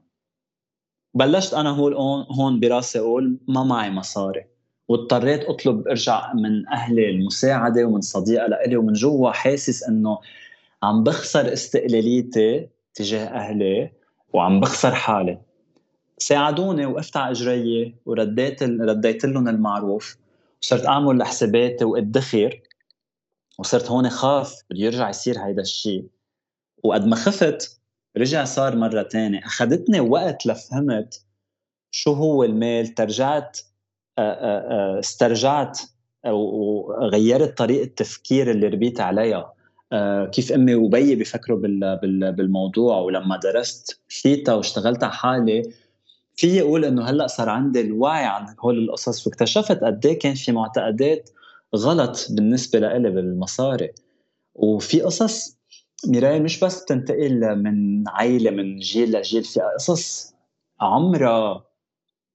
بلشت 1.14 1.54
أنا 1.54 1.70
هون 1.70 2.26
هون 2.30 2.60
براسي 2.60 2.98
أقول 2.98 3.38
ما 3.48 3.64
معي 3.64 3.90
مصاري. 3.90 4.44
واضطريت 4.88 5.44
أطلب 5.44 5.88
ارجع 5.88 6.32
من 6.32 6.68
أهلي 6.68 7.10
المساعدة 7.10 7.84
ومن 7.84 8.00
صديقة 8.00 8.46
لإلي 8.46 8.76
ومن 8.76 8.92
جوا 8.92 9.30
حاسس 9.30 9.82
إنه 9.82 10.18
عم 10.82 11.04
بخسر 11.04 11.52
استقلاليتي 11.52 12.68
تجاه 12.94 13.26
أهلي 13.26 13.92
وعم 14.32 14.60
بخسر 14.60 14.94
حالي. 14.94 15.38
ساعدوني 16.18 16.86
وقفت 16.86 17.16
على 17.16 17.30
إجري 17.30 17.94
ورديت 18.06 18.62
رديت 18.62 19.24
لهم 19.24 19.48
المعروف 19.48 20.16
وصرت 20.62 20.86
أعمل 20.86 21.22
حساباتي 21.22 21.84
وادخر 21.84 22.60
وصرت 23.58 23.90
هون 23.90 24.10
خاف 24.10 24.62
بده 24.70 24.80
يرجع 24.80 25.08
يصير 25.08 25.38
هيدا 25.38 25.62
الشيء 25.62 26.06
وقد 26.84 27.06
ما 27.06 27.16
خفت 27.16 27.80
رجع 28.16 28.44
صار 28.44 28.76
مرة 28.76 29.02
تانية. 29.02 29.38
أخذتني 29.38 30.00
وقت 30.00 30.46
لفهمت 30.46 31.24
شو 31.90 32.12
هو 32.12 32.44
المال 32.44 32.88
ترجعت 32.88 33.58
استرجعت 34.98 35.80
وغيرت 36.26 37.58
طريقة 37.58 37.84
التفكير 37.84 38.50
اللي 38.50 38.68
ربيت 38.68 39.00
عليها. 39.00 39.52
كيف 40.32 40.52
أمي 40.52 40.74
وبيي 40.74 41.14
بيفكروا 41.14 41.58
بالموضوع. 42.30 42.98
ولما 42.98 43.36
درست 43.36 44.00
فيتا 44.08 44.54
واشتغلت 44.54 45.04
على 45.04 45.12
حالي 45.12 45.62
في 46.36 46.60
أقول 46.60 46.84
إنه 46.84 47.04
هلأ 47.04 47.26
صار 47.26 47.48
عندي 47.48 47.80
الوعي 47.80 48.24
عن 48.24 48.54
هول 48.60 48.78
القصص 48.78 49.26
واكتشفت 49.26 49.84
قد 49.84 50.06
إيه 50.06 50.18
كان 50.18 50.34
في 50.34 50.52
معتقدات 50.52 51.30
غلط 51.76 52.26
بالنسبة 52.30 52.78
لإلي 52.78 53.10
بالمصاري. 53.10 53.90
وفي 54.54 55.00
قصص 55.00 55.58
ميراي 56.06 56.40
مش 56.40 56.60
بس 56.60 56.82
بتنتقل 56.82 57.56
من 57.56 58.08
عائله 58.08 58.50
من 58.50 58.78
جيل 58.78 59.12
لجيل 59.12 59.44
في 59.44 59.60
قصص 59.60 60.34
عمرها 60.80 61.64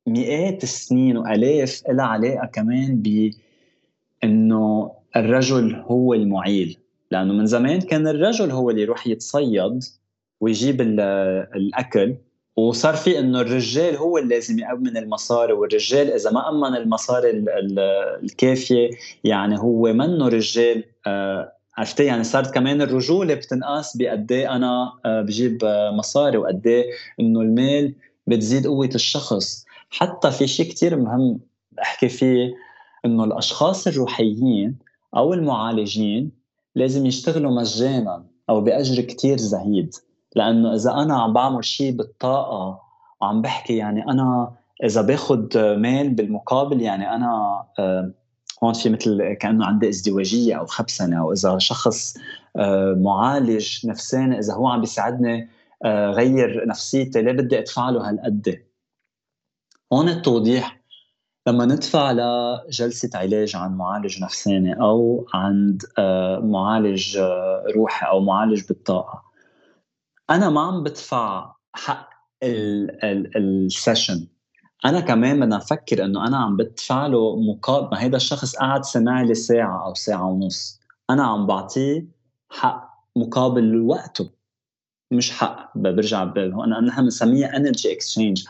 مئات 0.08 0.64
السنين 0.64 1.18
وآلاف 1.18 1.84
لها 1.90 2.06
علاقة 2.06 2.46
كمان 2.48 3.02
ب 3.02 3.32
انه 4.24 4.92
الرجل 5.16 5.76
هو 5.76 6.14
المعيل. 6.14 6.78
لأنه 7.14 7.34
من 7.34 7.46
زمان 7.46 7.82
كان 7.82 8.08
الرجل 8.08 8.52
هو 8.52 8.70
اللي 8.70 8.82
يروح 8.82 9.08
يتصيد 9.08 9.84
ويجيب 10.42 10.82
الأكل 11.56 12.16
وصار 12.56 12.96
في 12.96 13.20
إنه 13.20 13.42
الرجال 13.42 13.96
هو 13.96 14.18
اللي 14.18 14.36
لازم 14.36 14.60
يأمن 14.60 14.98
المصاري 14.98 15.54
والرجال 15.54 16.12
إذا 16.12 16.32
ما 16.32 16.50
أمن 16.50 16.76
المصاري 16.76 17.46
الكافية 18.24 18.90
يعني 19.24 19.60
هو 19.60 19.94
منه 19.94 20.28
رجال 20.28 20.84
آه، 21.08 21.54
عرفتي؟ 21.78 22.04
يعني 22.04 22.24
صارت 22.24 22.54
كمان 22.54 22.82
الرجولة 22.82 23.34
بتنقاس 23.34 23.98
بقد 23.98 24.32
إيه 24.32 24.56
أنا 24.56 24.94
آه، 25.06 25.22
بجيب 25.22 25.64
آه، 25.64 25.92
مصاري 25.92 26.38
وقد 26.38 26.68
إيه 26.68 26.92
إنه 27.20 27.42
المال 27.42 27.94
بتزيد 28.28 28.68
قوة 28.68 28.90
الشخص. 28.96 29.66
حتى 29.90 30.32
في 30.32 30.48
شيء 30.48 30.70
كتير 30.70 30.96
مهم 30.96 31.40
احكي 31.82 32.10
فيه 32.10 32.54
إنه 33.06 33.24
الأشخاص 33.24 33.88
الروحيين 33.88 34.76
أو 35.16 35.34
المعالجين 35.34 36.43
لازم 36.76 37.06
يشتغلوا 37.06 37.52
مجانا 37.52 38.26
أو 38.50 38.62
بأجر 38.62 39.02
كتير 39.02 39.38
زهيد. 39.38 39.96
لأنه 40.36 40.76
إذا 40.76 40.92
أنا 40.92 41.22
عم 41.22 41.34
بعمل 41.34 41.66
شيء 41.66 41.92
بالطاقة 41.92 42.82
وعم 43.22 43.42
بحكي 43.42 43.78
يعني 43.78 44.08
أنا 44.08 44.52
إذا 44.84 45.02
باخذ 45.02 45.58
مال 45.76 46.10
بالمقابل 46.10 46.82
يعني 46.82 47.16
أنا 47.16 47.64
هون 48.64 48.74
في 48.74 48.90
مثل 48.90 49.34
كأنه 49.34 49.66
عندي 49.66 49.90
ازدواجية 49.90 50.56
أو 50.56 50.66
خبسنه 50.66 51.20
أو 51.20 51.34
إذا 51.34 51.58
شخص 51.58 52.18
معالج 52.96 53.88
نفساني 53.88 54.40
إذا 54.40 54.54
هو 54.54 54.68
عم 54.68 54.82
بيساعدني 54.82 55.50
غير 55.86 56.68
نفسيتي 56.68 57.22
ليه 57.22 57.32
بدي 57.32 57.60
أدفع 57.60 57.90
له 57.90 58.10
هالقد؟ 58.10 58.64
هون 59.94 60.10
التوضيح. 60.10 60.83
لما 61.48 61.66
ندفع 61.66 62.12
لجلسة 62.12 63.10
علاج 63.16 63.56
عن 63.56 63.78
معالج 63.78 64.24
نفساني 64.24 64.82
أو 64.82 65.28
عند 65.34 65.84
معالج 66.44 67.18
روحي 67.76 68.06
أو 68.08 68.20
معالج 68.20 68.68
بالطاقة 68.68 69.24
أنا 70.30 70.50
ما 70.50 70.62
عم 70.62 70.84
بدفع 70.84 71.56
حق 71.74 72.10
السيشن 72.44 74.28
أنا 74.86 75.00
كمان 75.00 75.40
بدنا 75.40 75.58
نفكر 75.58 76.06
إنه 76.06 76.28
أنا 76.28 76.38
عم 76.38 76.58
بدفع 76.58 77.08
له 77.08 77.36
مقابل 77.36 77.90
ما 77.92 78.04
هيدا 78.04 78.18
الشخص 78.18 78.56
قاعد 78.56 78.84
سمع 78.86 79.22
لي 79.22 79.34
ساعة 79.34 79.86
أو 79.86 79.94
ساعة 79.94 80.26
ونص. 80.26 80.80
أنا 81.10 81.24
عم 81.24 81.48
بعطيه 81.48 82.06
حق 82.50 82.94
مقابل 83.16 83.82
وقته 83.82 84.30
مش 85.12 85.32
حق 85.32 85.78
برجع 85.78 86.24
أنا 86.38 86.80
نحن 86.80 87.02
بنسميها 87.02 87.58
energy 87.58 87.94
exchange 87.94 88.46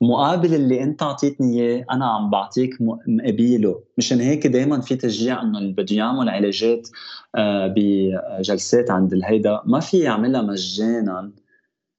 مقابل 0.00 0.54
اللي 0.54 0.82
انت 0.82 1.02
اعطيتني 1.02 1.60
اياه 1.60 1.84
أنا 1.90 2.06
عم 2.06 2.30
بعطيك 2.30 2.76
مقابله. 2.80 3.82
مشان 3.98 4.20
هيك 4.20 4.46
دائما 4.46 4.80
في 4.80 4.96
تشجيع 4.96 5.42
إنه 5.42 5.58
اللي 5.58 5.72
بده 5.72 5.96
يعمل 5.96 6.28
علاجات 6.28 6.88
آه، 7.34 7.74
بجلسات 7.76 8.90
عند 8.90 9.12
الهيدا. 9.12 9.62
ما 9.64 9.80
في 9.80 9.98
يعملها 9.98 10.42
مجانا 10.42 11.32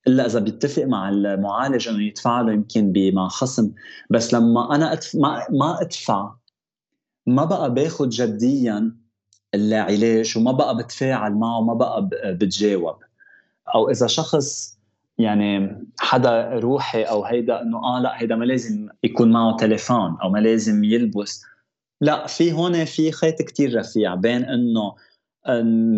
إلا 0.07 0.25
إذا 0.25 0.39
بيتفق 0.39 0.83
مع 0.83 1.09
المعالج 1.09 1.87
إنه 1.87 2.03
يدفع 2.03 2.41
له 2.41 2.53
يمكن 2.53 3.11
مع 3.13 3.27
خصم. 3.27 3.71
بس 4.09 4.33
لما 4.33 4.75
أنا 4.75 4.93
أدف... 4.93 5.15
ما 5.15 5.45
ما 5.49 5.81
أدفع 5.81 6.33
ما 7.27 7.45
بقى 7.45 7.73
باخذ 7.73 8.09
جديا 8.09 8.95
العلاج 9.55 10.37
وما 10.37 10.51
بقى 10.51 10.77
بتفاعل 10.77 11.33
معه 11.33 11.59
وما 11.59 11.73
بقى 11.73 12.09
بتجاوب. 12.25 12.95
أو 13.75 13.89
إذا 13.89 14.07
شخص 14.07 14.78
يعني 15.19 15.83
حدا 15.99 16.49
روحي 16.53 17.03
أو 17.03 17.23
هيدا 17.23 17.61
إنه 17.61 17.77
آه 17.77 17.99
لا 17.99 18.21
هيدا 18.21 18.35
ما 18.35 18.45
لازم 18.45 18.89
يكون 19.03 19.31
معه 19.31 19.55
تليفون 19.55 20.17
أو 20.23 20.29
ما 20.29 20.39
لازم 20.39 20.83
يلبس. 20.83 21.41
لا 22.01 22.27
في 22.27 22.51
هون 22.51 22.85
في 22.85 23.11
خيط 23.11 23.41
كتير 23.41 23.79
رفيع 23.79 24.15
بين 24.15 24.45
إنه 24.45 24.95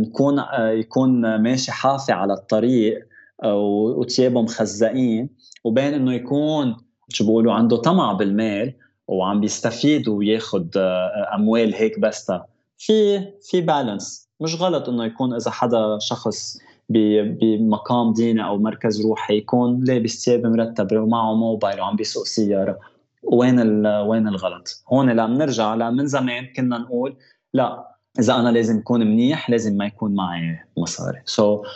نكون 0.01 0.39
آه، 0.39 0.69
يكون 0.69 1.35
ماشي 1.35 1.71
حافي 1.71 2.11
على 2.11 2.33
الطريق 2.33 3.07
آه، 3.43 3.57
وثيابه 3.97 4.41
مخزقين 4.41 5.29
وبين 5.63 5.93
إنه 5.93 6.13
يكون 6.13 6.75
شو 7.09 7.25
بيقولوا 7.25 7.53
عنده 7.53 7.77
طمع 7.77 8.13
بالمال 8.13 8.73
وعم 9.07 9.41
بيستفيد 9.41 10.07
وياخذ 10.07 10.65
آه، 10.77 11.35
أموال 11.35 11.73
هيك 11.73 11.99
بس 11.99 12.31
في 12.77 13.19
في 13.41 13.61
بالانس 13.61 14.29
مش 14.39 14.61
غلط 14.61 14.89
إنه 14.89 15.05
يكون 15.05 15.33
إذا 15.33 15.51
حدا 15.51 15.97
شخص 15.99 16.57
بمقام 16.91 18.13
ديني 18.13 18.45
أو 18.45 18.57
مركز 18.57 19.05
روحي 19.05 19.37
يكون 19.37 19.83
لابس 19.83 20.25
ثياب 20.25 20.45
مرتبه 20.45 20.99
ومعه 20.99 21.33
موبايل 21.35 21.81
وعم 21.81 21.95
بيسوق 21.95 22.25
سيارة. 22.25 22.79
وين 23.23 23.85
وين 23.85 24.27
الغلط؟ 24.27 24.83
هون 24.93 25.09
لما 25.09 25.27
بنرجع 25.27 25.75
من 25.89 26.07
زمان 26.07 26.45
كنا 26.45 26.77
نقول 26.77 27.17
لا 27.53 27.97
إذا 28.19 28.35
أنا 28.35 28.49
لازم 28.49 28.77
اكون 28.77 29.07
منيح 29.07 29.49
لازم 29.49 29.77
ما 29.77 29.85
يكون 29.85 30.15
معي 30.15 30.59
مصاري. 30.77 31.21
سو 31.25 31.63
so, 31.63 31.67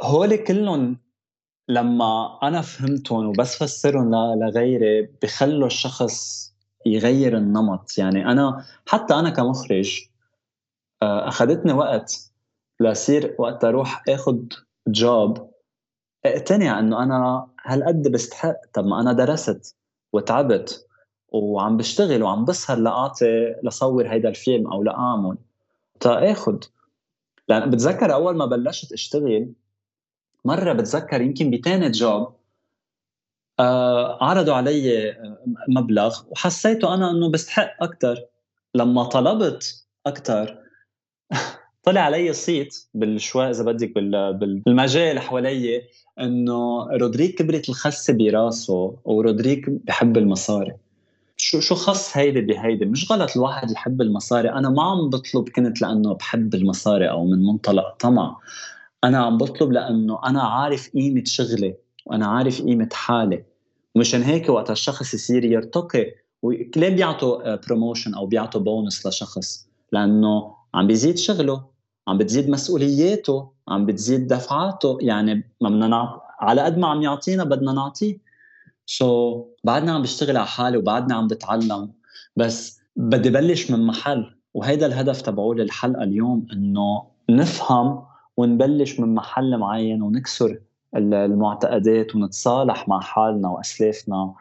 هول 0.00 0.36
كلهم 0.36 0.96
لما 1.68 2.38
أنا 2.42 2.60
فهمتهم 2.60 3.26
وبس 3.26 3.62
فسرهم 3.62 4.14
لغيري 4.14 5.08
بخلوا 5.22 5.66
الشخص 5.66 6.52
يغير 6.86 7.36
النمط. 7.36 7.98
يعني 7.98 8.26
أنا 8.26 8.64
حتى 8.86 9.14
أنا 9.14 9.30
كمخرج 9.30 10.00
آه، 11.02 11.28
أخذتني 11.28 11.72
وقت 11.72 12.31
لصير 12.82 13.34
وقت 13.38 13.64
أروح 13.64 14.02
اخذ 14.08 14.38
جوب 14.88 15.50
اقتنع 16.24 16.78
إنه 16.78 17.02
أنا 17.02 17.48
هالقد 17.62 18.08
بستحق. 18.12 18.56
طب 18.74 18.86
ما 18.86 19.00
أنا 19.00 19.12
درست 19.12 19.76
وتعبت 20.12 20.86
وعم 21.28 21.76
بشتغل 21.76 22.22
وعم 22.22 22.44
بسهر 22.44 22.78
لأعطي 22.78 23.54
لصور 23.62 24.08
هيدا 24.08 24.28
الفيلم 24.28 24.72
أو 24.72 24.82
لأعمل. 24.82 25.36
تاخذ 26.00 26.58
لأن 27.48 27.70
بتذكر 27.70 28.14
أول 28.14 28.36
ما 28.36 28.46
بلشت 28.46 28.92
أشتغل 28.92 29.52
مرة 30.44 30.72
بتذكر 30.72 31.20
يمكن 31.20 31.50
بتاني 31.50 31.90
جوب 31.90 32.34
آه 33.60 34.24
عرضوا 34.24 34.54
علي 34.54 35.10
آه، 35.10 35.38
مبلغ 35.68 36.22
وحسيته 36.30 36.94
أنا 36.94 37.10
إنه 37.10 37.30
بستحق 37.30 37.82
أكثر 37.82 38.24
لما 38.74 39.04
طلبت 39.04 39.86
أكثر 40.06 40.61
طلع 41.82 42.00
علي 42.00 42.32
صيت 42.32 42.86
بالشوي 42.94 43.50
إذا 43.50 43.64
بدك 43.64 43.92
بالمجال 43.94 45.18
حوالي 45.18 45.82
إنه 46.20 46.86
رودريك 46.92 47.38
كبرت 47.38 47.68
الخسة 47.68 48.12
براسه 48.12 48.96
ورودريك 49.04 49.70
بحب 49.70 50.16
المصاري. 50.16 50.72
شو 51.36 51.60
شو 51.60 51.74
خص 51.74 52.16
هيدي 52.16 52.40
بهيدي؟ 52.40 52.84
مش 52.84 53.12
غلط 53.12 53.36
الواحد 53.36 53.70
يحب 53.70 54.02
المصاري. 54.02 54.50
أنا 54.52 54.70
ما 54.70 54.82
عم 54.82 55.10
بطلب 55.10 55.48
كنت 55.48 55.82
لأنه 55.82 56.14
بحب 56.14 56.54
المصاري 56.54 57.10
أو 57.10 57.24
من 57.24 57.46
منطلق 57.46 57.96
طمع. 58.00 58.36
أنا 59.04 59.18
عم 59.18 59.38
بطلب 59.38 59.72
لأنه 59.72 60.18
أنا 60.24 60.42
عارف 60.42 60.90
قيمة 60.94 61.24
شغلي 61.26 61.74
وأنا 62.06 62.26
عارف 62.26 62.62
قيمة 62.62 62.88
حالي. 62.92 63.44
ومشان 63.94 64.22
هيك 64.22 64.48
وقت 64.48 64.70
الشخص 64.70 65.14
يصير 65.14 65.44
يرتقي. 65.44 66.06
ليه 66.76 66.88
بيعطوا 66.88 67.54
promotion 67.54 68.14
أو 68.14 68.26
بيعطوا 68.26 68.60
بونس 68.60 69.06
لشخص؟ 69.06 69.68
لأنه 69.92 70.54
عم 70.74 70.86
بيزيد 70.86 71.18
شغله. 71.18 71.71
عم 72.08 72.18
بتزيد 72.18 72.50
مسؤولياته 72.50 73.50
عم 73.68 73.86
بتزيد 73.86 74.26
دفعاته 74.26 74.98
يعني 75.00 75.50
ما 75.60 75.68
بدنا 75.70 75.88
نعط... 75.88 76.22
على 76.40 76.60
قد 76.60 76.78
ما 76.78 76.88
عم 76.88 77.02
يعطينا 77.02 77.44
بدنا 77.44 77.72
نعطيه. 77.72 78.18
so, 78.86 79.46
بعدنا 79.64 79.92
عم 79.92 80.02
بشتغل 80.02 80.36
على 80.36 80.46
حالي 80.46 80.76
وبعدنا 80.76 81.14
عم 81.14 81.26
بتعلم 81.26 81.92
بس 82.36 82.80
بدي 82.96 83.30
بلش 83.30 83.70
من 83.70 83.86
محل. 83.86 84.34
وهيدا 84.54 84.86
الهدف 84.86 85.22
تبعول 85.22 85.60
الحلقة 85.60 86.02
اليوم 86.02 86.46
إنه 86.52 87.02
نفهم 87.30 88.02
ونبلش 88.36 89.00
من 89.00 89.14
محل 89.14 89.58
معين 89.58 90.02
ونكسر 90.02 90.58
المعتقدات 90.96 92.16
ونتصالح 92.16 92.88
مع 92.88 93.00
حالنا 93.00 93.48
وأسلافنا. 93.48 94.34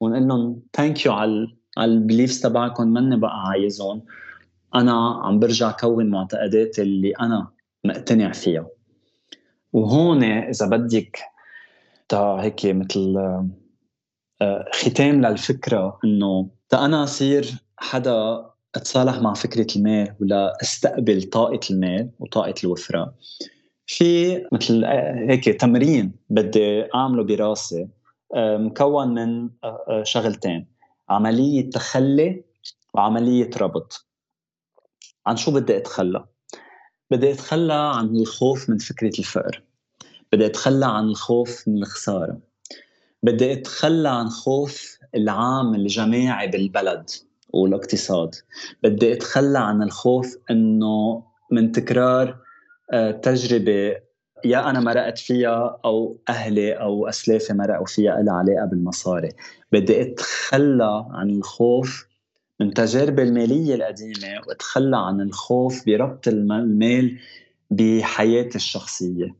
ونقول 0.00 0.28
لهم 0.28 0.60
thank 0.72 1.06
you 1.06 1.12
على 1.12 1.48
على 1.78 1.92
ال 1.92 1.98
beliefs 1.98 2.40
تبعكم 2.40 2.88
ماني 2.88 3.16
بقى 3.16 3.42
عايزهم. 3.46 4.02
أنا 4.74 5.20
عم 5.24 5.38
برجع 5.38 5.70
كون 5.70 6.10
معتقداتي 6.10 6.82
اللي 6.82 7.12
أنا 7.20 7.50
مقتنع 7.84 8.32
فيها. 8.32 8.66
وهون 9.72 10.22
إذا 10.24 10.66
بدك 10.66 11.18
تا 12.08 12.18
هيك 12.18 12.66
مثل 12.66 13.16
آه، 14.42 14.64
ختام 14.72 15.26
للفكرة. 15.26 15.98
إنه 16.04 16.48
تا 16.68 16.84
أنا 16.84 17.04
أصير 17.04 17.54
حدا 17.76 18.46
أتصالح 18.74 19.18
مع 19.20 19.34
فكرة 19.34 19.66
المال 19.76 20.14
ولا 20.20 20.52
أستقبل 20.62 21.22
طاقة 21.22 21.60
المال 21.70 22.10
وطاقة 22.18 22.54
الوفرة. 22.64 23.14
في 23.86 24.36
مثل 24.52 24.84
آه، 24.84 25.14
هيك 25.30 25.44
تمرين 25.44 26.12
بدي 26.30 26.94
أعمله 26.94 27.24
براسي 27.24 27.88
آه، 28.34 28.56
مكون 28.56 29.14
من 29.14 29.50
شغلتين. 30.02 30.66
عملية 31.08 31.70
تخلي 31.70 32.44
وعملية 32.94 33.50
ربط. 33.60 34.07
عن 35.28 35.36
شو 35.36 35.50
بدي 35.50 35.76
أتخلى؟ 35.76 36.24
بدي 37.10 37.32
أتخلى 37.32 37.72
عن 37.72 38.16
الخوف 38.16 38.70
من 38.70 38.78
فكرة 38.78 39.18
الفقر. 39.18 39.62
بدي 40.32 40.46
أتخلى 40.46 40.86
عن 40.86 41.04
الخوف 41.04 41.68
من 41.68 41.76
الخسارة. 41.76 42.38
بدي 43.22 43.52
أتخلى 43.52 44.08
عن 44.08 44.28
خوف 44.28 44.98
العام 45.14 45.74
الجماعي 45.74 46.48
بالبلد 46.48 47.10
والاقتصاد. 47.50 48.34
بدي 48.82 49.12
أتخلى 49.12 49.58
عن 49.58 49.82
الخوف 49.82 50.36
إنه 50.50 51.22
من 51.50 51.72
تكرار 51.72 52.38
آه، 52.92 53.10
تجربة 53.10 53.96
يا 54.44 54.70
أنا 54.70 54.80
مرقت 54.80 55.18
فيها 55.18 55.80
أو 55.84 56.18
أهلي 56.28 56.72
أو 56.72 57.08
أسلافي 57.08 57.52
مرقوا 57.52 57.86
فيها 57.86 58.22
لها 58.22 58.34
علاقة 58.34 58.64
بالمصاري. 58.64 59.28
بدي 59.72 60.02
أتخلى 60.02 61.06
عن 61.10 61.30
الخوف 61.30 62.07
من 62.60 62.74
تجاربي 62.74 63.22
المالية 63.22 63.74
القديمة 63.74 64.40
واتخلى 64.46 64.96
عن 64.96 65.20
الخوف 65.20 65.86
بربط 65.86 66.28
المال 66.28 67.18
بحياتي 67.70 68.56
الشخصية. 68.56 69.36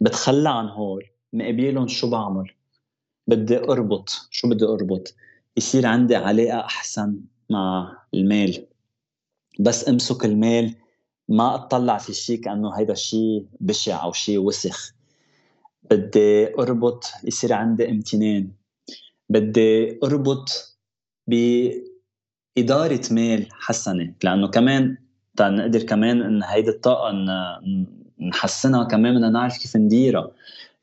بتخلى 0.00 0.48
عن 0.48 0.68
هول 0.68 1.04
مقابلهم 1.32 1.88
شو 1.88 2.10
بعمل؟ 2.10 2.50
بدي 3.26 3.58
أربط. 3.58 4.28
شو 4.30 4.48
بدي 4.48 4.64
أربط؟ 4.64 5.14
يصير 5.56 5.86
عندي 5.86 6.16
علاقة 6.16 6.60
أحسن 6.60 7.20
مع 7.50 7.98
المال. 8.14 8.66
بس 9.60 9.88
أمسك 9.88 10.24
المال 10.24 10.74
ما 11.28 11.54
أطلع 11.54 11.98
في 11.98 12.12
شيء 12.12 12.40
كأنه 12.40 12.78
هيدا 12.78 12.94
شيء 12.94 13.46
بشع 13.60 14.02
أو 14.02 14.12
شيء 14.12 14.38
وسخ. 14.38 14.94
بدي 15.90 16.54
أربط 16.54 17.04
يصير 17.24 17.52
عندي 17.52 17.90
امتنان. 17.90 18.50
بدي 19.28 19.98
أربط 20.04 20.76
بإدارة 22.56 23.00
مال 23.10 23.46
حسنة 23.52 24.12
لأنه 24.24 24.48
كمان 24.48 24.96
نقدر 25.40 25.82
كمان 25.82 26.22
إن 26.22 26.42
هيدي 26.42 26.70
الطاقة 26.70 27.12
نحسنها 28.20 28.84
كمان 28.84 29.14
بدنا 29.14 29.30
نعرف 29.30 29.58
كيف 29.58 29.76
نديرها. 29.76 30.30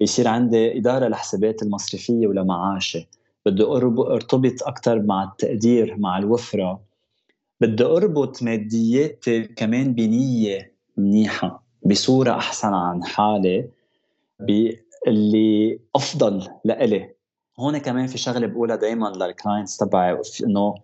يصير 0.01 0.27
عندي 0.27 0.77
إدارة 0.77 1.07
لحسابات 1.07 1.63
المصرفية 1.63 2.27
ولمعاشي 2.27 3.07
بدي 3.45 3.63
أرتبط 3.63 4.63
أكثر 4.63 5.01
مع 5.01 5.23
التقدير 5.23 5.97
مع 5.97 6.17
الوفرة. 6.17 6.81
بدي 7.61 7.83
أربط 7.83 8.43
مادياتي 8.43 9.43
كمان 9.43 9.93
بنية 9.93 10.71
منيحة 10.97 11.63
بصورة 11.85 12.31
أحسن 12.31 12.73
عن 12.73 13.03
حالي 13.03 13.69
اللي 15.07 15.79
أفضل 15.95 16.47
لإلي. 16.65 17.09
هون 17.59 17.77
كمان 17.77 18.07
في 18.07 18.17
شغلة 18.17 18.47
بقولها 18.47 18.75
دائما 18.75 19.07
للكلاينتس 19.07 19.77
تبعي 19.77 20.17
إنه 20.43 20.75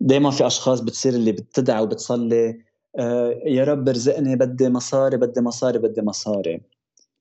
دائما 0.00 0.30
في 0.30 0.46
أشخاص 0.46 0.80
بتصير 0.80 1.14
اللي 1.14 1.32
بتدعي 1.32 1.82
وبتصلي 1.82 2.60
آه 2.98 3.40
يا 3.46 3.64
رب 3.64 3.88
ارزقني 3.88 4.36
بدي 4.36 4.68
مصاري 4.68 5.16
بدي 5.16 5.40
مصاري 5.40 5.78
بدي 5.78 6.02
مصاري. 6.02 6.60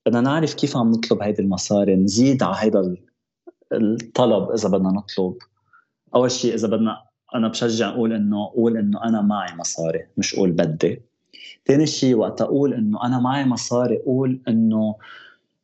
بدنا 0.05 0.21
نعرف 0.21 0.53
كيف 0.53 0.77
عم 0.77 0.91
نطلب 0.91 1.21
هيدي 1.21 1.41
المصاري 1.41 1.95
نزيد 1.95 2.43
على 2.43 2.55
هيدا 2.59 2.95
الطلب 3.73 4.51
إذا 4.51 4.69
بدنا 4.69 4.89
نطلب. 4.89 5.37
أول 6.15 6.31
شيء 6.31 6.53
إذا 6.53 6.67
بدنا 6.67 7.03
أنا 7.35 7.47
بشجع 7.47 7.89
أقول 7.89 8.13
إنه 8.13 8.47
قول 8.55 8.77
إنه 8.77 9.03
أنا 9.03 9.21
معي 9.21 9.55
مصاري 9.55 10.07
مش 10.17 10.35
قول 10.35 10.51
بدي. 10.51 11.01
ثاني 11.65 11.85
شيء 11.85 12.15
وقت 12.15 12.41
أقول 12.41 12.73
إنه 12.73 13.05
أنا 13.05 13.19
معي 13.19 13.45
مصاري 13.45 13.97
قول 13.97 14.41
إنه 14.47 14.95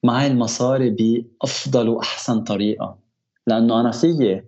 معي 0.03 0.27
المصاري 0.27 0.89
بأفضل 0.89 1.89
وأحسن 1.89 2.43
طريقة. 2.43 2.97
لأنه 3.47 3.81
أنا 3.81 3.91
فيي 3.91 4.45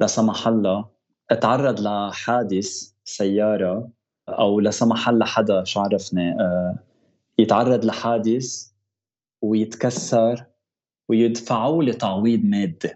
لا 0.00 0.06
سمح 0.06 0.48
الله 0.48 0.84
أتعرض 1.30 1.80
لحادث 1.80 2.92
سيارة 3.04 3.90
أو 4.28 4.60
لا 4.60 4.70
سمح 4.70 5.08
الله 5.08 5.26
حدا 5.26 5.64
شو 5.64 5.80
عرفني؟ 5.80 6.30
آه، 6.30 6.78
يتعرض 7.38 7.84
لحادث 7.84 8.66
ويتكسر 9.42 10.44
ويدفعوا 11.08 11.82
لي 11.82 11.92
تعويض 11.92 12.44
مادي. 12.44 12.90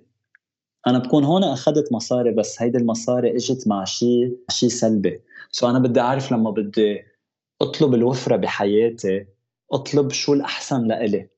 أنا 0.87 0.99
بكون 0.99 1.25
هون 1.25 1.45
أخذت 1.45 1.93
مصاري 1.93 2.33
بس 2.33 2.63
هيدي 2.63 2.79
المصاري 2.79 3.37
إجت 3.37 3.69
مع 3.69 3.85
شيء 3.85 4.37
شيء 4.51 4.69
سلبي. 4.69 5.21
سو 5.51 5.71
أنا 5.71 5.79
بدي 5.79 6.01
أعرف 6.01 6.33
لما 6.33 6.51
بدي 6.51 7.03
أطلب 7.63 7.95
الوفرة 7.95 8.37
بحياتي 8.37 9.27
أطلب 9.73 10.11
شو 10.13 10.35
الأحسن 10.35 10.85
لإلي. 10.85 11.29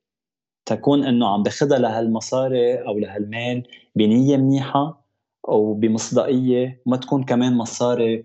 تكون 0.66 1.05
إنه 1.05 1.28
عم 1.28 1.43
باخذها 1.43 1.78
لهالمصاري 1.78 2.86
أو 2.86 2.98
لهالمال 2.98 3.62
بنية 3.97 4.36
منيحة 4.36 5.07
أو 5.48 5.74
بمصداقية 5.74 6.82
وما 6.86 6.96
تكون 6.96 7.24
كمان 7.24 7.56
مصاري 7.56 8.24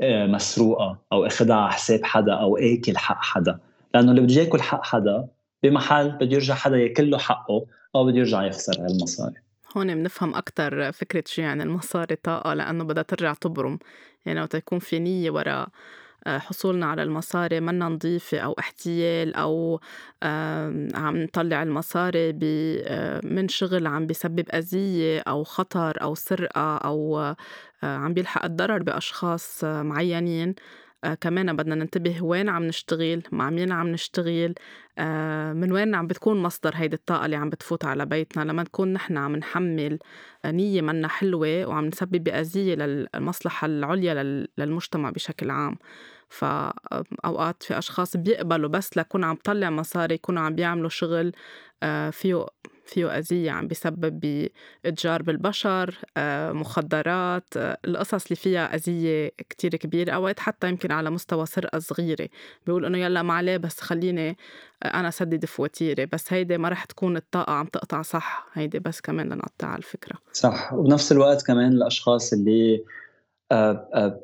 آه، 0.00 0.26
مسروقة 0.26 0.98
أو 1.12 1.26
اخذها 1.26 1.56
على 1.56 1.72
حساب 1.72 2.04
حدا 2.04 2.34
أو 2.34 2.56
اكل 2.56 2.96
حق 2.96 3.22
حدا. 3.22 3.58
لأنه 3.94 4.10
اللي 4.10 4.20
بده 4.20 4.34
ياكل 4.34 4.62
حق 4.62 4.84
حدا 4.84 5.28
بمحل 5.62 6.10
بده 6.10 6.32
يرجع 6.32 6.54
حدا 6.54 6.76
ياكل 6.76 7.10
له 7.10 7.18
حقه 7.18 7.66
أو 7.94 8.06
بده 8.06 8.18
يرجع 8.18 8.42
يخسر 8.42 8.72
هالمصاري. 8.72 9.34
هون 9.76 9.94
بنفهم 9.94 10.34
أكتر 10.34 10.92
فكرة 10.92 11.24
شو 11.26 11.42
يعني 11.42 11.62
المصاري 11.62 12.16
طاقة 12.16 12.54
لأنه 12.54 12.84
بدها 12.84 13.02
ترجع 13.02 13.34
تبرم 13.34 13.78
يعني 14.26 14.40
وقت 14.40 14.54
يكون 14.54 14.78
في 14.78 14.98
نية 14.98 15.30
وراء. 15.30 15.68
حصولنا 16.28 16.86
على 16.86 17.02
المصاري 17.02 17.60
منا 17.60 17.88
نظيفة 17.88 18.38
أو 18.38 18.52
احتيال 18.58 19.34
أو 19.34 19.80
عم 20.94 21.16
نطلع 21.16 21.62
المصاري 21.62 22.38
آه، 22.42 23.20
من 23.24 23.48
شغل 23.48 23.86
عم 23.86 24.06
بيسبب 24.06 24.48
أذية 24.54 25.20
أو 25.20 25.44
خطر 25.44 26.02
أو 26.02 26.14
سرقة 26.14 26.76
أو 26.76 27.18
آه، 27.18 27.36
عم 27.82 28.14
بيلحق 28.14 28.44
الضرر 28.44 28.82
بأشخاص 28.82 29.64
معينين. 29.64 30.54
آه 31.04 31.14
كمان 31.14 31.56
بدنا 31.56 31.74
ننتبه 31.74 32.22
وين 32.24 32.48
عم 32.48 32.64
نشتغل 32.64 33.22
مع 33.32 33.50
مين 33.50 33.72
عم 33.72 33.88
نشتغل 33.88 34.54
آه 34.98 35.52
من 35.52 35.72
وين 35.72 35.94
عم 35.94 36.06
بتكون 36.06 36.42
مصدر 36.42 36.72
هيدي 36.74 36.96
الطاقة 36.96 37.24
اللي 37.24 37.36
عم 37.36 37.50
بتفوت 37.50 37.84
على 37.84 38.06
بيتنا. 38.06 38.42
لما 38.44 38.62
نكون 38.62 38.92
نحن 38.92 39.16
عم 39.16 39.36
نحمل 39.36 39.98
نية 40.46 40.82
منا 40.82 41.08
حلوة 41.08 41.66
وعم 41.66 41.84
نسبب 41.86 42.24
بأذية 42.24 42.74
للمصلحة 42.74 43.66
العليا 43.66 44.46
للمجتمع 44.58 45.10
بشكل 45.10 45.50
عام. 45.50 45.76
فأوقات 46.28 47.62
في 47.62 47.78
أشخاص 47.78 48.16
بيقبلوا 48.16 48.68
بس 48.68 48.96
لكون 48.96 49.24
عم 49.24 49.38
طلع 49.44 49.70
مصاري 49.70 50.14
يكونوا 50.14 50.42
عم 50.42 50.54
بيعملوا 50.54 50.88
شغل 50.88 51.32
آه، 51.82 52.10
فيه 52.10 52.46
فيه 52.86 53.18
أذية 53.18 53.50
عم 53.50 53.68
بيسبب 53.68 54.20
بإتجار 54.84 55.22
بالبشر 55.22 55.98
آه، 56.16 56.52
مخدرات 56.52 57.56
آه، 57.56 57.78
القصص 57.84 58.24
اللي 58.24 58.36
فيها 58.36 58.74
أذية 58.74 59.32
كتير 59.50 59.70
كبيرة 59.76 60.12
أوقات 60.12 60.40
حتى 60.40 60.68
يمكن 60.68 60.92
على 60.92 61.10
مستوى 61.10 61.46
سرقة 61.46 61.78
صغيرة. 61.78 62.28
بيقول 62.66 62.84
إنه 62.84 62.98
يلا 62.98 63.22
ما 63.22 63.34
عليه 63.34 63.56
بس 63.56 63.80
خليني 63.80 64.36
أنا 64.84 65.10
سدد 65.10 65.44
فواتيري 65.44 66.06
بس 66.06 66.32
هيدي 66.32 66.58
ما 66.58 66.68
رح 66.68 66.84
تكون 66.84 67.16
الطاقة 67.16 67.52
عم 67.52 67.66
تقطع 67.66 68.02
صح. 68.02 68.46
هيدي 68.52 68.78
بس 68.78 69.00
كمان 69.00 69.26
لنقطع 69.26 69.66
على 69.66 69.78
الفكرة. 69.78 70.18
صح. 70.32 70.72
وبنفس 70.72 71.12
الوقت 71.12 71.46
كمان 71.46 71.72
الأشخاص 71.72 72.32
اللي 72.32 72.84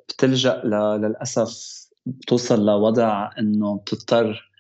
بتلجأ 0.09 0.63
للأسف 0.65 1.80
بتوصل 2.07 2.67
لوضع 2.67 3.31
إنه 3.39 3.77
بتضطر 3.77 4.51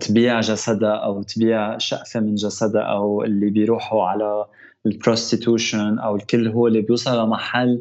تبيع 0.00 0.40
جسدها 0.40 0.94
أو 0.96 1.22
تبيع 1.22 1.78
شقفة 1.78 2.20
من 2.20 2.34
جسدها 2.34 2.82
أو 2.82 3.22
اللي 3.22 3.50
بيروحوا 3.50 4.02
على 4.04 4.46
البروستيتوشن 4.86 5.98
أو 5.98 6.16
الكل 6.16 6.48
هو 6.48 6.66
اللي 6.66 6.80
بيوصل 6.80 7.26
لمحل 7.26 7.80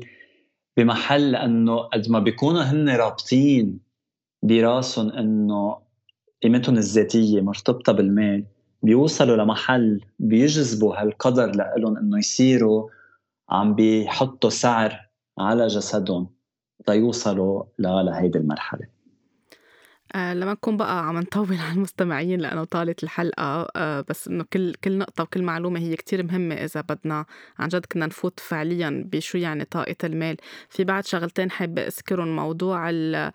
بمحل 0.77 1.31
لأنه 1.31 1.77
قد 1.77 2.09
ما 2.09 2.19
بيكونوا 2.19 2.61
هن 2.61 2.89
رابطين 2.89 3.79
براسهم 4.43 5.09
إنه 5.09 5.77
قيمتهم 6.43 6.77
الذاتية 6.77 7.41
مرتبطة 7.41 7.93
بالمال 7.93 8.45
بيوصلوا 8.83 9.37
لمحل 9.37 10.01
بيجذبوا 10.19 10.95
هالقدر 10.95 11.51
لهم 11.77 11.97
إنه 11.97 12.17
يصيروا 12.19 12.89
عم 13.49 13.75
بيحطوا 13.75 14.49
سعر 14.49 15.09
على 15.39 15.67
جسدهم. 15.67 16.27
ليوصلوا 16.89 17.63
لهيدي 18.01 18.37
المرحلة. 18.39 18.92
آه 20.15 20.33
لما 20.33 20.51
نكون 20.51 20.77
بقى 20.77 21.07
عم 21.07 21.17
نطول 21.19 21.57
على 21.57 21.73
المستمعين 21.73 22.39
لأنه 22.39 22.63
طالت 22.63 23.03
الحلقة 23.03 23.67
آه 23.75 24.05
بس 24.09 24.27
إنه 24.27 24.45
كل 24.53 24.73
كل 24.83 24.97
نقطة 24.97 25.23
وكل 25.23 25.41
معلومة 25.43 25.79
هي 25.79 25.95
كتير 25.95 26.23
مهمة 26.23 26.55
إذا 26.55 26.81
بدنا 26.81 27.25
عن 27.59 27.67
جد 27.67 27.85
كنا 27.85 28.05
نفوت 28.05 28.39
فعليا 28.39 29.03
بشو 29.11 29.37
يعني 29.37 29.65
طاقة 29.65 29.95
المال. 30.03 30.37
في 30.69 30.83
بعد 30.83 31.05
شغلتين 31.05 31.51
حابة 31.51 31.81
أذكرهم 31.81 32.35
موضوع 32.35 32.89
آه 32.89 33.31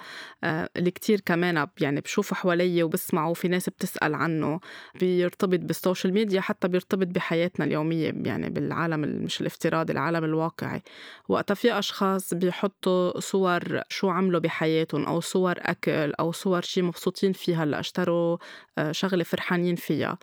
اللي 0.76 0.90
كتير 0.90 1.20
كمان 1.20 1.66
يعني 1.80 2.00
بشوفوا 2.00 2.36
حوالي 2.36 2.82
وبسمعوا 2.82 3.34
في 3.34 3.48
ناس 3.48 3.68
بتسأل 3.68 4.14
عنه. 4.14 4.60
بيرتبط 5.00 5.58
بالسوشيال 5.60 6.12
ميديا 6.14 6.40
حتى 6.40 6.68
بيرتبط 6.68 7.06
بحياتنا 7.06 7.64
اليومية 7.66 8.12
يعني 8.24 8.50
بالعالم 8.50 9.00
مش 9.00 9.40
الافتراضي 9.40 9.92
العالم 9.92 10.24
الواقعي. 10.24 10.82
وقتها 11.28 11.54
في 11.54 11.78
أشخاص 11.78 12.34
بيحطوا 12.34 13.20
صور 13.20 13.82
شو 13.88 14.08
عملوا 14.10 14.40
بحياتهم 14.40 15.04
أو 15.04 15.20
صور 15.20 15.54
أكل 15.58 16.12
أو 16.12 16.32
صور 16.32 16.62
شي 16.68 16.82
مبسوطين 16.82 17.32
فيها 17.32 17.64
هلا 17.64 17.80
اشتروا 17.80 18.38
آه، 18.78 18.92
شغلة 18.92 19.24
فرحانين 19.24 19.76
فيها. 19.76 20.18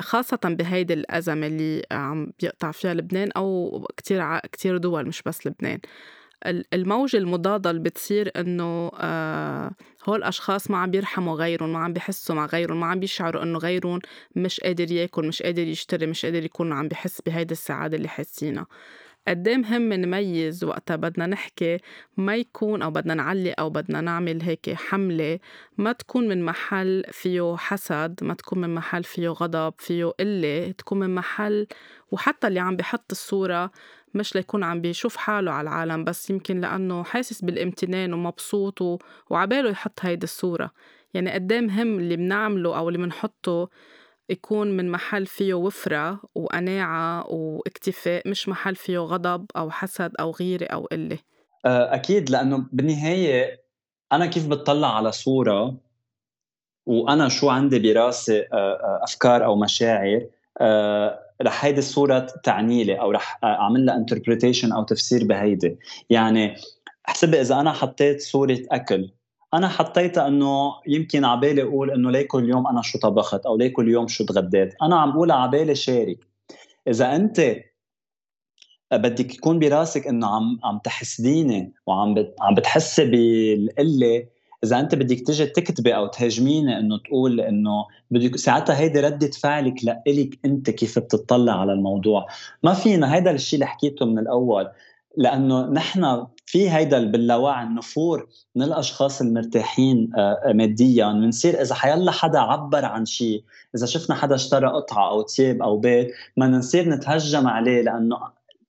خاصة 0.00 0.38
بهيدي 0.44 0.94
الأزمة 0.94 1.46
اللي 1.46 1.82
عم 1.92 2.32
بيقطع 2.40 2.70
فيها 2.70 2.94
لبنان 2.94 3.30
أو 3.36 3.86
كتير 3.96 4.38
كتير 4.38 4.76
دول 4.76 5.06
مش 5.08 5.22
بس 5.22 5.46
لبنان. 5.46 5.78
الموجة 6.74 7.16
المضادة 7.16 7.70
اللي 7.70 7.82
بتصير 7.82 8.32
إنه 8.36 8.90
آه 9.00 9.70
هول 10.08 10.18
الأشخاص 10.18 10.70
ما 10.70 10.78
عم 10.78 10.90
بيرحموا 10.90 11.34
غيرهم 11.36 11.72
ما 11.72 11.78
عم 11.78 11.92
بيحسوا 11.92 12.34
مع 12.34 12.46
غيرهم 12.46 12.80
ما 12.80 12.86
عم 12.86 13.00
بيشعروا 13.00 13.42
إنه 13.42 13.58
غيرهم 13.58 14.00
مش 14.36 14.60
قادر 14.60 14.92
ياكل 14.92 15.26
مش 15.28 15.42
قادر 15.42 15.62
يشتري 15.68 16.06
مش 16.06 16.24
قادر 16.26 16.44
يكون 16.44 16.72
عم 16.72 16.88
بحس 16.88 17.20
بهيدي 17.26 17.52
السعادة 17.52 17.96
اللي 17.96 18.08
حاسينها. 18.08 18.66
قد 19.28 19.48
إيه 19.48 19.56
مهم 19.56 19.92
نميز 19.92 20.64
وقتها 20.64 20.96
بدنا 20.96 21.26
نحكي 21.26 21.78
ما 22.16 22.36
يكون 22.36 22.82
أو 22.82 22.90
بدنا 22.90 23.14
نعلي 23.14 23.52
أو 23.52 23.70
بدنا 23.70 24.00
نعمل 24.00 24.42
هيك 24.42 24.74
حملة. 24.74 25.38
ما 25.78 25.92
تكون 25.92 26.28
من 26.28 26.44
محل 26.44 27.04
فيه 27.12 27.56
حسد 27.56 28.18
ما 28.22 28.34
تكون 28.34 28.58
من 28.60 28.74
محل 28.74 29.04
فيه 29.04 29.28
غضب 29.28 29.74
فيه 29.78 30.04
قلة 30.04 30.70
تكون 30.78 30.98
من 30.98 31.14
محل 31.14 31.66
وحتى 32.12 32.46
اللي 32.46 32.60
عم 32.60 32.76
بحط 32.76 33.10
الصورة 33.10 33.70
مش 34.14 34.34
ليكون 34.34 34.62
عم 34.64 34.80
بيشوف 34.80 35.16
حاله 35.16 35.52
على 35.52 35.68
العالم 35.68 36.04
بس 36.04 36.30
يمكن 36.30 36.60
لأنه 36.60 37.02
حاسس 37.02 37.42
بالامتنان 37.44 38.12
ومبسوط 38.12 39.02
وعباله 39.30 39.70
يحط 39.70 40.00
هيدي 40.00 40.24
الصورة. 40.24 40.70
يعني 41.14 41.30
قد 41.30 41.52
إيه 41.52 41.60
مهم 41.60 41.98
اللي 41.98 42.16
بنعمله 42.16 42.78
أو 42.78 42.88
اللي 42.88 42.98
بنحطه 42.98 43.68
يكون 44.28 44.76
من 44.76 44.90
محل 44.90 45.26
فيه 45.26 45.54
وفرة 45.54 46.20
وقناعة 46.34 47.26
واكتفاء 47.32 48.28
مش 48.28 48.48
محل 48.48 48.76
فيه 48.76 48.98
غضب 48.98 49.46
أو 49.56 49.70
حسد 49.70 50.12
أو 50.20 50.30
غيرة 50.30 50.66
أو 50.66 50.84
قلة. 50.84 51.18
آه، 51.66 51.94
أكيد 51.94 52.30
لأنه 52.30 52.66
بالنهاية 52.72 53.64
أنا 54.12 54.26
كيف 54.26 54.48
بتطلع 54.48 54.96
على 54.96 55.12
صورة 55.12 55.76
وأنا 56.86 57.28
شو 57.28 57.50
عندي 57.50 57.78
براسي 57.78 58.40
آه، 58.40 58.46
آه، 58.52 59.00
أفكار 59.02 59.44
أو 59.44 59.56
مشاعر 59.56 60.26
رح 61.42 61.64
هيدي 61.64 61.78
الصورة 61.78 62.18
تعني 62.18 62.84
لي 62.84 63.00
أو 63.00 63.10
رح 63.10 63.38
أعمل 63.44 63.86
لها 63.86 63.96
interpretation 63.96 64.72
أو 64.72 64.82
تفسير 64.82 65.24
بهيدي. 65.24 65.78
يعني 66.10 66.54
احسبي 67.08 67.40
إذا 67.40 67.60
أنا 67.60 67.72
حطيت 67.72 68.20
صورة 68.20 68.58
أكل 68.70 69.10
أنا 69.54 69.68
حطيتها 69.68 70.26
إنه 70.28 70.74
يمكن 70.86 71.24
عبالي 71.24 71.62
أقول 71.62 71.90
إنه 71.90 72.10
ليكو 72.10 72.38
اليوم 72.38 72.66
أنا 72.66 72.82
شو 72.82 72.98
طبخت 72.98 73.46
أو 73.46 73.56
ليكو 73.56 73.82
اليوم 73.82 74.08
شو 74.08 74.24
تغديت. 74.24 74.74
أنا 74.82 74.96
عم 74.96 75.12
بقول 75.12 75.30
عبالي 75.30 75.74
شارك 75.74 76.18
إذا 76.88 77.16
أنت 77.16 77.56
بدك 78.92 79.34
يكون 79.34 79.58
براسك 79.58 80.06
إنه 80.06 80.26
عم 80.26 80.60
عم 80.64 80.78
تحسديني 80.78 81.72
وعم 81.86 82.14
بت 82.14 82.34
عم 82.40 82.54
بتحسي 82.54 83.04
بالقلة 83.04 84.26
إذا 84.64 84.80
أنت 84.80 84.94
بدك 84.94 85.26
تيجي 85.26 85.46
تكتبي 85.46 85.96
أو 85.96 86.06
تهاجميني 86.06 86.78
إنه 86.78 86.98
تقول 86.98 87.40
إنه 87.40 87.86
بدك 88.10 88.36
ساعتها 88.36 88.78
هيدي 88.78 89.00
ردة 89.00 89.30
فعلك 89.30 89.84
لإلك 89.84 90.38
أنت 90.44 90.70
كيف 90.70 90.98
بتطلع 90.98 91.60
على 91.60 91.72
الموضوع. 91.72 92.26
ما 92.62 92.74
فينا 92.74 93.14
هيدا 93.14 93.30
الشيء 93.30 93.56
اللي 93.56 93.66
حكيته 93.66 94.06
من 94.06 94.18
الأول. 94.18 94.68
لأنه 95.16 95.66
نحن 95.70 96.26
في 96.46 96.70
هيدا 96.70 97.04
باللاوعي 97.10 97.64
النفور 97.64 98.28
من 98.54 98.62
الأشخاص 98.62 99.20
المرتاحين 99.20 100.10
آه، 100.16 100.52
ماديا. 100.54 101.12
بنصير 101.12 101.62
إذا 101.62 101.74
حيلا 101.74 102.10
حدا 102.10 102.38
عبر 102.38 102.84
عن 102.84 103.04
شيء 103.04 103.44
إذا 103.76 103.86
شفنا 103.86 104.16
حدا 104.16 104.34
اشترى 104.34 104.66
قطعة 104.68 105.10
أو 105.10 105.26
ثياب 105.26 105.62
أو 105.62 105.78
بيت 105.78 106.14
ما 106.36 106.48
نصير 106.48 106.88
نتهجم 106.88 107.46
عليه 107.46 107.82
لأنه 107.82 108.18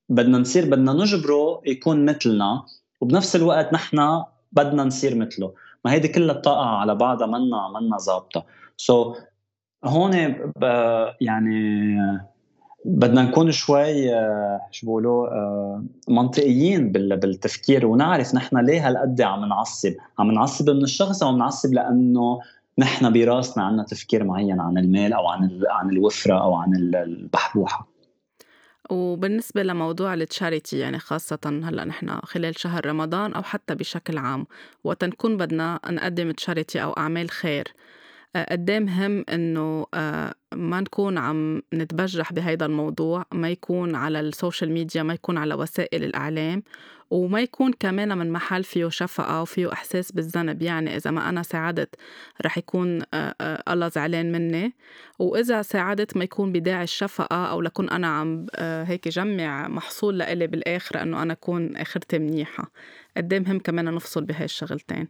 بدنا 0.10 0.38
نصير 0.38 0.66
بدنا 0.66 0.94
نجبره 0.94 1.62
يكون 1.66 2.06
مثلنا 2.06 2.64
وبنفس 3.02 3.36
الوقت 3.36 3.74
نحن 3.74 4.24
بدنا 4.52 4.84
نصير 4.84 5.16
مثله. 5.16 5.54
ما 5.86 5.92
هيدي 5.92 6.08
كلها 6.08 6.36
الطاقه 6.36 6.66
على 6.66 6.96
بعضها 6.96 7.28
منا 7.28 7.80
منا 7.80 7.98
ظابطة. 7.98 8.46
سو 8.78 9.14
so, 9.14 9.18
هون 9.86 10.14
يعني 11.22 11.98
بدنا 12.86 13.22
نكون 13.22 13.52
شوي 13.52 14.16
آه، 14.16 14.62
شو 14.72 14.88
بقولوا 14.88 15.28
آه، 15.28 15.84
منطقيين 16.10 16.92
بالتفكير 16.92 17.86
ونعرف 17.86 18.36
نحن 18.36 18.58
ليه 18.58 18.88
هالقد 18.88 19.22
عم 19.22 19.46
نعصب. 19.46 19.94
عم 20.20 20.32
نعصب 20.32 20.70
من 20.70 20.84
الشخص 20.84 21.24
أو 21.24 21.38
نعصب 21.38 21.74
لأنه 21.74 22.40
نحن 22.78 23.14
براسنا 23.14 23.64
عندنا 23.64 23.84
تفكير 23.84 24.24
معين 24.24 24.60
عن 24.60 24.78
المال 24.78 25.14
أو 25.14 25.28
عن 25.28 25.62
عن 25.70 25.90
الوفرة 25.90 26.42
أو 26.42 26.56
عن 26.56 26.76
البحبوحة. 26.96 27.88
وبالنسبة 28.90 29.64
لموضوع 29.64 30.14
ال 30.14 30.22
charity 30.22 30.80
يعني 30.80 31.00
خاصة 31.00 31.62
هلأ 31.64 31.86
نحن 31.86 32.20
خلال 32.24 32.60
شهر 32.60 32.86
رمضان 32.86 33.34
أو 33.34 33.44
حتى 33.44 33.76
بشكل 33.76 34.18
عام 34.18 34.48
وقت 34.84 35.04
نكون 35.04 35.38
بدنا 35.38 35.80
نقدم 35.90 36.32
charity 36.32 36.84
أو 36.84 36.92
أعمال 36.92 37.30
خير 37.30 37.74
قد 38.36 38.72
مهم 38.72 39.26
إنه 39.30 39.86
ما 40.54 40.82
نكون 40.82 41.18
عم 41.18 41.62
نتبجح 41.74 42.34
بهيدا 42.34 42.66
الموضوع 42.66 43.26
ما 43.34 43.50
يكون 43.50 43.96
على 43.96 44.20
ال 44.20 44.27
social 44.27 44.72
media 44.72 45.04
ما 45.04 45.14
يكون 45.14 45.38
على 45.38 45.54
وسائل 45.54 46.04
الإعلام 46.04 46.64
وما 47.10 47.42
يكون 47.42 47.74
كمان 47.74 48.18
من 48.18 48.32
محل 48.32 48.64
فيه 48.64 48.90
شفقة 48.90 49.42
وفيه 49.42 49.74
إحساس 49.74 50.12
بالذنب. 50.12 50.62
يعني 50.62 50.96
إذا 50.96 51.12
ما 51.12 51.30
أنا 51.30 51.44
ساعدت 51.44 51.96
رح 52.46 52.58
يكون 52.58 53.02
الله 53.42 53.88
زعلان 53.88 54.32
مني. 54.32 54.74
وإذا 55.20 55.62
ساعدت 55.62 56.18
ما 56.18 56.24
يكون 56.24 56.52
بداعي 56.52 56.84
الشفقة 56.84 57.46
أو 57.46 57.62
لكون 57.62 57.90
أنا 57.90 58.08
عم 58.08 58.46
هيك 58.60 59.08
جمع 59.08 59.68
محصول 59.68 60.18
لإلي 60.18 60.48
بالآخر 60.48 61.02
إنه 61.02 61.22
أنا 61.22 61.34
أكون 61.34 61.78
آخرتي 61.78 62.20
منيحة. 62.20 62.72
قد 63.18 63.34
مهم 63.34 63.60
كمان 63.60 63.86
نفصل 63.86 64.26
بهاي 64.26 64.46
الشغلتين. 64.46 65.08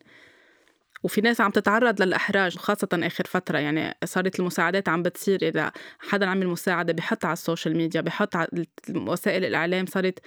وفي 1.06 1.22
ناس 1.22 1.42
عم 1.42 1.52
تتعرض 1.52 2.02
للإحراج 2.02 2.58
خاصة 2.58 2.88
آخر 2.94 3.24
فترة. 3.24 3.58
يعني 3.58 3.98
صارت 4.06 4.40
المساعدات 4.40 4.90
عم 4.90 5.04
بتصير 5.04 5.40
إذا 5.42 5.72
حدا 6.00 6.26
عمل 6.26 6.48
مساعدة 6.48 6.94
بحط 6.94 7.26
على 7.26 7.34
السوشيال 7.34 7.78
ميديا 7.78 8.02
بحط 8.02 8.36
على 8.36 8.48
وسائل 8.96 9.46
الإعلام 9.46 9.86
صارت 9.86 10.20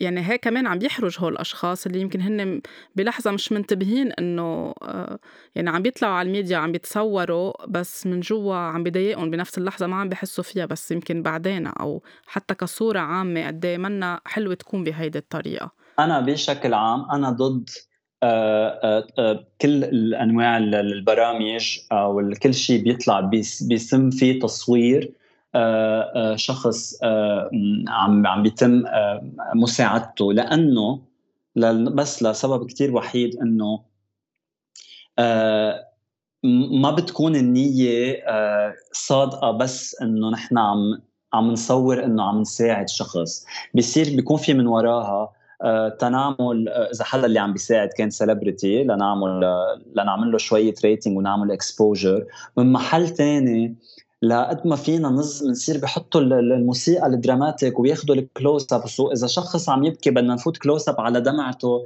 يعني 0.00 0.20
هيك 0.28 0.44
كمان 0.44 0.66
عم 0.66 0.78
بيحرج 0.78 1.16
هول 1.18 1.32
الأشخاص 1.32 1.86
اللي 1.86 2.00
يمكن 2.00 2.20
هن 2.20 2.60
بلحظة 2.96 3.30
مش 3.30 3.52
منتبهين 3.52 4.12
إنه 4.12 4.74
يعني 5.54 5.70
عم 5.70 5.82
بيطلعوا 5.82 6.14
على 6.14 6.26
الميديا 6.26 6.56
عم 6.56 6.72
بيتصوروا 6.72 7.66
بس 7.68 8.06
من 8.06 8.20
جوا 8.20 8.56
عم 8.56 8.82
بضايقهم 8.82 9.30
بنفس 9.30 9.58
اللحظة 9.58 9.86
ما 9.86 9.96
عم 9.96 10.08
بحسوا 10.08 10.44
فيها. 10.44 10.66
بس 10.66 10.90
يمكن 10.90 11.22
بعدين 11.22 11.66
أو 11.66 12.02
حتى 12.26 12.54
كصورة 12.54 12.98
عامة 12.98 13.46
قد 13.46 13.64
إيه 13.64 13.78
منا 13.78 14.20
حلوة 14.24 14.54
تكون 14.54 14.84
بهيدي 14.84 15.18
الطريقة. 15.18 15.70
أنا 15.98 16.20
بشكل 16.20 16.74
عام 16.74 17.10
أنا 17.10 17.30
ضد 17.30 17.68
آه، 17.70 17.72
آه، 17.72 17.90
آه، 17.90 17.93
كل 19.60 19.84
الأنواع 19.84 20.56
البرامج 20.56 21.78
أو 21.92 22.32
كل 22.42 22.54
شيء 22.54 22.82
بيطلع 22.82 23.20
بيسم 23.20 24.10
فيه 24.10 24.40
تصوير 24.40 25.12
شخص 26.34 27.04
عم 27.88 28.26
عم 28.26 28.42
بيتم 28.42 28.84
مساعدته. 29.54 30.32
لأنه 30.32 31.00
بس 31.94 32.22
لسبب 32.22 32.66
كتير 32.66 32.94
وحيد 32.94 33.36
إنه 33.36 33.80
ما 36.82 36.90
بتكون 36.90 37.36
النية 37.36 38.24
صادقة 38.92 39.50
بس 39.50 39.96
إنه 40.02 40.30
نحن 40.30 40.58
عم 40.58 41.02
عم 41.32 41.50
نصور 41.50 42.04
إنه 42.04 42.22
عم 42.22 42.40
نساعد 42.40 42.88
شخص. 42.88 43.46
بيصير 43.74 44.16
بيكون 44.16 44.36
في 44.36 44.54
من 44.54 44.66
وراها 44.66 45.04
آه، 45.04 45.33
تنعمل 46.00 46.68
آه، 46.68 46.90
إذا 46.94 47.04
حدا 47.04 47.26
اللي 47.26 47.38
عم 47.38 47.52
بيساعد 47.52 47.88
كان 47.88 48.10
celebrity 48.10 48.84
لنعمل 48.84 49.44
آه، 49.44 49.80
لنعمل 49.96 50.32
له 50.32 50.38
شوية 50.38 50.74
rating 50.84 51.16
ونعمل 51.18 51.52
exposure 51.52 52.24
من 52.56 52.72
محل 52.72 53.08
تاني 53.08 53.76
لقد 54.22 54.66
ما 54.66 54.76
فينا 54.76 55.08
نصير 55.08 55.78
بحطوا 55.78 56.20
الموسيقى 56.20 57.06
ال 57.06 57.14
dramatic 57.14 57.78
وياخذوا 57.80 58.16
ال 58.16 58.24
close 58.24 58.66
up 58.72 58.82
إذا 59.12 59.26
شخص 59.26 59.68
عم 59.68 59.84
يبكي 59.84 60.10
بدنا 60.10 60.34
نفوت 60.34 60.56
close 60.56 60.88
up 60.88 61.00
على 61.00 61.20
دمعته 61.20 61.84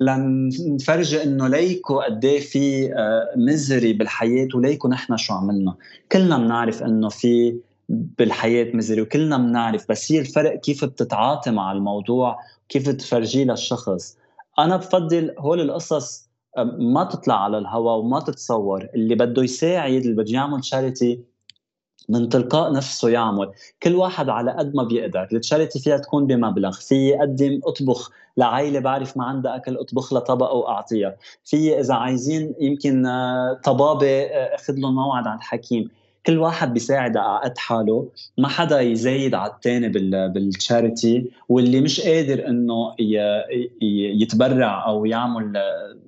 لنفرجي 0.00 1.22
إنه 1.22 1.48
ليكو 1.48 2.00
قد 2.00 2.24
إيه 2.24 2.40
في 2.40 2.90
مزري 3.36 3.92
بالحياة 3.92 4.48
وليكو 4.54 4.88
نحن 4.88 5.16
شو 5.16 5.34
عملنا. 5.34 5.74
كلنا 6.12 6.38
بنعرف 6.38 6.82
إنه 6.82 7.08
في 7.08 7.56
بالحياة 7.88 8.76
مزري 8.76 9.02
وكلنا 9.02 9.38
بنعرف 9.38 9.86
بس 9.88 10.12
هي 10.12 10.18
الفرق 10.18 10.60
كيف 10.60 10.84
بتتعاطى 10.84 11.50
مع 11.50 11.72
الموضوع. 11.72 12.38
كيف 12.68 12.88
تفرجيه 12.88 13.44
للشخص. 13.44 14.18
أنا 14.58 14.76
بفضل 14.76 15.34
هول 15.38 15.60
القصص 15.60 16.28
ما 16.78 17.04
تطلع 17.04 17.44
على 17.44 17.58
الهواء 17.58 17.96
وما 17.96 18.20
تتصور. 18.20 18.88
اللي 18.94 19.14
بده 19.14 19.42
يساعد 19.42 19.92
اللي 19.92 20.22
بده 20.22 20.32
يعمل 20.32 20.64
شاريتي 20.64 21.20
من 22.08 22.28
تلقاء 22.28 22.72
نفسه 22.72 23.08
يعمل. 23.08 23.50
كل 23.82 23.94
واحد 23.94 24.28
على 24.28 24.50
قد 24.50 24.74
ما 24.74 24.82
بيقدر. 24.82 25.28
التشاريتي 25.32 25.78
فيها 25.78 25.98
تكون 25.98 26.26
بمبلغ. 26.26 26.72
في 26.72 26.94
يقدم 26.94 27.60
أطبخ 27.64 28.10
لعائلة 28.36 28.80
بعرف 28.80 29.16
ما 29.16 29.24
عندها 29.24 29.56
أكل 29.56 29.76
أطبخ 29.76 30.12
لطبقة 30.12 30.54
وأعطيها 30.54 31.16
في 31.44 31.80
إذا 31.80 31.94
عايزين 31.94 32.54
يمكن 32.60 33.06
آه، 33.06 33.60
طبابة 33.64 34.06
آه، 34.06 34.54
أخذ 34.54 34.74
لهم 34.74 34.94
موعد 34.94 35.26
عند 35.26 35.40
حكيم. 35.40 35.90
كل 36.28 36.38
واحد 36.38 36.72
بيساعد 36.74 37.16
على 37.16 37.40
قد 37.44 37.58
حاله 37.58 38.08
ما 38.38 38.48
حدا 38.48 38.80
يزايد 38.80 39.34
على 39.34 39.52
الثاني 39.52 39.88
بالتشاريتي 40.28 41.30
واللي 41.48 41.80
مش 41.80 42.00
قادر 42.00 42.48
إنه 42.48 42.94
يتبرع 44.20 44.86
أو 44.86 45.06
يعمل 45.06 45.52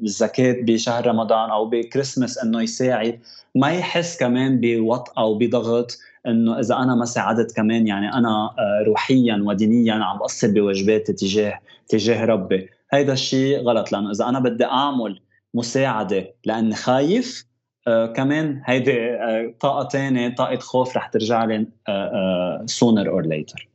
الزكاه 0.03 0.57
بشهر 0.63 1.07
رمضان 1.07 1.51
أو 1.51 1.67
بكريسماس 1.67 2.39
إنه 2.39 2.63
يساعد 2.63 3.21
ما 3.55 3.73
يحس 3.73 4.19
كمان 4.19 4.61
بوطأة 4.61 5.25
وبضغط 5.25 5.99
إنه 6.27 6.61
إذا 6.61 6.77
أنا 6.77 6.95
ما 6.95 7.05
ساعدت 7.05 7.57
كمان 7.57 7.87
يعني 7.87 8.13
أنا 8.13 8.51
آه، 8.59 8.85
روحيا 8.87 9.43
ودينيا 9.47 9.95
عم 9.95 10.19
بقصر 10.19 10.51
بواجباتي 10.51 11.13
تجاه 11.13 11.61
تجاه 11.89 12.25
ربي. 12.25 12.69
هيدا 12.93 13.13
الشيء 13.13 13.59
غلط 13.63 13.93
لأنه 13.93 14.11
إذا 14.11 14.25
أنا 14.29 14.39
بدي 14.39 14.65
أعمل 14.65 15.21
مساعدة 15.55 16.35
لأني 16.45 16.75
خايف 16.75 17.50
آه 17.87 18.07
كمان 18.07 18.63
هيدي 18.65 19.11
آه 19.11 19.55
طاقة 19.61 19.89
ثانية 19.89 20.29
طاقة 20.29 20.59
خوف 20.59 20.97
رح 20.97 21.07
ترجع 21.07 21.45
لي 21.45 21.67
sooner 22.67 23.11
or 23.11 23.23
later 23.23 23.70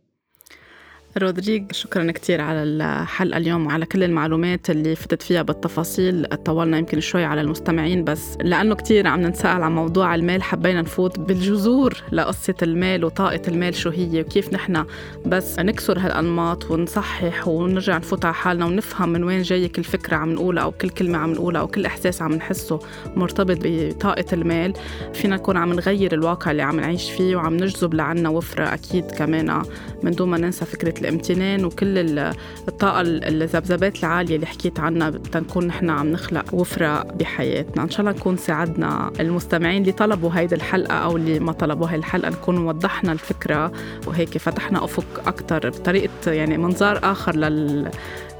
رودريغ 1.17 1.61
شكرا 1.71 2.11
كثير 2.11 2.41
على 2.41 2.63
الحلقة 2.63 3.37
اليوم 3.37 3.65
وعلى 3.65 3.85
كل 3.85 4.03
المعلومات 4.03 4.69
اللي 4.69 4.95
فتت 4.95 5.21
فيها 5.21 5.41
بالتفاصيل. 5.41 6.25
طولنا 6.25 6.77
يمكن 6.77 6.99
شوي 6.99 7.23
على 7.23 7.41
المستمعين 7.41 8.03
بس 8.03 8.37
لأنه 8.41 8.75
كثير 8.75 9.07
عم 9.07 9.25
نتساءل 9.27 9.61
عن 9.61 9.75
موضوع 9.75 10.15
المال 10.15 10.43
حبينا 10.43 10.81
نفوت 10.81 11.19
بالجذور 11.19 12.03
لقصة 12.11 12.53
المال 12.61 13.05
وطاقة 13.05 13.41
المال 13.47 13.75
شو 13.75 13.89
هي 13.89 14.21
وكيف 14.21 14.53
نحن 14.53 14.85
بس 15.25 15.59
نكسر 15.59 15.99
هالأنماط 15.99 16.71
ونصحح 16.71 17.47
ونرجع 17.47 17.97
نفوت 17.97 18.25
على 18.25 18.33
حالنا 18.33 18.65
ونفهم 18.65 19.09
من 19.09 19.23
وين 19.23 19.41
جاي 19.41 19.67
كل 19.67 19.83
فكرة 19.83 20.15
عم 20.15 20.31
نقولها 20.31 20.63
أو 20.63 20.71
كل 20.71 20.89
كلمة 20.89 21.17
عم 21.17 21.31
نقولها 21.31 21.61
أو 21.61 21.67
كل 21.67 21.85
إحساس 21.85 22.21
عم 22.21 22.33
نحسه 22.33 22.79
مرتبط 23.15 23.57
بطاقة 23.63 24.25
المال. 24.33 24.73
فينا 25.13 25.35
نكون 25.35 25.57
عم 25.57 25.73
نغير 25.73 26.13
الواقع 26.13 26.51
اللي 26.51 26.61
عم 26.61 26.79
نعيش 26.79 27.11
فيه 27.11 27.35
وعم 27.35 27.53
نجذب 27.53 27.93
لعنا 27.93 28.29
وفرة 28.29 28.73
أكيد 28.73 29.11
كمان 29.11 29.61
من 30.03 30.11
دون 30.11 30.29
ما 30.29 30.37
ننسى 30.37 30.65
فكرة 30.65 31.04
الامتنان 31.05 31.65
وكل 31.65 32.19
الطاقة 32.67 33.01
الذبذبات 33.01 33.99
العالية 33.99 34.35
اللي 34.35 34.45
حكيت 34.45 34.79
عنها 34.79 35.09
تنكون 35.09 35.67
نحن 35.67 35.89
عم 35.89 36.11
نخلق 36.11 36.53
وفرة 36.53 37.03
بحياتنا. 37.03 37.83
إن 37.83 37.89
شاء 37.89 37.99
الله 38.01 38.11
نكون 38.11 38.37
ساعدنا 38.37 39.11
المستمعين 39.19 39.81
اللي 39.81 39.91
طلبوا 39.91 40.29
هيدي 40.33 40.55
الحلقة 40.55 40.93
أو 40.95 41.17
اللي 41.17 41.39
ما 41.39 41.51
طلبوا 41.51 41.87
هاي 41.87 41.95
الحلقة 41.95 42.29
نكون 42.29 42.57
وضحنا 42.57 43.11
الفكرة 43.11 43.71
وهيك 44.07 44.37
فتحنا 44.37 44.83
أفق 44.83 45.05
أكثر 45.27 45.69
بطريقة 45.69 46.31
يعني 46.31 46.57
منظار 46.57 46.99
آخر 47.03 47.35
لل 47.35 47.89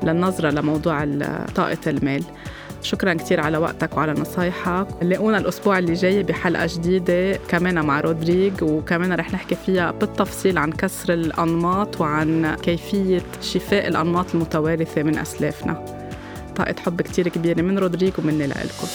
للنظرة 0.04 0.50
لموضوع 0.50 1.06
طاقة 1.56 1.78
المال. 1.88 2.24
شكرا 2.86 3.14
كثير 3.14 3.40
على 3.40 3.58
وقتك 3.58 3.98
وعلى 3.98 4.14
نصايحك. 4.14 4.88
لاقونا 5.02 5.38
الأسبوع 5.38 5.80
اللي 5.80 5.94
جاي 5.94 6.24
بحلقة 6.24 6.68
جديدة 6.74 7.40
كمان 7.48 7.86
مع 7.86 8.02
رودريغ 8.02 8.54
وكمان 8.62 9.14
رح 9.14 9.34
نحكي 9.34 9.56
فيها 9.56 9.92
بالتفصيل 9.92 10.58
عن 10.58 10.72
كسر 10.72 11.14
الأنماط 11.14 12.02
وعن 12.02 12.56
كيفية 12.56 13.22
شفاء 13.42 13.88
الأنماط 13.88 14.26
المتوارثة 14.34 15.04
من 15.04 15.18
أسلافنا. 15.18 15.86
طاقة 16.56 16.76
حب 16.86 17.02
كتير 17.02 17.28
كبيرة 17.28 17.62
من 17.62 17.80
رودريغ 17.80 18.12
ومني 18.20 18.48
لإلكم. 18.48 18.88